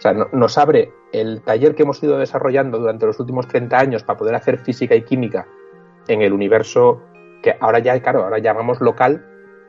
o 0.00 0.02
sea, 0.02 0.14
no, 0.14 0.28
nos 0.32 0.56
abre 0.56 0.94
el 1.12 1.42
taller 1.42 1.74
que 1.74 1.82
hemos 1.82 2.02
ido 2.02 2.16
desarrollando 2.16 2.78
durante 2.78 3.04
los 3.04 3.20
últimos 3.20 3.46
30 3.46 3.78
años 3.78 4.02
para 4.02 4.18
poder 4.18 4.34
hacer 4.34 4.58
física 4.58 4.94
y 4.94 5.02
química 5.02 5.46
en 6.08 6.22
el 6.22 6.32
universo 6.32 7.02
que 7.42 7.54
ahora 7.60 7.80
ya, 7.80 8.00
claro, 8.00 8.24
ahora 8.24 8.38
llamamos 8.38 8.80
local 8.80 9.22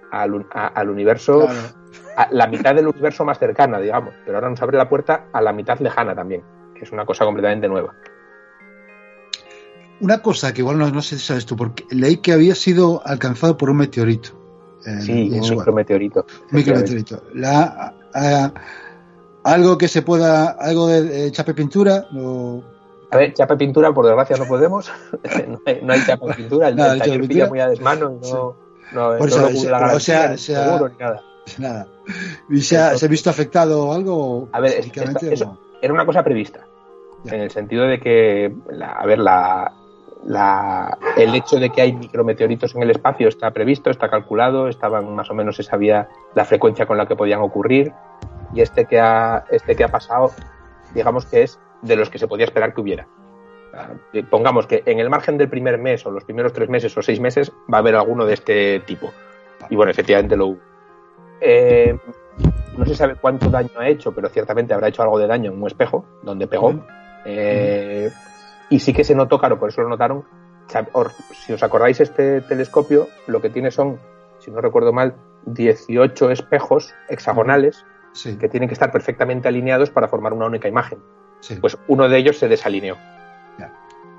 al, 0.09 0.45
a, 0.53 0.67
al 0.67 0.89
universo, 0.89 1.41
claro. 1.41 1.59
a 2.15 2.29
la 2.31 2.47
mitad 2.47 2.73
del 2.73 2.87
universo 2.87 3.25
más 3.25 3.39
cercana, 3.39 3.77
digamos, 3.79 4.13
pero 4.23 4.37
ahora 4.37 4.49
nos 4.49 4.61
abre 4.61 4.77
la 4.77 4.87
puerta 4.87 5.25
a 5.33 5.41
la 5.41 5.51
mitad 5.51 5.77
lejana 5.79 6.15
también, 6.15 6.43
que 6.75 6.85
es 6.85 6.91
una 6.93 7.05
cosa 7.05 7.25
completamente 7.25 7.67
nueva. 7.67 7.93
Una 9.99 10.21
cosa 10.21 10.53
que 10.53 10.61
igual 10.61 10.77
no, 10.77 10.89
no 10.89 11.01
sé 11.01 11.17
si 11.17 11.25
sabes 11.25 11.45
tú, 11.45 11.57
porque 11.57 11.83
leí 11.91 12.17
que 12.17 12.31
había 12.31 12.55
sido 12.55 13.01
alcanzado 13.05 13.57
por 13.57 13.69
un 13.69 13.77
meteorito. 13.77 14.29
Eh, 14.85 15.01
sí, 15.01 15.29
un 15.29 15.49
micrometeorito. 15.49 16.25
Micrometeorito. 16.51 17.21
La, 17.33 17.93
a, 18.13 18.53
algo 19.43 19.77
que 19.77 19.87
se 19.87 20.01
pueda, 20.01 20.51
algo 20.51 20.87
de, 20.87 21.31
chape 21.31 21.53
pintura, 21.53 22.05
o... 22.15 22.63
A 23.09 23.17
ver, 23.17 23.33
chape 23.33 23.57
pintura, 23.57 23.91
por 23.93 24.05
desgracia, 24.05 24.37
no 24.37 24.45
podemos. 24.45 24.91
no, 25.47 25.59
hay, 25.65 25.79
no 25.81 25.93
hay 25.93 26.05
chape 26.05 26.33
pintura, 26.37 26.69
el, 26.69 26.75
no, 26.75 26.91
el 26.91 26.99
taller 26.99 27.27
pilla 27.27 27.47
muy 27.47 27.59
a 27.59 27.67
desmano 27.67 28.11
y 28.11 28.15
no, 28.15 28.23
sí. 28.23 28.95
no, 28.95 29.17
por 29.17 29.27
eso, 29.27 29.49
se, 29.49 29.69
la 29.69 29.93
o 29.93 29.99
sea, 29.99 30.37
se 30.37 30.55
ha, 30.55 30.65
seguro 30.65 30.89
ni 30.89 30.97
nada. 30.97 31.21
nada. 31.57 31.87
¿Y 32.49 32.61
se 32.61 32.77
ha, 32.77 32.97
se 32.97 33.05
ha, 33.05 33.09
visto 33.09 33.29
afectado 33.29 33.91
algo? 33.91 34.47
A 34.51 34.59
ver, 34.59 34.73
esta, 34.79 35.03
eso 35.27 35.57
era 35.81 35.93
una 35.93 36.05
cosa 36.05 36.23
prevista. 36.23 36.65
Ya. 37.23 37.35
En 37.35 37.41
el 37.41 37.51
sentido 37.51 37.85
de 37.85 37.99
que, 37.99 38.53
la, 38.69 38.93
a 38.93 39.05
ver, 39.05 39.19
la, 39.19 39.73
la, 40.23 40.97
el 41.17 41.33
hecho 41.35 41.57
de 41.57 41.69
que 41.69 41.81
hay 41.81 41.93
micrometeoritos 41.93 42.75
en 42.75 42.83
el 42.83 42.91
espacio 42.91 43.27
está 43.27 43.51
previsto, 43.51 43.89
está 43.89 44.09
calculado, 44.09 44.67
estaban 44.67 45.13
más 45.15 45.29
o 45.29 45.33
menos 45.33 45.55
se 45.55 45.63
sabía 45.63 46.09
la 46.35 46.45
frecuencia 46.45 46.85
con 46.85 46.97
la 46.97 47.07
que 47.07 47.15
podían 47.15 47.41
ocurrir 47.41 47.91
y 48.53 48.61
este 48.61 48.85
que 48.85 48.99
ha, 48.99 49.45
este 49.49 49.75
que 49.75 49.83
ha 49.83 49.89
pasado, 49.89 50.31
digamos 50.93 51.25
que 51.25 51.43
es 51.43 51.59
de 51.81 51.95
los 51.95 52.09
que 52.09 52.19
se 52.19 52.27
podía 52.27 52.45
esperar 52.45 52.73
que 52.73 52.81
hubiera. 52.81 53.07
Pongamos 54.29 54.67
que 54.67 54.83
en 54.85 54.99
el 54.99 55.09
margen 55.09 55.37
del 55.37 55.49
primer 55.49 55.77
mes 55.77 56.05
o 56.05 56.11
los 56.11 56.25
primeros 56.25 56.51
tres 56.51 56.69
meses 56.69 56.95
o 56.97 57.01
seis 57.01 57.19
meses 57.19 57.51
va 57.71 57.77
a 57.77 57.79
haber 57.79 57.95
alguno 57.95 58.25
de 58.25 58.33
este 58.33 58.79
tipo. 58.81 59.11
Y 59.69 59.75
bueno, 59.75 59.91
efectivamente 59.91 60.35
lo 60.35 60.47
hubo. 60.47 60.59
Eh, 61.39 61.97
no 62.77 62.85
se 62.85 62.95
sabe 62.95 63.15
cuánto 63.15 63.49
daño 63.49 63.71
ha 63.77 63.87
hecho, 63.87 64.11
pero 64.13 64.29
ciertamente 64.29 64.73
habrá 64.73 64.89
hecho 64.89 65.01
algo 65.01 65.17
de 65.17 65.27
daño 65.27 65.51
en 65.51 65.61
un 65.61 65.67
espejo 65.67 66.05
donde 66.21 66.47
pegó. 66.47 66.83
Eh, 67.25 68.11
y 68.69 68.79
sí 68.79 68.93
que 68.93 69.03
se 69.03 69.15
notó, 69.15 69.39
claro, 69.39 69.57
por 69.57 69.69
eso 69.69 69.81
lo 69.81 69.89
notaron. 69.89 70.25
Si 71.33 71.53
os 71.53 71.63
acordáis, 71.63 71.99
este 71.99 72.41
telescopio 72.41 73.07
lo 73.27 73.41
que 73.41 73.49
tiene 73.49 73.71
son, 73.71 73.99
si 74.39 74.51
no 74.51 74.61
recuerdo 74.61 74.93
mal, 74.93 75.15
18 75.45 76.31
espejos 76.31 76.93
hexagonales 77.09 77.85
sí. 78.13 78.37
que 78.37 78.49
tienen 78.49 78.69
que 78.69 78.73
estar 78.73 78.91
perfectamente 78.91 79.47
alineados 79.47 79.89
para 79.89 80.07
formar 80.07 80.33
una 80.33 80.45
única 80.45 80.67
imagen. 80.67 80.99
Sí. 81.39 81.55
Pues 81.59 81.77
uno 81.87 82.07
de 82.07 82.17
ellos 82.17 82.37
se 82.37 82.47
desalineó. 82.47 82.97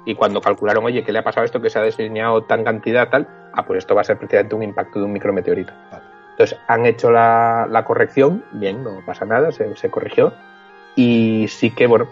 Y 0.04 0.14
cuando 0.14 0.40
calcularon, 0.40 0.84
oye, 0.84 1.04
¿qué 1.04 1.12
le 1.12 1.20
ha 1.20 1.24
pasado 1.24 1.42
a 1.42 1.44
esto 1.44 1.60
que 1.60 1.70
se 1.70 1.78
ha 1.78 1.82
desalineado 1.82 2.42
tan 2.42 2.64
cantidad 2.64 3.08
tal? 3.08 3.28
Ah, 3.52 3.64
pues 3.64 3.78
esto 3.78 3.94
va 3.94 4.00
a 4.00 4.04
ser 4.04 4.18
precisamente 4.18 4.54
un 4.54 4.62
impacto 4.62 4.98
de 4.98 5.04
un 5.04 5.12
micrometeorito. 5.12 5.72
Vale. 5.90 6.04
Entonces 6.32 6.58
han 6.66 6.86
hecho 6.86 7.10
la, 7.10 7.66
la, 7.70 7.84
corrección, 7.84 8.44
bien, 8.52 8.82
no 8.82 9.00
pasa 9.06 9.24
nada, 9.24 9.52
se, 9.52 9.76
se, 9.76 9.90
corrigió. 9.90 10.32
Y 10.96 11.46
sí 11.48 11.70
que, 11.70 11.86
bueno, 11.86 12.08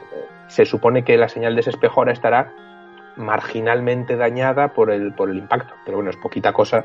se 0.47 0.67
supone 0.67 1.05
que 1.05 1.17
la 1.17 1.29
señal 1.29 1.55
de 1.55 1.63
ese 1.63 1.71
espejo 1.71 2.01
ahora 2.01 2.13
estará 2.13 2.53
marginalmente 3.17 4.17
dañada 4.17 4.69
por 4.69 4.91
el, 4.91 5.13
por 5.13 5.31
el 5.31 5.39
impacto. 5.39 5.75
Pero 5.85 5.97
bueno, 5.97 6.11
es 6.11 6.17
poquita 6.17 6.53
cosa. 6.53 6.85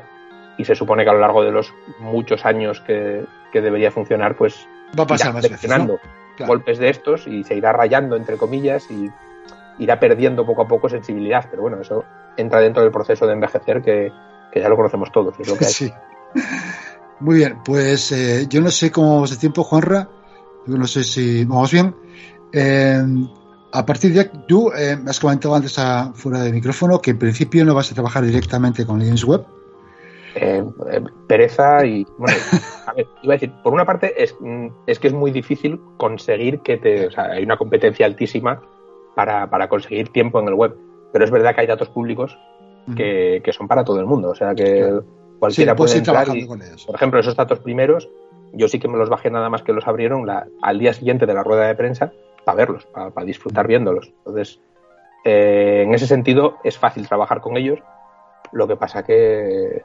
Y 0.58 0.64
se 0.64 0.74
supone 0.74 1.04
que 1.04 1.10
a 1.10 1.12
lo 1.12 1.20
largo 1.20 1.44
de 1.44 1.52
los 1.52 1.72
muchos 2.00 2.44
años 2.46 2.80
que, 2.80 3.24
que 3.52 3.60
debería 3.60 3.92
funcionar, 3.92 4.34
pues 4.34 4.66
va 4.98 5.04
a 5.04 5.06
pasar 5.06 5.32
más 5.32 5.48
veces, 5.48 5.68
¿no? 5.68 5.98
claro. 6.36 6.48
golpes 6.48 6.78
de 6.78 6.90
estos 6.90 7.26
y 7.26 7.44
se 7.44 7.54
irá 7.54 7.72
rayando 7.72 8.16
entre 8.16 8.36
comillas 8.36 8.90
y 8.90 9.10
irá 9.78 10.00
perdiendo 10.00 10.46
poco 10.46 10.62
a 10.62 10.68
poco 10.68 10.88
sensibilidad 10.88 11.46
pero 11.50 11.62
bueno 11.62 11.80
eso 11.80 12.04
entra 12.36 12.60
dentro 12.60 12.82
del 12.82 12.92
proceso 12.92 13.26
de 13.26 13.32
envejecer 13.32 13.82
que, 13.82 14.12
que 14.52 14.60
ya 14.60 14.68
lo 14.68 14.76
conocemos 14.76 15.10
todos 15.12 15.34
es 15.38 15.48
lo 15.48 15.56
que 15.56 15.66
hay. 15.66 15.72
sí 15.72 15.92
Muy 17.20 17.36
bien, 17.36 17.58
pues 17.64 18.12
eh, 18.12 18.46
yo 18.48 18.60
no 18.60 18.70
sé 18.70 18.90
cómo 18.90 19.14
vamos 19.14 19.30
de 19.30 19.36
tiempo, 19.36 19.64
Juanra. 19.64 20.08
Yo 20.66 20.76
no 20.76 20.86
sé 20.86 21.02
si 21.04 21.44
vamos 21.44 21.72
bien. 21.72 21.94
Eh, 22.52 23.02
a 23.72 23.86
partir 23.86 24.12
de 24.12 24.24
tú 24.46 24.70
eh, 24.76 24.98
has 25.06 25.20
comentado 25.20 25.54
antes 25.54 25.78
a, 25.78 26.12
fuera 26.14 26.40
de 26.40 26.52
micrófono 26.52 27.00
que 27.00 27.12
en 27.12 27.18
principio 27.18 27.64
no 27.64 27.74
vas 27.74 27.90
a 27.90 27.94
trabajar 27.94 28.24
directamente 28.24 28.84
con 28.84 28.98
Linux 28.98 29.24
Web. 29.24 29.46
Eh, 30.38 30.62
eh, 30.90 31.00
pereza 31.26 31.84
y 31.86 32.06
bueno, 32.18 32.36
a 32.86 32.92
ver, 32.92 33.06
iba 33.22 33.32
a 33.34 33.36
decir, 33.36 33.52
por 33.62 33.72
una 33.72 33.84
parte 33.86 34.22
es, 34.22 34.36
mm, 34.38 34.66
es 34.86 34.98
que 34.98 35.08
es 35.08 35.14
muy 35.14 35.30
difícil 35.30 35.80
conseguir 35.96 36.60
que 36.60 36.76
te, 36.76 37.06
o 37.06 37.10
sea, 37.10 37.30
hay 37.32 37.42
una 37.42 37.56
competencia 37.56 38.04
altísima 38.06 38.62
para, 39.14 39.48
para 39.48 39.68
conseguir 39.68 40.10
tiempo 40.10 40.38
en 40.40 40.48
el 40.48 40.54
web, 40.54 40.76
pero 41.12 41.24
es 41.24 41.30
verdad 41.30 41.54
que 41.54 41.62
hay 41.62 41.66
datos 41.66 41.88
públicos 41.88 42.38
que, 42.96 43.40
que 43.42 43.52
son 43.52 43.66
para 43.66 43.82
todo 43.84 43.98
el 43.98 44.06
mundo, 44.06 44.30
o 44.30 44.34
sea 44.34 44.54
que 44.54 44.78
Claro. 44.78 45.04
cualquiera 45.40 45.72
Sí, 45.72 45.76
puede 45.76 45.90
ir 45.92 45.98
entrar 45.98 46.24
trabajando 46.24 46.44
y, 46.44 46.46
con 46.46 46.62
ellos. 46.62 46.84
por 46.84 46.94
ejemplo, 46.94 47.18
esos 47.18 47.34
datos 47.34 47.58
primeros, 47.60 48.08
yo 48.52 48.68
sí 48.68 48.78
que 48.78 48.86
me 48.88 48.96
los 48.98 49.08
bajé 49.08 49.30
nada 49.30 49.48
más 49.50 49.62
que 49.62 49.72
los 49.72 49.88
abrieron 49.88 50.26
la- 50.26 50.46
al 50.62 50.78
día 50.78 50.92
siguiente 50.92 51.26
de 51.26 51.34
la 51.34 51.42
rueda 51.42 51.66
de 51.66 51.74
prensa 51.74 52.12
para 52.44 52.56
verlos, 52.56 52.84
para, 52.86 53.10
para 53.10 53.26
disfrutar 53.26 53.66
viéndolos. 53.66 54.12
Entonces, 54.18 54.60
eh, 55.24 55.82
en 55.84 55.94
ese 55.94 56.06
sentido, 56.06 56.58
es 56.62 56.78
fácil 56.78 57.08
trabajar 57.08 57.40
con 57.40 57.56
ellos. 57.56 57.80
Lo 58.52 58.68
que 58.68 58.76
pasa 58.76 59.02
que 59.02 59.82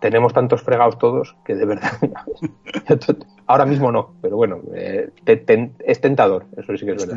tenemos 0.00 0.32
tantos 0.32 0.62
fregados 0.62 0.98
todos 0.98 1.36
que 1.44 1.54
de 1.54 1.64
verdad, 1.66 1.92
ahora 3.46 3.64
mismo 3.66 3.90
no, 3.92 4.14
pero 4.20 4.36
bueno, 4.36 4.60
eh, 4.74 5.10
te- 5.24 5.36
te- 5.36 5.72
es 5.86 6.00
tentador, 6.00 6.46
eso 6.56 6.76
sí 6.76 6.84
que 6.84 6.92
es 6.92 7.06
verdad. 7.06 7.16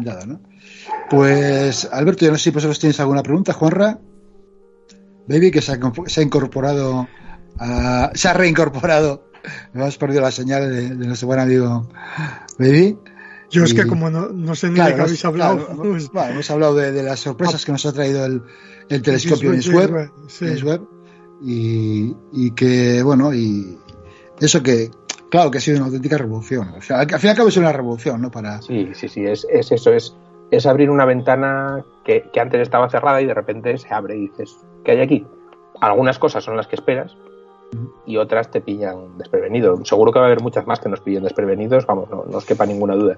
Pues 1.09 1.89
Alberto, 1.91 2.25
yo 2.25 2.31
no 2.31 2.37
sé 2.37 2.45
si 2.45 2.49
vosotros 2.51 2.79
tenéis 2.79 2.99
alguna 2.99 3.23
pregunta, 3.23 3.53
Juanra. 3.53 3.99
Baby, 5.27 5.51
que 5.51 5.61
se 5.61 5.73
ha, 5.73 5.75
incorpor- 5.79 6.07
se 6.07 6.21
ha 6.21 6.23
incorporado, 6.23 7.07
a- 7.59 8.11
se 8.15 8.27
ha 8.27 8.33
reincorporado. 8.33 9.29
Hemos 9.73 9.97
perdido 9.97 10.21
la 10.21 10.31
señal 10.31 10.69
de, 10.69 10.89
de 10.95 11.07
nuestro 11.07 11.27
buen 11.27 11.39
amigo 11.39 11.87
Baby. 12.57 12.97
Yo 13.51 13.63
es 13.63 13.73
que 13.73 13.87
como 13.87 14.09
no, 14.11 14.29
no 14.29 14.53
sé 14.53 14.69
ni 14.69 14.75
Claro, 14.75 14.89
de 14.91 14.95
qué 14.95 15.01
habéis 15.01 15.25
hablado, 15.25 15.65
claro, 15.65 15.81
pues, 15.81 16.09
bueno, 16.11 16.29
hemos 16.33 16.51
hablado 16.51 16.75
de, 16.75 16.91
de 16.91 17.01
las 17.03 17.19
sorpresas 17.21 17.65
que 17.65 17.71
nos 17.71 17.83
ha 17.85 17.93
traído 17.93 18.23
el, 18.25 18.43
el 18.89 19.01
telescopio 19.01 19.49
James 19.49 19.67
Webb, 19.69 20.11
sí. 20.27 20.45
Webb, 20.63 20.81
y, 21.41 22.15
y 22.31 22.51
que, 22.51 23.01
bueno, 23.03 23.33
y 23.33 23.77
eso 24.39 24.61
que, 24.61 24.91
claro, 25.29 25.51
que 25.51 25.57
ha 25.59 25.61
sido 25.61 25.77
una 25.77 25.87
auténtica 25.87 26.17
revolución. 26.17 26.69
O 26.77 26.81
sea, 26.81 26.99
al, 26.99 27.13
al 27.13 27.19
fin 27.19 27.27
y 27.27 27.31
al 27.31 27.37
cabo 27.37 27.49
es 27.49 27.57
una 27.57 27.71
revolución, 27.71 28.21
¿no? 28.21 28.31
Para, 28.31 28.61
Sí, 28.61 28.89
sí, 28.93 29.07
sí, 29.07 29.25
es, 29.25 29.45
es 29.49 29.71
eso, 29.71 29.93
es, 29.93 30.15
es 30.51 30.65
abrir 30.65 30.89
una 30.89 31.05
ventana 31.05 31.83
que, 32.03 32.29
que 32.31 32.39
antes 32.39 32.61
estaba 32.61 32.89
cerrada 32.89 33.21
y 33.21 33.25
de 33.25 33.33
repente 33.33 33.77
se 33.77 33.93
abre 33.93 34.17
y 34.17 34.27
dices, 34.27 34.57
¿qué 34.83 34.91
hay 34.91 35.01
aquí? 35.01 35.25
Algunas 35.81 36.19
cosas 36.19 36.43
son 36.43 36.57
las 36.57 36.67
que 36.67 36.75
esperas 36.75 37.15
y 38.05 38.17
otras 38.17 38.49
te 38.51 38.61
pillan 38.61 39.17
desprevenido. 39.17 39.83
Seguro 39.85 40.11
que 40.11 40.19
va 40.19 40.25
a 40.25 40.27
haber 40.27 40.41
muchas 40.41 40.65
más 40.65 40.79
que 40.79 40.89
nos 40.89 41.01
pillen 41.01 41.23
desprevenidos, 41.23 41.85
vamos, 41.85 42.09
no, 42.09 42.25
no 42.29 42.37
os 42.37 42.45
quepa 42.45 42.65
ninguna 42.65 42.95
duda. 42.95 43.17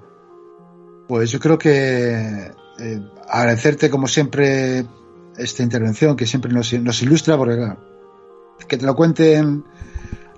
Pues 1.07 1.31
yo 1.31 1.39
creo 1.39 1.57
que 1.57 2.51
eh, 2.79 3.01
agradecerte 3.29 3.89
como 3.89 4.07
siempre 4.07 4.85
esta 5.37 5.63
intervención 5.63 6.15
que 6.15 6.25
siempre 6.25 6.51
nos, 6.51 6.73
nos 6.73 7.01
ilustra, 7.01 7.37
porque 7.37 7.55
claro, 7.55 7.77
que 8.67 8.77
te 8.77 8.85
lo 8.85 8.95
cuenten 8.95 9.63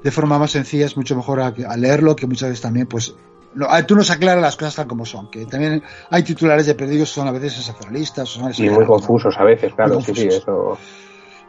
de 0.03 0.11
forma 0.11 0.37
más 0.39 0.51
sencilla 0.51 0.85
es 0.85 0.97
mucho 0.97 1.15
mejor 1.15 1.39
a, 1.41 1.53
a 1.67 1.77
leerlo, 1.77 2.15
que 2.15 2.27
muchas 2.27 2.49
veces 2.49 2.61
también, 2.61 2.87
pues, 2.87 3.15
no, 3.55 3.67
a- 3.69 3.83
tú 3.85 3.95
nos 3.95 4.09
aclaras 4.11 4.41
las 4.41 4.55
cosas 4.55 4.75
tal 4.75 4.87
como 4.87 5.05
son, 5.05 5.29
que 5.29 5.45
también 5.45 5.81
hay 6.09 6.23
titulares 6.23 6.65
de 6.65 6.75
periódicos 6.75 7.09
que 7.09 7.15
son 7.15 7.27
a 7.27 7.31
veces 7.31 7.53
sensacionalistas, 7.53 8.27
son 8.29 8.51
Y 8.57 8.69
muy 8.69 8.85
confusos 8.85 9.35
a 9.37 9.43
veces, 9.43 9.73
claro, 9.73 10.01
sí, 10.01 10.13
sí, 10.15 10.27
eso. 10.27 10.77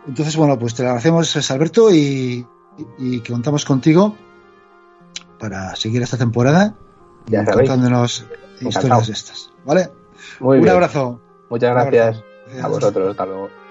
Entonces, 0.06 0.36
bueno, 0.36 0.58
pues 0.58 0.74
te 0.74 0.82
lo 0.82 0.88
agradecemos, 0.90 1.50
Alberto, 1.50 1.90
y, 1.90 2.46
y 2.98 3.20
que 3.20 3.32
contamos 3.32 3.64
contigo 3.64 4.14
para 5.38 5.74
seguir 5.76 6.02
esta 6.02 6.16
temporada 6.18 6.74
Ya 7.26 7.42
y 7.42 7.46
sabéis. 7.46 7.70
contándonos 7.70 8.26
historias 8.60 9.06
de 9.06 9.12
estas, 9.14 9.50
¿vale? 9.64 9.90
Muy 10.40 10.58
Un 10.58 10.64
bien. 10.64 10.74
abrazo. 10.74 11.20
Muchas 11.50 11.70
gracias 11.70 12.16
abrazo. 12.52 12.66
a 12.66 12.68
vosotros, 12.68 13.10
hasta 13.10 13.26
luego. 13.26 13.63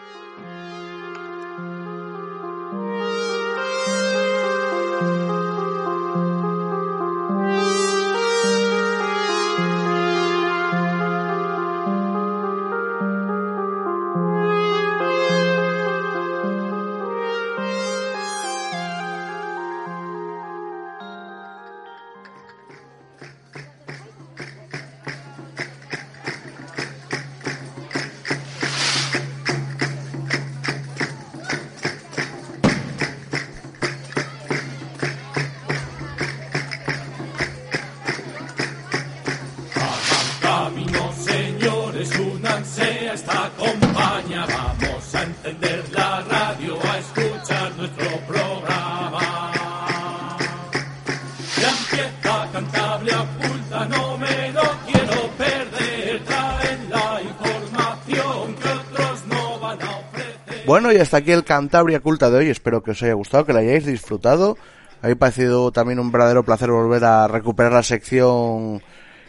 Cantabria 53.05 53.21
oculta, 53.21 53.85
no 53.85 54.17
me 54.17 54.51
lo 54.51 54.61
quiero 54.85 55.29
perder. 55.37 56.23
Traen 56.25 56.89
la 56.89 57.21
información 57.21 58.55
que 58.55 58.69
otros 58.69 59.23
no 59.27 59.59
van 59.59 59.81
a 59.81 59.89
ofrecer. 59.89 60.63
Bueno, 60.65 60.91
y 60.91 60.97
hasta 60.97 61.17
aquí 61.17 61.31
el 61.31 61.43
Cantabria 61.43 61.99
Culta 61.99 62.29
de 62.29 62.37
hoy. 62.37 62.49
Espero 62.49 62.81
que 62.83 62.91
os 62.91 63.03
haya 63.03 63.13
gustado, 63.13 63.45
que 63.45 63.53
lo 63.53 63.59
hayáis 63.59 63.85
disfrutado. 63.85 64.57
Me 65.01 65.11
ha 65.11 65.15
parecido 65.15 65.71
también 65.71 65.99
un 65.99 66.11
verdadero 66.11 66.43
placer 66.43 66.71
volver 66.71 67.03
a 67.03 67.27
recuperar 67.27 67.73
la 67.73 67.83
sección. 67.83 68.81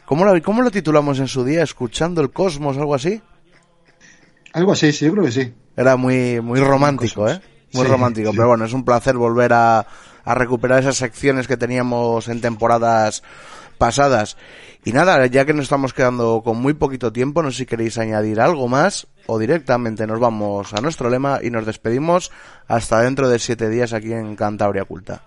¿Cómo 0.04 0.24
lo, 0.24 0.40
cómo 0.42 0.62
lo 0.62 0.70
titulamos 0.70 1.18
en 1.18 1.26
su 1.28 1.44
día? 1.44 1.62
¿Escuchando 1.62 2.20
el 2.20 2.30
cosmos 2.30 2.76
algo 2.76 2.94
así? 2.94 3.20
Algo 4.52 4.72
así, 4.72 4.92
sí, 4.92 5.06
yo 5.06 5.12
creo 5.12 5.24
que 5.24 5.32
sí. 5.32 5.52
Era 5.76 5.96
muy, 5.96 6.40
muy 6.40 6.60
romántico, 6.60 7.28
¿eh? 7.28 7.40
Muy 7.72 7.86
Sí, 7.86 7.90
romántico, 7.90 8.30
sí. 8.30 8.36
pero 8.36 8.48
bueno, 8.48 8.64
es 8.66 8.72
un 8.72 8.84
placer 8.84 9.16
volver 9.16 9.52
a, 9.52 9.84
a 10.24 10.34
recuperar 10.36 10.78
esas 10.78 10.96
secciones 10.96 11.48
que 11.48 11.56
teníamos 11.56 12.28
en 12.28 12.40
temporadas 12.40 13.24
pasadas. 13.78 14.36
Y 14.84 14.92
nada, 14.92 15.26
ya 15.26 15.44
que 15.44 15.54
nos 15.54 15.64
estamos 15.64 15.92
quedando 15.92 16.42
con 16.44 16.58
muy 16.58 16.74
poquito 16.74 17.12
tiempo, 17.12 17.42
no 17.42 17.50
sé 17.50 17.58
si 17.58 17.66
queréis 17.66 17.98
añadir 17.98 18.40
algo 18.40 18.68
más 18.68 19.06
o 19.26 19.38
directamente 19.38 20.06
nos 20.06 20.20
vamos 20.20 20.74
a 20.74 20.80
nuestro 20.80 21.08
lema 21.08 21.40
y 21.42 21.50
nos 21.50 21.66
despedimos 21.66 22.30
hasta 22.68 23.00
dentro 23.00 23.28
de 23.28 23.38
siete 23.38 23.68
días 23.68 23.92
aquí 23.92 24.12
en 24.12 24.36
Cantabria 24.36 24.84
Culta. 24.84 25.22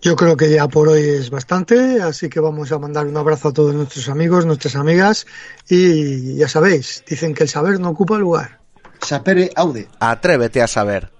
Yo 0.00 0.14
creo 0.14 0.36
que 0.36 0.50
ya 0.50 0.68
por 0.68 0.88
hoy 0.88 1.02
es 1.02 1.30
bastante, 1.30 2.00
así 2.00 2.28
que 2.28 2.38
vamos 2.38 2.70
a 2.70 2.78
mandar 2.78 3.06
un 3.06 3.16
abrazo 3.16 3.48
a 3.48 3.52
todos 3.52 3.74
nuestros 3.74 4.08
amigos, 4.08 4.46
nuestras 4.46 4.76
amigas 4.76 5.26
y 5.68 6.36
ya 6.36 6.48
sabéis, 6.48 7.02
dicen 7.08 7.34
que 7.34 7.42
el 7.42 7.48
saber 7.48 7.80
no 7.80 7.90
ocupa 7.90 8.16
lugar. 8.16 8.60
Sapere 9.00 9.50
aude. 9.56 9.88
Atrévete 9.98 10.62
a 10.62 10.68
saber. 10.68 11.17